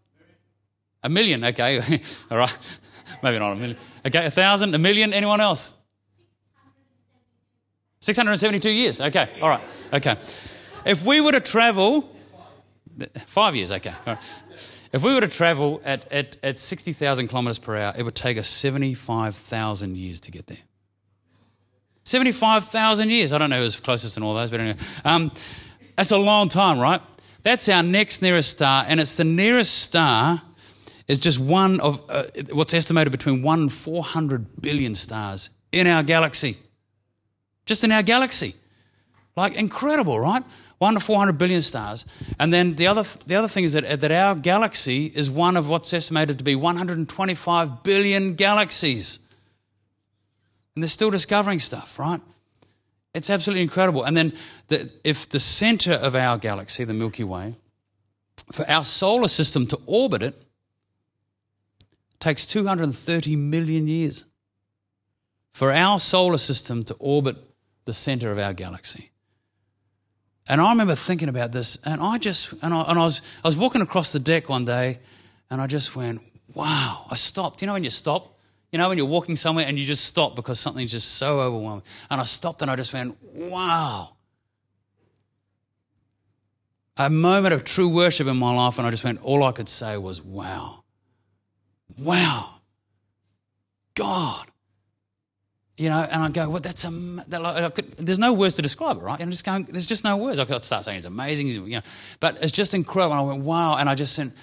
A 1.03 1.09
million, 1.09 1.43
okay. 1.43 1.79
All 2.31 2.37
right. 2.37 2.79
Maybe 3.21 3.39
not 3.39 3.53
a 3.53 3.55
million. 3.55 3.77
Okay, 4.05 4.25
a 4.25 4.31
thousand, 4.31 4.73
a 4.73 4.77
million, 4.77 5.13
anyone 5.13 5.39
else? 5.39 5.71
672 8.01 8.69
years. 8.69 8.99
Okay, 8.99 9.29
all 9.41 9.47
right. 9.47 9.61
Okay. 9.93 10.17
If 10.85 11.05
we 11.05 11.21
were 11.21 11.31
to 11.31 11.39
travel, 11.39 12.13
five 13.25 13.55
years, 13.55 13.71
okay. 13.71 13.93
If 14.91 15.03
we 15.03 15.13
were 15.13 15.21
to 15.21 15.29
travel 15.29 15.81
at, 15.85 16.11
at, 16.11 16.35
at 16.43 16.59
60,000 16.59 17.29
kilometres 17.29 17.59
per 17.59 17.77
hour, 17.77 17.93
it 17.97 18.03
would 18.03 18.15
take 18.15 18.37
us 18.37 18.49
75,000 18.49 19.95
years 19.95 20.19
to 20.19 20.31
get 20.31 20.47
there. 20.47 20.57
75,000 22.03 23.09
years. 23.09 23.31
I 23.31 23.37
don't 23.37 23.49
know 23.49 23.61
who's 23.61 23.79
closest 23.79 24.17
in 24.17 24.23
all 24.23 24.35
those, 24.35 24.51
but 24.51 24.59
anyway. 24.59 24.77
Um, 25.05 25.31
that's 25.95 26.11
a 26.11 26.17
long 26.17 26.49
time, 26.49 26.79
right? 26.79 27.01
That's 27.43 27.69
our 27.69 27.83
next 27.83 28.21
nearest 28.21 28.49
star, 28.51 28.83
and 28.85 28.99
it's 28.99 29.15
the 29.15 29.23
nearest 29.23 29.79
star 29.79 30.41
is 31.13 31.19
just 31.19 31.39
one 31.39 31.79
of 31.79 32.01
uh, 32.09 32.23
what's 32.51 32.73
estimated 32.73 33.11
between 33.11 33.43
1 33.43 33.59
and 33.59 33.71
400 33.71 34.61
billion 34.61 34.95
stars 34.95 35.51
in 35.71 35.85
our 35.85 36.01
galaxy. 36.01 36.57
Just 37.67 37.83
in 37.83 37.91
our 37.91 38.01
galaxy. 38.01 38.55
Like 39.35 39.55
incredible, 39.55 40.19
right? 40.19 40.43
1 40.79 40.95
to 40.95 40.99
400 40.99 41.37
billion 41.37 41.61
stars. 41.61 42.05
And 42.39 42.51
then 42.51 42.75
the 42.75 42.87
other, 42.87 43.03
the 43.27 43.35
other 43.35 43.47
thing 43.47 43.63
is 43.63 43.73
that, 43.73 44.01
that 44.01 44.11
our 44.11 44.33
galaxy 44.33 45.05
is 45.05 45.29
one 45.29 45.55
of 45.55 45.69
what's 45.69 45.93
estimated 45.93 46.39
to 46.39 46.43
be 46.43 46.55
125 46.55 47.83
billion 47.83 48.33
galaxies. 48.33 49.19
And 50.75 50.81
they're 50.81 50.89
still 50.89 51.11
discovering 51.11 51.59
stuff, 51.59 51.99
right? 51.99 52.21
It's 53.13 53.29
absolutely 53.29 53.61
incredible. 53.61 54.03
And 54.03 54.17
then 54.17 54.33
the, 54.69 54.91
if 55.03 55.29
the 55.29 55.39
center 55.39 55.93
of 55.93 56.15
our 56.15 56.39
galaxy, 56.39 56.83
the 56.85 56.95
Milky 56.95 57.23
Way, 57.23 57.53
for 58.51 58.67
our 58.67 58.83
solar 58.83 59.27
system 59.27 59.67
to 59.67 59.77
orbit 59.85 60.23
it 60.23 60.43
takes 62.23 62.45
230 62.45 63.35
million 63.35 63.85
years. 63.85 64.25
For 65.51 65.73
our 65.73 65.99
solar 65.99 66.37
system 66.37 66.83
to 66.85 66.95
orbit 66.95 67.35
the 67.83 67.93
center 67.93 68.31
of 68.31 68.39
our 68.39 68.53
galaxy. 68.53 69.11
And 70.47 70.61
I 70.61 70.69
remember 70.69 70.95
thinking 70.95 71.29
about 71.29 71.51
this, 71.51 71.77
and 71.85 72.01
I 72.01 72.17
just, 72.17 72.53
and 72.63 72.73
I, 72.73 72.81
and 72.83 72.97
I 72.97 73.03
was, 73.03 73.21
I 73.43 73.47
was 73.47 73.57
walking 73.57 73.81
across 73.81 74.13
the 74.13 74.19
deck 74.19 74.47
one 74.47 74.63
day, 74.65 74.99
and 75.49 75.61
I 75.61 75.67
just 75.67 75.95
went, 75.95 76.21
wow. 76.55 77.05
I 77.11 77.15
stopped. 77.15 77.61
You 77.61 77.67
know 77.67 77.73
when 77.73 77.83
you 77.83 77.89
stop? 77.89 78.39
You 78.71 78.79
know 78.79 78.87
when 78.87 78.97
you're 78.97 79.05
walking 79.05 79.35
somewhere 79.35 79.67
and 79.67 79.77
you 79.77 79.85
just 79.85 80.05
stop 80.05 80.35
because 80.35 80.59
something's 80.59 80.91
just 80.91 81.15
so 81.15 81.41
overwhelming. 81.41 81.83
And 82.09 82.19
I 82.19 82.23
stopped 82.23 82.61
and 82.63 82.71
I 82.71 82.75
just 82.75 82.93
went, 82.93 83.15
wow. 83.33 84.15
A 86.97 87.09
moment 87.09 87.53
of 87.53 87.63
true 87.63 87.89
worship 87.89 88.27
in 88.27 88.37
my 88.37 88.55
life, 88.55 88.77
and 88.77 88.87
I 88.87 88.91
just 88.91 89.03
went, 89.03 89.21
all 89.23 89.43
I 89.43 89.51
could 89.51 89.69
say 89.69 89.97
was, 89.97 90.21
wow. 90.21 90.82
Wow. 91.97 92.61
God 93.95 94.47
you 95.77 95.89
know, 95.89 96.01
and 96.01 96.21
I 96.23 96.29
go, 96.29 96.49
well, 96.49 96.59
that's 96.59 96.85
a, 96.85 96.91
like, 96.91 97.75
could, 97.75 97.97
there's 97.97 98.19
no 98.19 98.31
words 98.33 98.55
to 98.55 98.61
describe 98.61 98.97
it, 98.97 99.03
right? 99.03 99.15
And 99.15 99.23
I'm 99.23 99.31
just 99.31 99.43
going, 99.43 99.63
there's 99.63 99.87
just 99.87 100.03
no 100.03 100.17
words. 100.17 100.39
I 100.39 100.45
could 100.45 100.63
start 100.63 100.85
saying 100.85 100.97
it's 100.97 101.07
amazing, 101.07 101.47
you 101.47 101.61
know, 101.61 101.81
but 102.19 102.37
it's 102.41 102.51
just 102.51 102.75
incredible. 102.75 103.13
And 103.13 103.21
I 103.21 103.33
went, 103.33 103.43
wow. 103.43 103.77
And 103.77 103.89
I 103.89 103.95
just 103.95 104.13
said, 104.13 104.33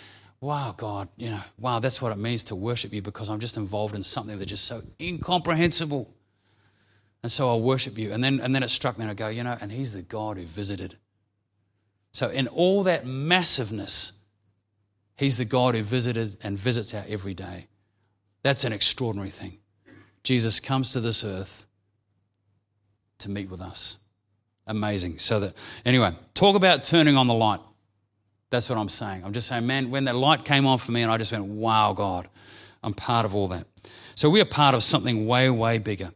wow, 0.41 0.75
God, 0.77 1.09
you 1.17 1.31
know, 1.31 1.41
wow, 1.59 1.79
that's 1.79 2.03
what 2.03 2.11
it 2.11 2.19
means 2.19 2.45
to 2.45 2.57
worship 2.57 2.93
you 2.93 3.01
because 3.01 3.31
I'm 3.31 3.39
just 3.39 3.57
involved 3.57 3.95
in 3.95 4.03
something 4.03 4.39
that's 4.39 4.51
just 4.51 4.65
so 4.65 4.83
incomprehensible. 5.01 6.13
And 7.23 7.31
so 7.31 7.49
I'll 7.49 7.61
worship 7.61 7.97
you. 7.97 8.13
And 8.13 8.25
then, 8.25 8.41
and 8.41 8.53
then 8.53 8.65
it 8.65 8.71
struck 8.71 8.99
me 8.99 9.05
and 9.05 9.11
I 9.11 9.15
go, 9.15 9.29
you 9.29 9.45
know, 9.45 9.57
and 9.61 9.71
he's 9.71 9.93
the 9.93 10.03
God 10.03 10.37
who 10.37 10.47
visited. 10.47 10.97
So 12.13 12.29
in 12.29 12.49
all 12.49 12.83
that 12.85 13.07
massiveness, 13.07 14.20
he's 15.21 15.37
the 15.37 15.45
God 15.45 15.75
who 15.75 15.83
visited 15.83 16.37
and 16.43 16.59
visits 16.59 16.95
our 16.95 17.05
every 17.07 17.35
day. 17.35 17.67
That's 18.43 18.65
an 18.65 18.73
extraordinary 18.73 19.31
thing. 19.31 19.59
Jesus 20.25 20.61
comes 20.61 20.93
to 20.93 21.01
this 21.01 21.25
earth 21.25 21.67
to 23.19 23.31
meet 23.31 23.51
with 23.51 23.61
us. 23.61 23.99
Amazing. 24.67 25.19
So 25.19 25.41
that, 25.41 25.57
anyway, 25.85 26.15
talk 26.33 26.57
about 26.57 26.83
turning 26.83 27.17
on 27.17 27.27
the 27.27 27.35
light. 27.35 27.61
That's 28.49 28.69
what 28.71 28.79
I'm 28.79 28.89
saying. 28.89 29.23
I'm 29.25 29.33
just 29.33 29.47
saying, 29.47 29.67
man, 29.67 29.91
when 29.91 30.05
that 30.05 30.17
light 30.17 30.45
came 30.45 30.67
on 30.67 30.79
for 30.79 30.91
me, 30.91 31.03
and 31.03 31.13
I 31.13 31.19
just 31.19 31.33
went, 31.33 31.45
wow, 31.45 31.93
God, 31.93 32.29
I'm 32.83 32.95
part 32.95 33.27
of 33.27 33.35
all 33.35 33.49
that. 33.49 33.67
So 34.15 34.31
we 34.31 34.41
are 34.41 34.47
part 34.47 34.75
of 34.75 34.83
something 34.83 35.27
way, 35.27 35.51
way 35.51 35.79
bigger. 35.79 36.13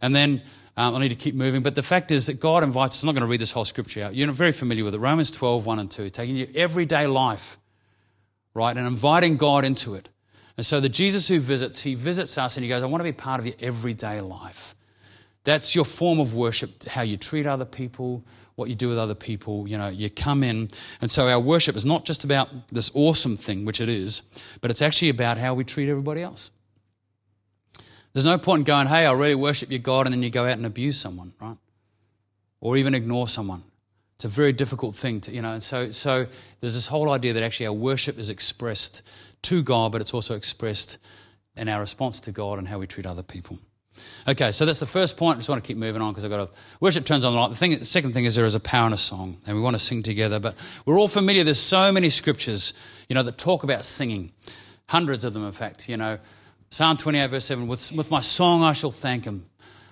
And 0.00 0.14
then 0.14 0.42
um, 0.76 0.94
I 0.94 1.00
need 1.00 1.08
to 1.08 1.14
keep 1.14 1.34
moving. 1.34 1.62
But 1.62 1.74
the 1.74 1.82
fact 1.82 2.12
is 2.12 2.26
that 2.26 2.38
God 2.38 2.62
invites 2.64 2.96
us, 2.96 3.02
I'm 3.02 3.06
not 3.06 3.12
going 3.12 3.22
to 3.22 3.30
read 3.30 3.40
this 3.40 3.52
whole 3.52 3.64
scripture 3.64 4.02
out. 4.02 4.14
You're 4.14 4.30
very 4.30 4.52
familiar 4.52 4.84
with 4.84 4.94
it. 4.94 4.98
Romans 4.98 5.30
12, 5.30 5.64
1 5.64 5.78
and 5.78 5.90
2, 5.90 6.10
taking 6.10 6.36
your 6.36 6.48
everyday 6.54 7.06
life, 7.06 7.58
right, 8.54 8.76
and 8.76 8.86
inviting 8.86 9.36
God 9.36 9.64
into 9.64 9.94
it. 9.94 10.08
And 10.56 10.66
so 10.66 10.80
the 10.80 10.88
Jesus 10.88 11.28
who 11.28 11.40
visits, 11.40 11.82
he 11.82 11.94
visits 11.94 12.36
us 12.36 12.56
and 12.56 12.64
he 12.64 12.68
goes, 12.68 12.82
I 12.82 12.86
want 12.86 13.00
to 13.00 13.04
be 13.04 13.12
part 13.12 13.40
of 13.40 13.46
your 13.46 13.54
everyday 13.60 14.20
life. 14.20 14.74
That's 15.44 15.74
your 15.74 15.84
form 15.84 16.20
of 16.20 16.34
worship, 16.34 16.84
how 16.84 17.02
you 17.02 17.16
treat 17.16 17.46
other 17.46 17.64
people, 17.64 18.24
what 18.54 18.68
you 18.68 18.74
do 18.74 18.88
with 18.88 18.98
other 18.98 19.14
people. 19.14 19.66
You 19.66 19.78
know, 19.78 19.88
you 19.88 20.08
come 20.10 20.44
in. 20.44 20.68
And 21.00 21.10
so 21.10 21.28
our 21.28 21.40
worship 21.40 21.74
is 21.74 21.86
not 21.86 22.04
just 22.04 22.22
about 22.22 22.48
this 22.68 22.90
awesome 22.94 23.36
thing, 23.36 23.64
which 23.64 23.80
it 23.80 23.88
is, 23.88 24.22
but 24.60 24.70
it's 24.70 24.82
actually 24.82 25.08
about 25.08 25.38
how 25.38 25.54
we 25.54 25.64
treat 25.64 25.88
everybody 25.88 26.22
else. 26.22 26.50
There's 28.12 28.26
no 28.26 28.36
point 28.36 28.60
in 28.60 28.64
going, 28.64 28.88
hey, 28.88 29.06
I 29.06 29.12
really 29.12 29.34
worship 29.34 29.70
your 29.70 29.78
God, 29.78 30.06
and 30.06 30.12
then 30.12 30.22
you 30.22 30.28
go 30.28 30.44
out 30.44 30.52
and 30.52 30.66
abuse 30.66 31.00
someone, 31.00 31.32
right? 31.40 31.56
Or 32.60 32.76
even 32.76 32.94
ignore 32.94 33.26
someone. 33.26 33.64
It's 34.22 34.26
a 34.26 34.28
very 34.28 34.52
difficult 34.52 34.94
thing 34.94 35.20
to, 35.22 35.32
you 35.32 35.42
know. 35.42 35.58
So, 35.58 35.90
so 35.90 36.28
there's 36.60 36.74
this 36.74 36.86
whole 36.86 37.10
idea 37.10 37.32
that 37.32 37.42
actually 37.42 37.66
our 37.66 37.72
worship 37.72 38.20
is 38.20 38.30
expressed 38.30 39.02
to 39.42 39.64
God, 39.64 39.90
but 39.90 40.00
it's 40.00 40.14
also 40.14 40.36
expressed 40.36 40.98
in 41.56 41.68
our 41.68 41.80
response 41.80 42.20
to 42.20 42.30
God 42.30 42.60
and 42.60 42.68
how 42.68 42.78
we 42.78 42.86
treat 42.86 43.04
other 43.04 43.24
people. 43.24 43.58
Okay, 44.28 44.52
so 44.52 44.64
that's 44.64 44.78
the 44.78 44.86
first 44.86 45.16
point. 45.16 45.38
I 45.38 45.40
just 45.40 45.48
want 45.48 45.64
to 45.64 45.66
keep 45.66 45.76
moving 45.76 46.00
on 46.00 46.12
because 46.12 46.24
I've 46.24 46.30
got 46.30 46.52
to. 46.54 46.60
Worship 46.78 47.04
turns 47.04 47.24
on 47.24 47.32
the 47.32 47.40
light. 47.40 47.50
The, 47.50 47.56
thing, 47.56 47.76
the 47.76 47.84
second 47.84 48.12
thing 48.12 48.24
is 48.24 48.36
there 48.36 48.46
is 48.46 48.54
a 48.54 48.60
power 48.60 48.86
in 48.86 48.92
a 48.92 48.96
song, 48.96 49.38
and 49.44 49.56
we 49.56 49.60
want 49.60 49.74
to 49.74 49.80
sing 49.80 50.04
together. 50.04 50.38
But 50.38 50.54
we're 50.86 51.00
all 51.00 51.08
familiar. 51.08 51.42
There's 51.42 51.58
so 51.58 51.90
many 51.90 52.08
scriptures, 52.08 52.74
you 53.08 53.14
know, 53.14 53.24
that 53.24 53.38
talk 53.38 53.64
about 53.64 53.84
singing. 53.84 54.30
Hundreds 54.88 55.24
of 55.24 55.34
them, 55.34 55.44
in 55.44 55.50
fact. 55.50 55.88
You 55.88 55.96
know, 55.96 56.20
Psalm 56.70 56.96
28, 56.96 57.26
verse 57.26 57.44
7 57.46 57.66
With, 57.66 57.90
with 57.90 58.08
my 58.12 58.20
song 58.20 58.62
I 58.62 58.72
shall 58.72 58.92
thank 58.92 59.24
him. 59.24 59.46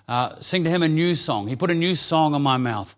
Uh, 0.06 0.38
sing 0.38 0.62
to 0.62 0.70
him 0.70 0.84
a 0.84 0.88
new 0.88 1.16
song. 1.16 1.48
He 1.48 1.56
put 1.56 1.72
a 1.72 1.74
new 1.74 1.96
song 1.96 2.32
on 2.34 2.42
my 2.42 2.58
mouth. 2.58 2.94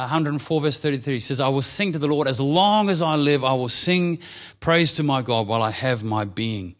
104 0.00 0.60
verse 0.60 0.80
33 0.80 1.20
says, 1.20 1.40
I 1.40 1.48
will 1.48 1.62
sing 1.62 1.92
to 1.92 1.98
the 1.98 2.06
Lord 2.06 2.28
as 2.28 2.40
long 2.40 2.88
as 2.88 3.02
I 3.02 3.16
live. 3.16 3.44
I 3.44 3.54
will 3.54 3.68
sing 3.68 4.18
praise 4.60 4.94
to 4.94 5.02
my 5.02 5.22
God 5.22 5.46
while 5.46 5.62
I 5.62 5.70
have 5.70 6.02
my 6.02 6.24
being. 6.24 6.76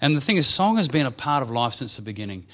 And 0.00 0.16
the 0.16 0.20
thing 0.20 0.36
is, 0.36 0.46
song 0.46 0.76
has 0.76 0.88
been 0.88 1.06
a 1.06 1.10
part 1.10 1.42
of 1.42 1.50
life 1.50 1.74
since 1.74 1.96
the 1.96 2.02
beginning. 2.02 2.46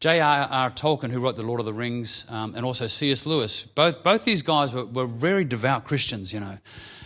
J.R.R. 0.00 0.70
Tolkien, 0.72 1.10
who 1.10 1.20
wrote 1.20 1.36
The 1.36 1.42
Lord 1.42 1.60
of 1.60 1.66
the 1.66 1.72
Rings, 1.72 2.24
um, 2.28 2.54
and 2.56 2.66
also 2.66 2.88
C.S. 2.88 3.24
Lewis, 3.24 3.62
both, 3.62 4.02
both 4.02 4.24
these 4.24 4.42
guys 4.42 4.72
were, 4.72 4.84
were 4.84 5.06
very 5.06 5.44
devout 5.44 5.84
Christians, 5.84 6.32
you 6.32 6.40
know. 6.40 6.58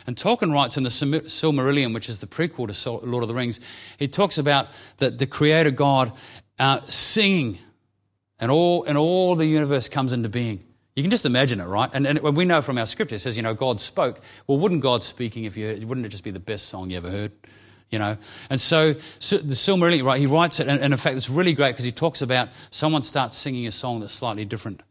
And 0.07 0.17
Tolkien 0.17 0.53
writes 0.53 0.77
in 0.77 0.83
the 0.83 0.89
Silmarillion, 0.89 1.93
which 1.93 2.09
is 2.09 2.21
the 2.21 2.27
prequel 2.27 2.73
to 2.73 3.07
Lord 3.07 3.23
of 3.23 3.29
the 3.29 3.35
Rings, 3.35 3.61
he 3.99 4.09
talks 4.09 4.39
about 4.39 4.69
the, 4.97 5.11
the 5.11 5.27
Creator 5.27 5.73
God 5.73 6.13
uh, 6.59 6.81
singing, 6.85 7.59
and 8.39 8.51
all, 8.51 8.85
and 8.85 8.97
all 8.97 9.35
the 9.35 9.47
universe 9.47 9.89
comes 9.89 10.13
into 10.13 10.29
being. 10.29 10.66
You 10.97 11.03
can 11.03 11.11
just 11.11 11.27
imagine 11.27 11.61
it, 11.61 11.67
right? 11.67 11.91
And, 11.93 12.07
and 12.07 12.21
we 12.21 12.47
know 12.47 12.63
from 12.63 12.79
our 12.79 12.87
scripture, 12.87 13.17
it 13.17 13.19
says, 13.19 13.37
you 13.37 13.43
know, 13.43 13.53
God 13.53 13.83
spoke. 13.83 14.21
Well, 14.47 14.59
wouldn't 14.59 14.81
God 14.81 15.05
speaking 15.05 15.45
if 15.45 15.55
you, 15.55 15.87
wouldn't 15.87 16.07
it 16.07 16.09
just 16.09 16.25
be 16.25 16.31
the 16.31 16.41
best 16.41 16.71
song 16.71 16.89
you 16.89 16.97
ever 16.97 17.11
heard? 17.11 17.33
You 17.91 17.99
know? 17.99 18.17
And 18.49 18.59
so, 18.59 18.95
so 19.19 19.37
the 19.37 19.55
Silmarillion, 19.55 20.05
right, 20.05 20.19
he 20.19 20.27
writes 20.27 20.59
it, 20.59 20.69
and, 20.69 20.81
and 20.81 20.95
in 20.95 20.99
fact, 20.99 21.15
it's 21.15 21.29
really 21.29 21.53
great 21.53 21.73
because 21.73 21.85
he 21.85 21.93
talks 21.93 22.23
about 22.23 22.49
someone 22.71 23.03
starts 23.03 23.37
singing 23.37 23.67
a 23.67 23.71
song 23.71 24.01
that's 24.01 24.15
slightly 24.15 24.47
different. 24.47 24.83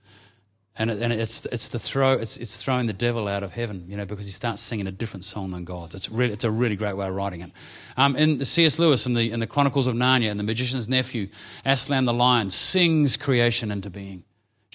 And, 0.77 0.91
it, 0.91 1.01
and 1.01 1.11
it's, 1.11 1.43
it's, 1.47 1.69
the 1.69 1.79
throw, 1.79 2.13
it's, 2.13 2.37
it's 2.37 2.61
throwing 2.63 2.85
the 2.85 2.93
devil 2.93 3.27
out 3.27 3.41
of 3.41 3.53
heaven, 3.53 3.85
you 3.87 3.97
know, 3.97 4.05
because 4.05 4.27
he 4.27 4.31
starts 4.31 4.61
singing 4.61 4.85
a 4.85 4.91
different 4.91 5.23
song 5.23 5.49
than 5.51 5.63
God's. 5.63 5.95
It's, 5.95 6.11
really, 6.11 6.33
it's 6.33 6.43
a 6.43 6.51
really 6.51 6.75
great 6.75 6.95
way 6.95 7.07
of 7.07 7.15
writing 7.15 7.41
it. 7.41 7.51
Um, 7.97 8.15
in 8.15 8.45
C.S. 8.45 8.77
Lewis 8.77 9.07
in 9.07 9.15
the, 9.15 9.31
in 9.31 9.39
the 9.39 9.47
Chronicles 9.47 9.87
of 9.87 9.95
Narnia 9.95 10.29
and 10.29 10.39
the 10.39 10.43
Magician's 10.43 10.87
Nephew, 10.87 11.29
Aslan 11.65 12.05
the 12.05 12.13
Lion 12.13 12.51
sings 12.51 13.17
creation 13.17 13.71
into 13.71 13.89
being 13.89 14.23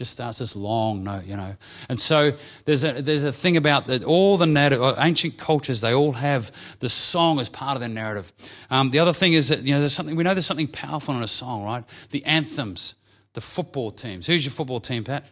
just 0.00 0.12
starts 0.12 0.38
this 0.38 0.56
long 0.56 1.04
note, 1.04 1.26
you 1.26 1.36
know. 1.36 1.54
And 1.90 2.00
so 2.00 2.32
there's 2.64 2.84
a, 2.84 3.02
there's 3.02 3.24
a 3.24 3.34
thing 3.34 3.58
about 3.58 3.86
that 3.88 4.02
all 4.02 4.38
the 4.38 4.46
narrative, 4.46 4.82
uh, 4.82 4.94
ancient 4.96 5.36
cultures, 5.36 5.82
they 5.82 5.92
all 5.92 6.14
have 6.14 6.78
the 6.78 6.88
song 6.88 7.38
as 7.38 7.50
part 7.50 7.76
of 7.76 7.80
their 7.80 7.90
narrative. 7.90 8.32
Um, 8.70 8.92
the 8.92 8.98
other 8.98 9.12
thing 9.12 9.34
is 9.34 9.48
that, 9.48 9.60
you 9.60 9.74
know, 9.74 9.80
there's 9.80 9.92
something, 9.92 10.16
we 10.16 10.24
know 10.24 10.32
there's 10.32 10.46
something 10.46 10.68
powerful 10.68 11.14
in 11.14 11.22
a 11.22 11.26
song, 11.26 11.64
right? 11.64 11.84
The 12.12 12.24
anthems, 12.24 12.94
the 13.34 13.42
football 13.42 13.90
teams. 13.90 14.26
Who's 14.26 14.42
your 14.42 14.52
football 14.52 14.80
team, 14.80 15.04
Pat? 15.04 15.26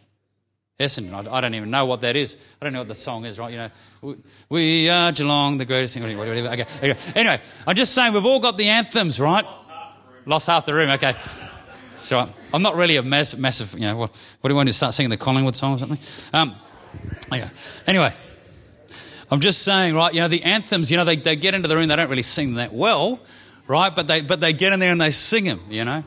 Essendon. 0.79 1.27
I, 1.27 1.41
don't 1.41 1.55
even 1.55 1.71
know 1.71 1.87
what 1.87 2.01
that 2.01 2.15
is. 2.15 2.37
I 2.61 2.65
don't 2.65 2.73
know 2.73 2.81
what 2.81 2.89
the 2.89 2.93
song 2.93 3.25
is, 3.25 3.39
right? 3.39 3.51
You 3.51 3.57
know, 3.57 4.17
we, 4.49 4.87
are 4.87 5.11
Geelong, 5.11 5.57
the 5.57 5.65
greatest 5.65 5.95
thing. 5.95 6.15
Whatever. 6.15 6.47
Okay, 6.47 6.91
okay. 6.91 6.97
Anyway, 7.15 7.41
I'm 7.65 7.75
just 7.75 7.95
saying 7.95 8.13
we've 8.13 8.23
all 8.23 8.39
got 8.39 8.59
the 8.59 8.69
anthems, 8.69 9.19
right? 9.19 9.45
Lost 10.27 10.45
half 10.45 10.67
the 10.67 10.75
room. 10.75 10.91
Okay. 10.91 11.15
So 11.99 12.27
I'm 12.53 12.61
not 12.61 12.75
really 12.75 12.95
a 12.95 13.03
mass, 13.03 13.35
massive, 13.35 13.73
you 13.73 13.81
know, 13.81 13.97
what, 13.97 14.11
what 14.41 14.47
do 14.47 14.53
you 14.53 14.55
want 14.55 14.69
to 14.69 14.73
start 14.73 14.93
singing 14.93 15.09
the 15.09 15.17
Collingwood 15.17 15.55
song 15.55 15.75
or 15.75 15.77
something? 15.77 15.99
Um, 16.33 16.55
yeah. 17.31 17.49
Anyway, 17.85 18.13
I'm 19.29 19.39
just 19.41 19.61
saying, 19.63 19.95
right, 19.95 20.13
you 20.13 20.21
know, 20.21 20.27
the 20.27 20.43
anthems, 20.43 20.89
you 20.89 20.97
know, 20.97 21.05
they, 21.05 21.17
they 21.17 21.35
get 21.35 21.53
into 21.53 21.67
the 21.67 21.75
room, 21.75 21.87
they 21.87 21.95
don't 21.95 22.09
really 22.09 22.23
sing 22.23 22.55
that 22.55 22.73
well, 22.73 23.19
right? 23.67 23.93
But 23.93 24.07
they, 24.07 24.21
but 24.21 24.39
they 24.39 24.53
get 24.53 24.73
in 24.73 24.79
there 24.79 24.91
and 24.91 24.99
they 24.99 25.11
sing 25.11 25.45
them, 25.45 25.61
you 25.69 25.85
know? 25.85 26.03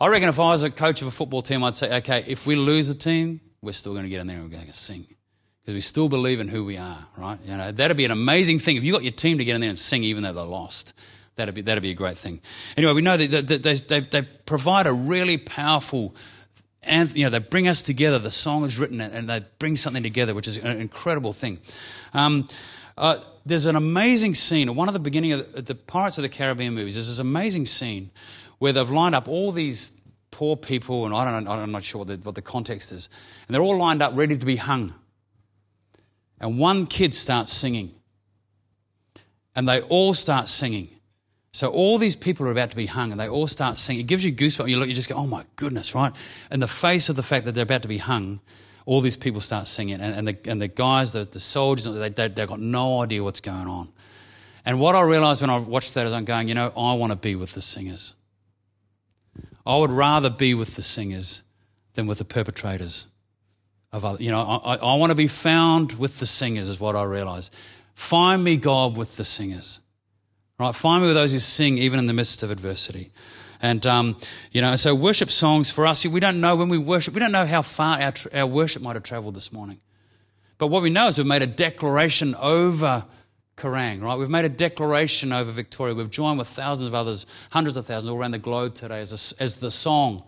I 0.00 0.08
reckon 0.08 0.28
if 0.28 0.40
I 0.40 0.48
was 0.48 0.62
a 0.64 0.70
coach 0.70 1.02
of 1.02 1.08
a 1.08 1.12
football 1.12 1.42
team, 1.42 1.62
I'd 1.62 1.76
say, 1.76 1.96
okay, 1.98 2.24
if 2.26 2.46
we 2.46 2.56
lose 2.56 2.88
the 2.88 2.94
team, 2.94 3.40
we're 3.62 3.72
still 3.72 3.92
going 3.92 4.04
to 4.04 4.10
get 4.10 4.20
in 4.20 4.26
there 4.26 4.36
and 4.36 4.44
we're 4.44 4.56
going 4.56 4.66
to 4.66 4.74
sing. 4.74 5.06
Because 5.60 5.74
we 5.74 5.80
still 5.80 6.08
believe 6.08 6.40
in 6.40 6.48
who 6.48 6.64
we 6.64 6.76
are, 6.76 7.06
right? 7.16 7.38
You 7.46 7.56
know, 7.56 7.72
that'd 7.72 7.96
be 7.96 8.04
an 8.04 8.10
amazing 8.10 8.58
thing 8.58 8.76
if 8.76 8.84
you 8.84 8.92
got 8.92 9.02
your 9.02 9.12
team 9.12 9.38
to 9.38 9.44
get 9.44 9.54
in 9.54 9.60
there 9.60 9.70
and 9.70 9.78
sing 9.78 10.02
even 10.04 10.22
though 10.22 10.32
they're 10.32 10.44
lost. 10.44 10.94
That'd 11.36 11.54
be, 11.54 11.62
that'd 11.62 11.82
be 11.82 11.90
a 11.90 11.94
great 11.94 12.16
thing. 12.16 12.40
Anyway, 12.76 12.92
we 12.92 13.02
know 13.02 13.16
that, 13.16 13.48
that 13.48 13.62
they, 13.62 13.74
they, 13.74 14.00
they 14.00 14.22
provide 14.22 14.86
a 14.86 14.92
really 14.92 15.36
powerful 15.36 16.14
and 16.86 17.14
you 17.16 17.24
know 17.24 17.30
they 17.30 17.38
bring 17.38 17.66
us 17.68 17.82
together. 17.82 18.18
The 18.18 18.30
song 18.30 18.64
is 18.64 18.78
written, 18.78 19.00
and 19.00 19.28
they 19.28 19.44
bring 19.58 19.76
something 19.76 20.02
together, 20.02 20.34
which 20.34 20.46
is 20.46 20.58
an 20.58 20.78
incredible 20.80 21.32
thing. 21.32 21.58
Um, 22.12 22.48
uh, 22.96 23.20
there's 23.44 23.66
an 23.66 23.76
amazing 23.76 24.34
scene. 24.34 24.74
One 24.74 24.88
of 24.88 24.94
the 24.94 25.00
beginning 25.00 25.32
of 25.32 25.52
the, 25.52 25.62
the, 25.62 25.74
Pirates 25.74 26.18
of 26.18 26.22
the 26.22 26.28
Caribbean 26.28 26.74
movies. 26.74 26.94
There's 26.94 27.08
this 27.08 27.18
amazing 27.18 27.66
scene 27.66 28.10
where 28.58 28.72
they've 28.72 28.90
lined 28.90 29.14
up 29.14 29.28
all 29.28 29.50
these 29.50 29.92
poor 30.30 30.56
people, 30.56 31.04
and 31.04 31.14
I 31.14 31.30
don't 31.30 31.44
know, 31.44 31.52
I'm 31.52 31.72
not 31.72 31.84
sure 31.84 32.00
what 32.00 32.08
the, 32.08 32.16
what 32.16 32.34
the 32.34 32.42
context 32.42 32.92
is, 32.92 33.08
and 33.46 33.54
they're 33.54 33.62
all 33.62 33.76
lined 33.76 34.02
up 34.02 34.12
ready 34.14 34.36
to 34.36 34.46
be 34.46 34.56
hung. 34.56 34.94
And 36.40 36.58
one 36.58 36.86
kid 36.86 37.14
starts 37.14 37.52
singing, 37.52 37.94
and 39.54 39.68
they 39.68 39.80
all 39.82 40.14
start 40.14 40.48
singing. 40.48 40.90
So 41.54 41.70
all 41.70 41.98
these 41.98 42.16
people 42.16 42.48
are 42.48 42.50
about 42.50 42.70
to 42.70 42.76
be 42.76 42.86
hung 42.86 43.12
and 43.12 43.20
they 43.20 43.28
all 43.28 43.46
start 43.46 43.78
singing. 43.78 44.00
It 44.00 44.08
gives 44.08 44.24
you 44.24 44.32
goosebumps. 44.32 44.68
You 44.68 44.76
look, 44.76 44.88
you 44.88 44.94
just 44.94 45.08
go, 45.08 45.14
oh 45.14 45.26
my 45.28 45.44
goodness, 45.54 45.94
right? 45.94 46.12
In 46.50 46.58
the 46.58 46.66
face 46.66 47.08
of 47.08 47.14
the 47.14 47.22
fact 47.22 47.44
that 47.44 47.52
they're 47.52 47.62
about 47.62 47.82
to 47.82 47.88
be 47.88 47.98
hung, 47.98 48.40
all 48.86 49.00
these 49.00 49.16
people 49.16 49.40
start 49.40 49.68
singing. 49.68 50.00
And, 50.00 50.12
and, 50.12 50.26
the, 50.26 50.50
and 50.50 50.60
the 50.60 50.66
guys, 50.66 51.12
the, 51.12 51.22
the 51.22 51.38
soldiers, 51.38 51.84
they, 51.84 52.08
they, 52.08 52.26
they've 52.26 52.48
got 52.48 52.58
no 52.58 53.02
idea 53.02 53.22
what's 53.22 53.40
going 53.40 53.68
on. 53.68 53.92
And 54.64 54.80
what 54.80 54.96
I 54.96 55.02
realized 55.02 55.42
when 55.42 55.50
I 55.50 55.58
watched 55.58 55.94
that 55.94 56.08
is 56.08 56.12
I'm 56.12 56.24
going, 56.24 56.48
you 56.48 56.56
know, 56.56 56.72
I 56.76 56.94
want 56.94 57.12
to 57.12 57.16
be 57.16 57.36
with 57.36 57.52
the 57.52 57.62
singers. 57.62 58.14
I 59.64 59.78
would 59.78 59.92
rather 59.92 60.30
be 60.30 60.54
with 60.54 60.74
the 60.74 60.82
singers 60.82 61.42
than 61.92 62.08
with 62.08 62.18
the 62.18 62.24
perpetrators 62.24 63.06
of 63.92 64.04
other. 64.04 64.20
You 64.20 64.32
know, 64.32 64.40
I, 64.40 64.74
I 64.74 64.96
want 64.96 65.10
to 65.10 65.14
be 65.14 65.28
found 65.28 65.92
with 66.00 66.18
the 66.18 66.26
singers, 66.26 66.68
is 66.68 66.80
what 66.80 66.96
I 66.96 67.04
realized. 67.04 67.54
Find 67.94 68.42
me, 68.42 68.56
God, 68.56 68.96
with 68.96 69.16
the 69.16 69.22
singers. 69.22 69.82
Right? 70.58 70.74
Find 70.74 71.02
me 71.02 71.08
with 71.08 71.16
those 71.16 71.32
who 71.32 71.38
sing 71.40 71.78
even 71.78 71.98
in 71.98 72.06
the 72.06 72.12
midst 72.12 72.42
of 72.42 72.50
adversity. 72.50 73.10
And, 73.60 73.84
um, 73.86 74.18
you 74.52 74.60
know, 74.60 74.76
so 74.76 74.94
worship 74.94 75.30
songs 75.30 75.70
for 75.70 75.86
us, 75.86 76.04
we 76.04 76.20
don't 76.20 76.40
know 76.40 76.54
when 76.54 76.68
we 76.68 76.78
worship, 76.78 77.14
we 77.14 77.20
don't 77.20 77.32
know 77.32 77.46
how 77.46 77.62
far 77.62 78.00
our, 78.00 78.12
our 78.32 78.46
worship 78.46 78.82
might 78.82 78.94
have 78.94 79.02
traveled 79.02 79.34
this 79.34 79.52
morning. 79.52 79.80
But 80.58 80.68
what 80.68 80.82
we 80.82 80.90
know 80.90 81.08
is 81.08 81.18
we've 81.18 81.26
made 81.26 81.42
a 81.42 81.46
declaration 81.46 82.34
over 82.36 83.06
Kerang, 83.56 84.02
right? 84.02 84.18
We've 84.18 84.30
made 84.30 84.44
a 84.44 84.50
declaration 84.50 85.32
over 85.32 85.50
Victoria. 85.50 85.94
We've 85.94 86.10
joined 86.10 86.38
with 86.38 86.48
thousands 86.48 86.88
of 86.88 86.94
others, 86.94 87.26
hundreds 87.50 87.76
of 87.76 87.86
thousands 87.86 88.10
all 88.10 88.18
around 88.18 88.32
the 88.32 88.38
globe 88.38 88.74
today 88.74 89.00
as, 89.00 89.12
a, 89.12 89.42
as 89.42 89.56
the 89.56 89.70
song, 89.70 90.24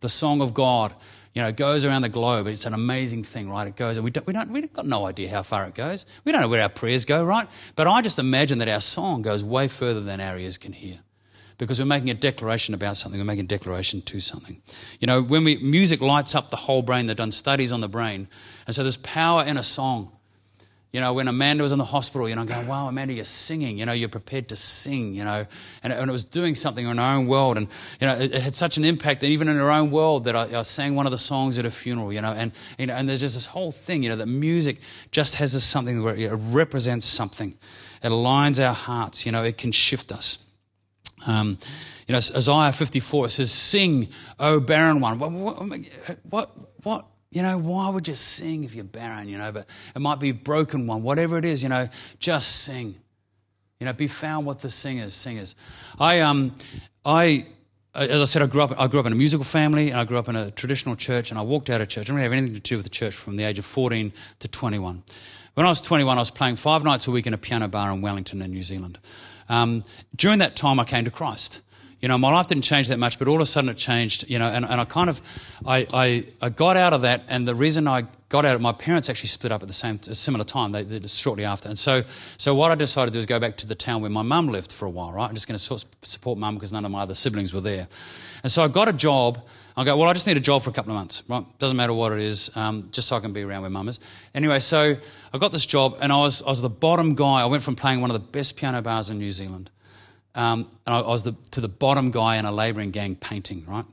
the 0.00 0.08
song 0.08 0.40
of 0.40 0.54
God. 0.54 0.94
You 1.34 1.42
know, 1.42 1.48
it 1.48 1.56
goes 1.56 1.84
around 1.84 2.02
the 2.02 2.08
globe. 2.08 2.48
It's 2.48 2.66
an 2.66 2.74
amazing 2.74 3.22
thing, 3.22 3.48
right? 3.48 3.66
It 3.68 3.76
goes, 3.76 3.96
and 3.96 4.04
we 4.04 4.10
don't, 4.10 4.26
we 4.26 4.32
don't, 4.32 4.50
we've 4.50 4.72
got 4.72 4.86
no 4.86 5.06
idea 5.06 5.30
how 5.30 5.42
far 5.42 5.64
it 5.66 5.74
goes. 5.74 6.04
We 6.24 6.32
don't 6.32 6.40
know 6.40 6.48
where 6.48 6.62
our 6.62 6.68
prayers 6.68 7.04
go, 7.04 7.24
right? 7.24 7.48
But 7.76 7.86
I 7.86 8.02
just 8.02 8.18
imagine 8.18 8.58
that 8.58 8.68
our 8.68 8.80
song 8.80 9.22
goes 9.22 9.44
way 9.44 9.68
further 9.68 10.00
than 10.00 10.20
our 10.20 10.36
ears 10.38 10.58
can 10.58 10.72
hear 10.72 10.98
because 11.56 11.78
we're 11.78 11.86
making 11.86 12.10
a 12.10 12.14
declaration 12.14 12.74
about 12.74 12.96
something. 12.96 13.20
We're 13.20 13.26
making 13.26 13.44
a 13.44 13.48
declaration 13.48 14.02
to 14.02 14.20
something. 14.20 14.60
You 14.98 15.06
know, 15.06 15.22
when 15.22 15.44
we, 15.44 15.58
music 15.58 16.00
lights 16.00 16.34
up 16.34 16.50
the 16.50 16.56
whole 16.56 16.82
brain. 16.82 17.06
They've 17.06 17.16
done 17.16 17.32
studies 17.32 17.70
on 17.70 17.80
the 17.80 17.88
brain. 17.88 18.26
And 18.66 18.74
so 18.74 18.82
there's 18.82 18.96
power 18.96 19.44
in 19.44 19.56
a 19.56 19.62
song. 19.62 20.10
You 20.92 20.98
know, 21.00 21.12
when 21.12 21.28
Amanda 21.28 21.62
was 21.62 21.70
in 21.70 21.78
the 21.78 21.84
hospital, 21.84 22.28
you 22.28 22.34
know, 22.34 22.44
going, 22.44 22.66
wow, 22.66 22.88
Amanda, 22.88 23.14
you're 23.14 23.24
singing. 23.24 23.78
You 23.78 23.86
know, 23.86 23.92
you're 23.92 24.08
prepared 24.08 24.48
to 24.48 24.56
sing, 24.56 25.14
you 25.14 25.22
know. 25.22 25.46
And, 25.84 25.92
and 25.92 26.08
it 26.08 26.12
was 26.12 26.24
doing 26.24 26.56
something 26.56 26.84
in 26.84 26.98
our 26.98 27.14
own 27.14 27.28
world. 27.28 27.58
And, 27.58 27.68
you 28.00 28.08
know, 28.08 28.14
it, 28.14 28.34
it 28.34 28.42
had 28.42 28.56
such 28.56 28.76
an 28.76 28.84
impact, 28.84 29.22
even 29.22 29.46
in 29.46 29.56
her 29.56 29.70
own 29.70 29.92
world, 29.92 30.24
that 30.24 30.34
I, 30.34 30.58
I, 30.58 30.62
sang 30.62 30.96
one 30.96 31.06
of 31.06 31.12
the 31.12 31.18
songs 31.18 31.58
at 31.58 31.64
a 31.64 31.70
funeral, 31.70 32.12
you 32.12 32.20
know. 32.20 32.32
And, 32.32 32.50
you 32.76 32.86
know, 32.86 32.94
and 32.94 33.08
there's 33.08 33.20
just 33.20 33.34
this 33.34 33.46
whole 33.46 33.70
thing, 33.70 34.02
you 34.02 34.08
know, 34.08 34.16
that 34.16 34.26
music 34.26 34.78
just 35.12 35.36
has 35.36 35.52
this 35.52 35.62
something 35.62 36.02
where 36.02 36.16
it 36.16 36.32
represents 36.32 37.06
something. 37.06 37.54
It 38.02 38.08
aligns 38.08 38.64
our 38.64 38.74
hearts, 38.74 39.24
you 39.24 39.30
know, 39.30 39.44
it 39.44 39.58
can 39.58 39.70
shift 39.70 40.10
us. 40.10 40.44
Um, 41.26 41.58
you 42.08 42.14
know, 42.14 42.18
Isaiah 42.18 42.72
54 42.72 43.26
it 43.26 43.30
says, 43.30 43.52
Sing, 43.52 44.08
O 44.40 44.58
barren 44.58 44.98
one. 44.98 45.20
What, 45.20 45.30
what, 46.30 46.50
what, 46.82 47.06
you 47.30 47.42
know, 47.42 47.56
why 47.58 47.88
would 47.88 48.08
you 48.08 48.14
sing 48.14 48.64
if 48.64 48.74
you're 48.74 48.84
barren, 48.84 49.28
you 49.28 49.38
know? 49.38 49.52
But 49.52 49.68
it 49.94 50.00
might 50.00 50.18
be 50.18 50.30
a 50.30 50.34
broken 50.34 50.86
one, 50.86 51.02
whatever 51.02 51.38
it 51.38 51.44
is, 51.44 51.62
you 51.62 51.68
know, 51.68 51.88
just 52.18 52.62
sing. 52.62 52.96
You 53.78 53.86
know, 53.86 53.92
be 53.92 54.08
found 54.08 54.46
with 54.46 54.60
the 54.60 54.68
singers, 54.68 55.14
singers. 55.14 55.56
I, 55.98 56.20
um, 56.20 56.54
I, 57.04 57.46
as 57.94 58.20
I 58.20 58.24
said, 58.24 58.42
I 58.42 58.46
grew 58.46 58.62
up. 58.62 58.78
I 58.78 58.88
grew 58.88 59.00
up 59.00 59.06
in 59.06 59.12
a 59.12 59.16
musical 59.16 59.44
family, 59.44 59.90
and 59.90 59.98
I 59.98 60.04
grew 60.04 60.18
up 60.18 60.28
in 60.28 60.36
a 60.36 60.50
traditional 60.50 60.96
church. 60.96 61.30
And 61.30 61.38
I 61.38 61.42
walked 61.42 61.70
out 61.70 61.80
of 61.80 61.88
church. 61.88 62.10
I 62.10 62.12
didn't 62.12 62.22
have 62.22 62.32
anything 62.32 62.54
to 62.54 62.60
do 62.60 62.76
with 62.76 62.84
the 62.84 62.90
church 62.90 63.14
from 63.14 63.36
the 63.36 63.44
age 63.44 63.58
of 63.58 63.64
14 63.64 64.12
to 64.40 64.48
21. 64.48 65.02
When 65.54 65.66
I 65.66 65.68
was 65.68 65.80
21, 65.80 66.18
I 66.18 66.20
was 66.20 66.30
playing 66.30 66.56
five 66.56 66.84
nights 66.84 67.08
a 67.08 67.10
week 67.10 67.26
in 67.26 67.32
a 67.32 67.38
piano 67.38 67.68
bar 67.68 67.90
in 67.90 68.02
Wellington, 68.02 68.42
in 68.42 68.50
New 68.52 68.62
Zealand. 68.62 68.98
Um, 69.48 69.82
during 70.14 70.40
that 70.40 70.56
time, 70.56 70.78
I 70.78 70.84
came 70.84 71.04
to 71.04 71.10
Christ. 71.10 71.60
You 72.00 72.08
know, 72.08 72.16
my 72.16 72.32
life 72.32 72.46
didn't 72.46 72.64
change 72.64 72.88
that 72.88 72.98
much, 72.98 73.18
but 73.18 73.28
all 73.28 73.36
of 73.36 73.40
a 73.42 73.46
sudden 73.46 73.68
it 73.68 73.76
changed, 73.76 74.28
you 74.30 74.38
know, 74.38 74.46
and, 74.46 74.64
and 74.64 74.80
I 74.80 74.84
kind 74.86 75.10
of, 75.10 75.20
I, 75.66 75.86
I, 75.92 76.26
I 76.40 76.48
got 76.48 76.78
out 76.78 76.94
of 76.94 77.02
that, 77.02 77.24
and 77.28 77.46
the 77.46 77.54
reason 77.54 77.86
I 77.86 78.06
got 78.30 78.46
out 78.46 78.54
of 78.54 78.62
my 78.62 78.72
parents 78.72 79.10
actually 79.10 79.28
split 79.28 79.52
up 79.52 79.60
at 79.60 79.68
the 79.68 79.74
same, 79.74 80.00
similar 80.02 80.44
time, 80.44 80.72
they, 80.72 80.82
they, 80.82 81.06
shortly 81.08 81.44
after. 81.44 81.68
And 81.68 81.78
so, 81.78 82.04
so 82.38 82.54
what 82.54 82.70
I 82.70 82.74
decided 82.74 83.10
to 83.10 83.12
do 83.12 83.18
was 83.18 83.26
go 83.26 83.38
back 83.38 83.58
to 83.58 83.66
the 83.66 83.74
town 83.74 84.00
where 84.00 84.10
my 84.10 84.22
mum 84.22 84.48
lived 84.48 84.72
for 84.72 84.86
a 84.86 84.90
while, 84.90 85.12
right? 85.12 85.28
I'm 85.28 85.34
just 85.34 85.46
going 85.46 85.58
to 85.58 85.86
support 86.02 86.38
mum 86.38 86.54
because 86.54 86.72
none 86.72 86.86
of 86.86 86.90
my 86.90 87.02
other 87.02 87.14
siblings 87.14 87.52
were 87.52 87.60
there. 87.60 87.86
And 88.42 88.50
so 88.50 88.64
I 88.64 88.68
got 88.68 88.88
a 88.88 88.94
job. 88.94 89.44
I 89.76 89.84
go, 89.84 89.96
well, 89.96 90.08
I 90.08 90.14
just 90.14 90.26
need 90.26 90.38
a 90.38 90.40
job 90.40 90.62
for 90.62 90.70
a 90.70 90.72
couple 90.72 90.92
of 90.92 90.96
months, 90.96 91.22
right? 91.28 91.44
Doesn't 91.58 91.76
matter 91.76 91.92
what 91.92 92.12
it 92.12 92.20
is, 92.20 92.56
um, 92.56 92.88
just 92.92 93.08
so 93.08 93.16
I 93.16 93.20
can 93.20 93.34
be 93.34 93.42
around 93.42 93.60
where 93.62 93.70
mum 93.70 93.88
is. 93.88 94.00
Anyway, 94.34 94.60
so 94.60 94.96
I 95.34 95.38
got 95.38 95.52
this 95.52 95.66
job, 95.66 95.98
and 96.00 96.12
I 96.12 96.18
was, 96.18 96.42
I 96.42 96.48
was 96.48 96.62
the 96.62 96.70
bottom 96.70 97.14
guy. 97.14 97.42
I 97.42 97.46
went 97.46 97.62
from 97.62 97.76
playing 97.76 98.00
one 98.00 98.10
of 98.10 98.14
the 98.14 98.26
best 98.26 98.56
piano 98.56 98.80
bars 98.80 99.10
in 99.10 99.18
New 99.18 99.32
Zealand 99.32 99.70
um, 100.34 100.70
and 100.86 100.94
I, 100.94 101.00
was 101.02 101.22
the, 101.22 101.34
to 101.52 101.60
the 101.60 101.68
bottom 101.68 102.10
guy 102.10 102.36
in 102.36 102.44
a 102.44 102.52
labouring 102.52 102.90
gang 102.90 103.16
painting, 103.16 103.64
right? 103.66 103.84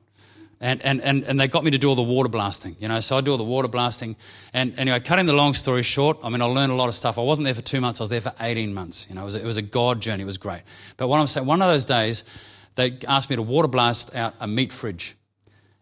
And, 0.59 0.81
and, 0.83 1.01
and, 1.01 1.23
and 1.23 1.39
they 1.39 1.47
got 1.47 1.63
me 1.63 1.71
to 1.71 1.77
do 1.77 1.88
all 1.88 1.95
the 1.95 2.01
water 2.01 2.29
blasting, 2.29 2.75
you 2.79 2.88
know. 2.88 2.99
So 2.99 3.17
I 3.17 3.21
do 3.21 3.31
all 3.31 3.38
the 3.38 3.43
water 3.43 3.67
blasting. 3.67 4.15
And 4.53 4.77
anyway, 4.79 4.99
cutting 4.99 5.27
the 5.27 5.33
long 5.33 5.53
story 5.53 5.83
short, 5.83 6.17
I 6.23 6.29
mean, 6.29 6.41
I 6.41 6.45
learned 6.45 6.71
a 6.71 6.75
lot 6.75 6.88
of 6.88 6.95
stuff. 6.95 7.19
I 7.19 7.21
wasn't 7.21 7.45
there 7.45 7.53
for 7.53 7.61
two 7.61 7.79
months, 7.79 8.01
I 8.01 8.03
was 8.03 8.09
there 8.09 8.21
for 8.21 8.33
18 8.39 8.73
months. 8.73 9.05
You 9.07 9.15
know, 9.15 9.21
it 9.21 9.25
was 9.25 9.35
a, 9.35 9.41
it 9.41 9.45
was 9.45 9.57
a 9.57 9.61
God 9.61 10.01
journey, 10.01 10.23
it 10.23 10.25
was 10.25 10.39
great. 10.39 10.63
But 10.97 11.09
what 11.09 11.19
I'm 11.19 11.27
saying, 11.27 11.45
one 11.45 11.61
of 11.61 11.67
those 11.67 11.85
days, 11.85 12.23
they 12.73 12.97
asked 13.07 13.29
me 13.29 13.35
to 13.35 13.41
water 13.41 13.67
blast 13.67 14.15
out 14.15 14.33
a 14.39 14.47
meat 14.47 14.71
fridge. 14.71 15.15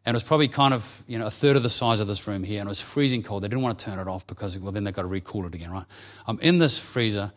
And 0.06 0.14
it 0.14 0.18
was 0.18 0.24
probably 0.24 0.50
kind 0.50 0.74
of, 0.74 1.04
you 1.08 1.18
know, 1.18 1.26
a 1.26 1.32
third 1.32 1.56
of 1.56 1.64
the 1.64 1.70
size 1.70 2.00
of 2.00 2.08
this 2.08 2.28
room 2.28 2.44
here, 2.44 2.60
and 2.60 2.68
it 2.68 2.70
was 2.70 2.82
freezing 2.82 3.24
cold. 3.24 3.44
They 3.44 3.48
didn't 3.48 3.64
want 3.64 3.80
to 3.80 3.86
turn 3.86 3.98
it 3.98 4.08
off 4.08 4.28
because, 4.28 4.58
well, 4.60 4.72
then 4.72 4.84
they've 4.84 4.94
got 4.94 5.02
to 5.02 5.08
recool 5.08 5.48
it 5.48 5.56
again, 5.56 5.72
right? 5.72 5.86
I'm 6.28 6.40
in 6.42 6.60
this 6.60 6.78
freezer, 6.78 7.32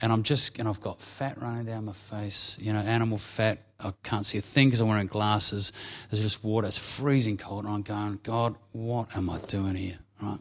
and 0.00 0.12
I'm 0.12 0.22
just, 0.22 0.58
and 0.58 0.68
I've 0.68 0.80
got 0.80 1.00
fat 1.00 1.40
running 1.40 1.64
down 1.64 1.84
my 1.84 1.92
face, 1.92 2.56
you 2.60 2.72
know, 2.72 2.80
animal 2.80 3.18
fat. 3.18 3.60
I 3.80 3.92
can't 4.02 4.26
see 4.26 4.38
a 4.38 4.42
thing 4.42 4.68
because 4.68 4.80
I'm 4.80 4.88
wearing 4.88 5.06
glasses. 5.06 5.72
There's 6.10 6.22
just 6.22 6.44
water. 6.44 6.66
It's 6.66 6.78
freezing 6.78 7.36
cold. 7.36 7.64
And 7.64 7.74
I'm 7.74 7.82
going, 7.82 8.20
God, 8.22 8.56
what 8.72 9.16
am 9.16 9.30
I 9.30 9.38
doing 9.38 9.76
here? 9.76 9.98
Right. 10.22 10.38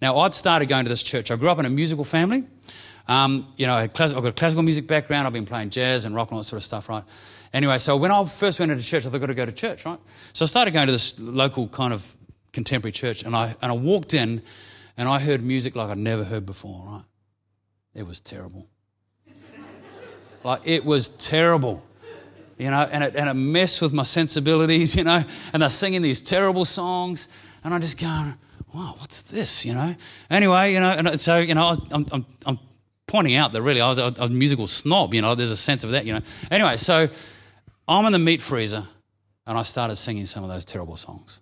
Now, 0.00 0.18
I'd 0.18 0.34
started 0.34 0.68
going 0.68 0.84
to 0.84 0.88
this 0.88 1.02
church. 1.02 1.30
I 1.30 1.36
grew 1.36 1.48
up 1.48 1.58
in 1.58 1.66
a 1.66 1.70
musical 1.70 2.04
family. 2.04 2.44
Um, 3.06 3.52
you 3.56 3.66
know, 3.66 3.74
I've 3.74 3.92
got 3.92 4.24
a 4.24 4.32
classical 4.32 4.62
music 4.62 4.86
background. 4.86 5.26
I've 5.26 5.32
been 5.32 5.46
playing 5.46 5.70
jazz 5.70 6.04
and 6.04 6.14
rock 6.14 6.28
and 6.28 6.36
all 6.36 6.40
that 6.40 6.44
sort 6.44 6.58
of 6.58 6.64
stuff, 6.64 6.88
right? 6.88 7.04
Anyway, 7.52 7.78
so 7.78 7.96
when 7.96 8.10
I 8.10 8.24
first 8.24 8.60
went 8.60 8.72
into 8.72 8.82
church, 8.82 9.06
I 9.06 9.10
thought 9.10 9.16
I've 9.16 9.20
got 9.20 9.26
to 9.26 9.34
go 9.34 9.46
to 9.46 9.52
church, 9.52 9.84
right? 9.84 9.98
So 10.32 10.44
I 10.44 10.46
started 10.46 10.72
going 10.72 10.86
to 10.86 10.92
this 10.92 11.18
local 11.20 11.68
kind 11.68 11.92
of 11.92 12.16
contemporary 12.52 12.92
church, 12.92 13.22
and 13.24 13.36
I, 13.36 13.54
and 13.60 13.70
I 13.70 13.74
walked 13.74 14.14
in, 14.14 14.42
and 14.96 15.08
I 15.08 15.20
heard 15.20 15.42
music 15.42 15.76
like 15.76 15.90
I'd 15.90 15.98
never 15.98 16.24
heard 16.24 16.46
before, 16.46 16.82
right? 16.86 17.04
It 17.94 18.06
was 18.06 18.20
terrible. 18.20 18.66
like, 20.42 20.62
it 20.64 20.84
was 20.84 21.08
terrible. 21.08 21.84
You 22.58 22.70
know, 22.70 22.88
and 22.90 23.02
it, 23.02 23.16
and 23.16 23.28
it 23.28 23.34
messed 23.34 23.82
with 23.82 23.92
my 23.92 24.04
sensibilities, 24.04 24.94
you 24.96 25.04
know, 25.04 25.24
and 25.52 25.62
they're 25.62 25.68
singing 25.68 26.02
these 26.02 26.20
terrible 26.20 26.64
songs, 26.64 27.28
and 27.64 27.74
I'm 27.74 27.80
just 27.80 28.00
going, 28.00 28.34
wow, 28.72 28.94
what's 28.98 29.22
this, 29.22 29.64
you 29.64 29.74
know? 29.74 29.94
Anyway, 30.30 30.72
you 30.72 30.80
know, 30.80 30.90
and 30.90 31.20
so, 31.20 31.38
you 31.38 31.54
know, 31.54 31.74
I'm, 31.90 32.06
I'm, 32.12 32.26
I'm 32.46 32.58
pointing 33.06 33.34
out 33.34 33.52
that 33.52 33.62
really 33.62 33.80
I 33.80 33.88
was 33.88 33.98
a, 33.98 34.12
a 34.18 34.28
musical 34.28 34.66
snob, 34.66 35.14
you 35.14 35.22
know, 35.22 35.34
there's 35.34 35.50
a 35.50 35.56
sense 35.56 35.82
of 35.82 35.90
that, 35.90 36.04
you 36.04 36.12
know. 36.12 36.20
Anyway, 36.50 36.76
so 36.76 37.08
I'm 37.88 38.06
in 38.06 38.12
the 38.12 38.18
meat 38.18 38.40
freezer, 38.40 38.84
and 39.46 39.58
I 39.58 39.62
started 39.62 39.96
singing 39.96 40.26
some 40.26 40.44
of 40.44 40.50
those 40.50 40.64
terrible 40.64 40.96
songs, 40.96 41.40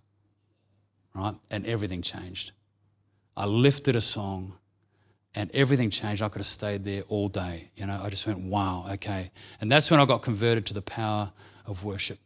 right? 1.14 1.34
And 1.50 1.66
everything 1.66 2.02
changed. 2.02 2.52
I 3.36 3.46
lifted 3.46 3.96
a 3.96 4.00
song 4.00 4.54
and 5.34 5.50
everything 5.54 5.90
changed. 5.90 6.22
I 6.22 6.28
could 6.28 6.40
have 6.40 6.46
stayed 6.46 6.84
there 6.84 7.02
all 7.08 7.28
day. 7.28 7.70
You 7.76 7.86
know, 7.86 8.00
I 8.02 8.10
just 8.10 8.26
went, 8.26 8.40
wow, 8.40 8.86
okay. 8.92 9.30
And 9.60 9.70
that's 9.70 9.90
when 9.90 10.00
I 10.00 10.04
got 10.04 10.22
converted 10.22 10.66
to 10.66 10.74
the 10.74 10.82
power 10.82 11.32
of 11.66 11.84
worship. 11.84 12.18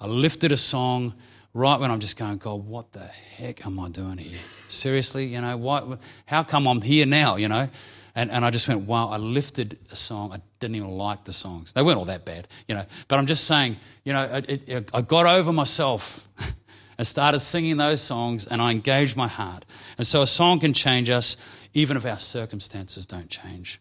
I 0.00 0.06
lifted 0.06 0.50
a 0.52 0.56
song 0.56 1.14
right 1.52 1.78
when 1.78 1.90
I'm 1.90 2.00
just 2.00 2.16
going, 2.16 2.38
God, 2.38 2.66
what 2.66 2.92
the 2.92 3.00
heck 3.00 3.66
am 3.66 3.78
I 3.78 3.90
doing 3.90 4.18
here? 4.18 4.38
Seriously, 4.68 5.26
you 5.26 5.40
know, 5.40 5.56
why, 5.56 5.98
how 6.26 6.42
come 6.42 6.66
I'm 6.66 6.80
here 6.80 7.06
now, 7.06 7.36
you 7.36 7.48
know? 7.48 7.68
And, 8.14 8.30
and 8.30 8.44
I 8.44 8.50
just 8.50 8.66
went, 8.68 8.86
wow, 8.86 9.08
I 9.08 9.18
lifted 9.18 9.78
a 9.90 9.96
song. 9.96 10.32
I 10.32 10.40
didn't 10.58 10.76
even 10.76 10.90
like 10.90 11.24
the 11.24 11.32
songs. 11.32 11.72
They 11.72 11.82
weren't 11.82 11.98
all 11.98 12.06
that 12.06 12.24
bad, 12.24 12.48
you 12.66 12.74
know. 12.74 12.84
But 13.08 13.18
I'm 13.18 13.26
just 13.26 13.46
saying, 13.46 13.76
you 14.04 14.12
know, 14.12 14.42
it, 14.48 14.68
it, 14.68 14.90
I 14.92 15.02
got 15.02 15.26
over 15.26 15.52
myself 15.52 16.26
and 16.98 17.06
started 17.06 17.40
singing 17.40 17.76
those 17.76 18.00
songs 18.00 18.46
and 18.46 18.60
I 18.60 18.72
engaged 18.72 19.16
my 19.16 19.28
heart. 19.28 19.64
And 19.96 20.06
so 20.06 20.22
a 20.22 20.26
song 20.26 20.60
can 20.60 20.72
change 20.72 21.08
us 21.08 21.36
even 21.74 21.96
if 21.96 22.06
our 22.06 22.18
circumstances 22.18 23.06
don't 23.06 23.28
change. 23.28 23.80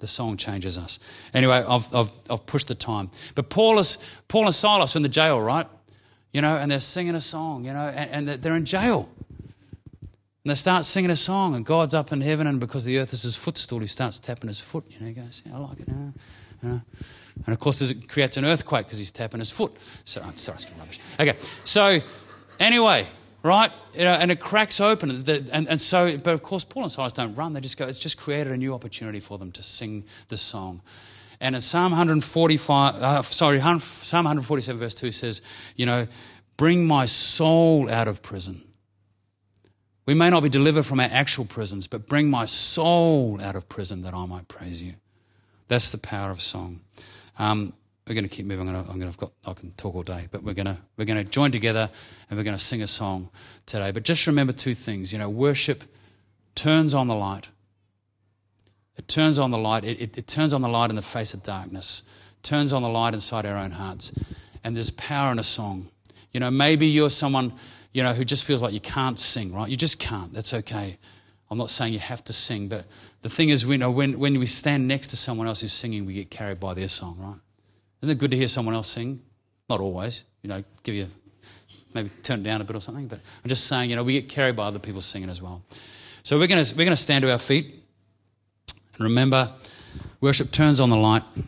The 0.00 0.06
song 0.06 0.36
changes 0.36 0.78
us. 0.78 1.00
Anyway, 1.34 1.56
I've, 1.56 1.92
I've, 1.94 2.10
I've 2.30 2.46
pushed 2.46 2.68
the 2.68 2.74
time. 2.74 3.10
But 3.34 3.48
Paul, 3.48 3.78
is, 3.78 3.98
Paul 4.28 4.46
and 4.46 4.54
Silas 4.54 4.94
are 4.94 4.98
in 4.98 5.02
the 5.02 5.08
jail, 5.08 5.40
right? 5.40 5.66
You 6.32 6.40
know, 6.40 6.56
and 6.56 6.70
they're 6.70 6.78
singing 6.78 7.14
a 7.14 7.20
song, 7.20 7.64
you 7.64 7.72
know, 7.72 7.88
and, 7.88 8.28
and 8.28 8.42
they're 8.42 8.54
in 8.54 8.64
jail. 8.64 9.08
And 10.44 10.50
they 10.50 10.54
start 10.54 10.84
singing 10.84 11.10
a 11.10 11.16
song, 11.16 11.54
and 11.54 11.66
God's 11.66 11.94
up 11.94 12.12
in 12.12 12.20
heaven, 12.20 12.46
and 12.46 12.60
because 12.60 12.84
the 12.84 12.98
earth 12.98 13.12
is 13.12 13.22
his 13.22 13.34
footstool, 13.34 13.80
he 13.80 13.86
starts 13.88 14.18
tapping 14.20 14.48
his 14.48 14.60
foot. 14.60 14.84
You 14.88 15.00
know, 15.00 15.06
he 15.06 15.12
goes, 15.14 15.42
yeah, 15.44 15.56
I 15.56 15.58
like 15.58 15.80
it. 15.80 15.88
You 15.88 16.12
know, 16.62 16.80
And 17.44 17.52
of 17.52 17.58
course, 17.58 17.82
it 17.82 18.08
creates 18.08 18.36
an 18.36 18.44
earthquake 18.44 18.86
because 18.86 18.98
he's 18.98 19.12
tapping 19.12 19.40
his 19.40 19.50
foot. 19.50 19.72
So, 20.04 20.22
I'm 20.22 20.36
sorry, 20.38 20.58
it's 20.58 20.70
rubbish. 20.78 21.00
Okay, 21.18 21.36
so 21.64 21.98
anyway, 22.60 23.06
right? 23.42 23.72
You 23.94 24.04
know, 24.04 24.12
and 24.12 24.30
it 24.30 24.40
cracks 24.40 24.80
open. 24.80 25.10
And, 25.28 25.68
and 25.68 25.80
so, 25.80 26.16
but 26.18 26.34
of 26.34 26.42
course, 26.42 26.64
Paul 26.64 26.84
and 26.84 26.92
Silas 26.92 27.12
don't 27.12 27.34
run. 27.34 27.52
They 27.52 27.60
just 27.60 27.76
go, 27.76 27.86
it's 27.86 27.98
just 27.98 28.18
created 28.18 28.52
a 28.52 28.56
new 28.56 28.74
opportunity 28.74 29.20
for 29.20 29.38
them 29.38 29.52
to 29.52 29.62
sing 29.62 30.04
the 30.28 30.36
song. 30.36 30.82
And 31.40 31.54
in 31.54 31.60
Psalm 31.60 31.92
145, 31.92 32.94
uh, 32.94 33.22
sorry, 33.22 33.60
Psalm 33.60 34.24
147, 34.24 34.78
verse 34.78 34.94
2 34.94 35.12
says, 35.12 35.42
you 35.76 35.86
know, 35.86 36.08
bring 36.56 36.86
my 36.86 37.06
soul 37.06 37.88
out 37.88 38.08
of 38.08 38.22
prison. 38.22 38.64
We 40.04 40.14
may 40.14 40.30
not 40.30 40.42
be 40.42 40.48
delivered 40.48 40.84
from 40.84 41.00
our 41.00 41.08
actual 41.10 41.44
prisons, 41.44 41.86
but 41.86 42.06
bring 42.06 42.30
my 42.30 42.46
soul 42.46 43.40
out 43.42 43.54
of 43.54 43.68
prison 43.68 44.02
that 44.02 44.14
I 44.14 44.24
might 44.26 44.48
praise 44.48 44.82
you. 44.82 44.94
That's 45.68 45.90
the 45.90 45.98
power 45.98 46.30
of 46.30 46.40
song. 46.40 46.80
Um, 47.38 47.74
we're 48.08 48.14
going 48.14 48.24
to 48.24 48.30
keep 48.30 48.46
moving. 48.46 48.68
I'm 48.68 48.84
going 48.86 49.00
to, 49.00 49.06
I've 49.06 49.16
got, 49.18 49.32
I 49.44 49.52
can 49.52 49.72
talk 49.72 49.94
all 49.94 50.02
day, 50.02 50.28
but 50.30 50.42
we're 50.42 50.54
going 50.54 50.66
to, 50.66 50.78
we're 50.96 51.04
going 51.04 51.22
to 51.22 51.30
join 51.30 51.50
together 51.50 51.90
and 52.28 52.38
we're 52.38 52.44
going 52.44 52.56
to 52.56 52.62
sing 52.62 52.80
a 52.80 52.86
song 52.86 53.28
today. 53.66 53.90
But 53.90 54.04
just 54.04 54.26
remember 54.26 54.52
two 54.52 54.74
things. 54.74 55.12
You 55.12 55.18
know, 55.18 55.28
worship 55.28 55.84
turns 56.54 56.94
on 56.94 57.06
the 57.06 57.14
light. 57.14 57.48
It 58.96 59.08
turns 59.08 59.38
on 59.38 59.50
the 59.50 59.58
light. 59.58 59.84
It, 59.84 60.00
it, 60.00 60.18
it 60.18 60.26
turns 60.26 60.54
on 60.54 60.62
the 60.62 60.68
light 60.68 60.90
in 60.90 60.96
the 60.96 61.02
face 61.02 61.34
of 61.34 61.42
darkness. 61.42 62.02
Turns 62.42 62.72
on 62.72 62.82
the 62.82 62.88
light 62.88 63.12
inside 63.12 63.44
our 63.44 63.56
own 63.56 63.72
hearts. 63.72 64.12
And 64.64 64.74
there's 64.74 64.90
power 64.90 65.30
in 65.30 65.38
a 65.38 65.44
song. 65.44 65.90
You 66.32 66.40
know, 66.40 66.50
maybe 66.50 66.86
you're 66.86 67.10
someone, 67.10 67.52
you 67.92 68.02
know, 68.02 68.14
who 68.14 68.24
just 68.24 68.44
feels 68.44 68.62
like 68.62 68.72
you 68.72 68.80
can't 68.80 69.18
sing, 69.18 69.54
right? 69.54 69.68
You 69.68 69.76
just 69.76 69.98
can't. 69.98 70.32
That's 70.32 70.54
okay. 70.54 70.98
I'm 71.50 71.58
not 71.58 71.70
saying 71.70 71.92
you 71.92 71.98
have 71.98 72.24
to 72.24 72.32
sing, 72.32 72.68
but 72.68 72.86
the 73.22 73.30
thing 73.30 73.50
is, 73.50 73.66
we 73.66 73.76
know 73.76 73.90
when, 73.90 74.18
when 74.18 74.38
we 74.38 74.46
stand 74.46 74.88
next 74.88 75.08
to 75.08 75.16
someone 75.16 75.46
else 75.46 75.60
who's 75.60 75.72
singing, 75.72 76.06
we 76.06 76.14
get 76.14 76.30
carried 76.30 76.60
by 76.60 76.74
their 76.74 76.88
song, 76.88 77.16
right? 77.18 77.40
Isn't 78.02 78.12
it 78.12 78.18
good 78.18 78.30
to 78.30 78.36
hear 78.36 78.46
someone 78.46 78.74
else 78.74 78.88
sing? 78.88 79.22
Not 79.68 79.80
always, 79.80 80.24
you 80.42 80.48
know, 80.48 80.64
give 80.82 80.94
you, 80.94 81.08
maybe 81.94 82.10
turn 82.22 82.40
it 82.40 82.42
down 82.44 82.60
a 82.60 82.64
bit 82.64 82.76
or 82.76 82.80
something, 82.80 83.06
but 83.06 83.18
I'm 83.42 83.48
just 83.48 83.66
saying, 83.66 83.90
you 83.90 83.96
know, 83.96 84.04
we 84.04 84.14
get 84.14 84.28
carried 84.28 84.56
by 84.56 84.64
other 84.64 84.78
people 84.78 85.00
singing 85.00 85.28
as 85.28 85.42
well. 85.42 85.62
So 86.22 86.38
we're 86.38 86.46
going 86.46 86.64
to, 86.64 86.74
we're 86.74 86.84
going 86.84 86.96
to 86.96 87.02
stand 87.02 87.22
to 87.22 87.30
our 87.30 87.38
feet 87.38 87.82
and 88.98 89.00
remember, 89.00 89.52
worship 90.20 90.50
turns 90.50 90.80
on 90.80 90.90
the 90.90 90.96
light 90.96 91.22
and 91.34 91.46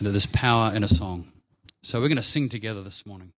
that 0.00 0.10
there's 0.10 0.26
power 0.26 0.74
in 0.74 0.82
a 0.82 0.88
song. 0.88 1.30
So 1.82 2.00
we're 2.00 2.08
going 2.08 2.16
to 2.16 2.22
sing 2.22 2.48
together 2.48 2.82
this 2.82 3.04
morning. 3.06 3.32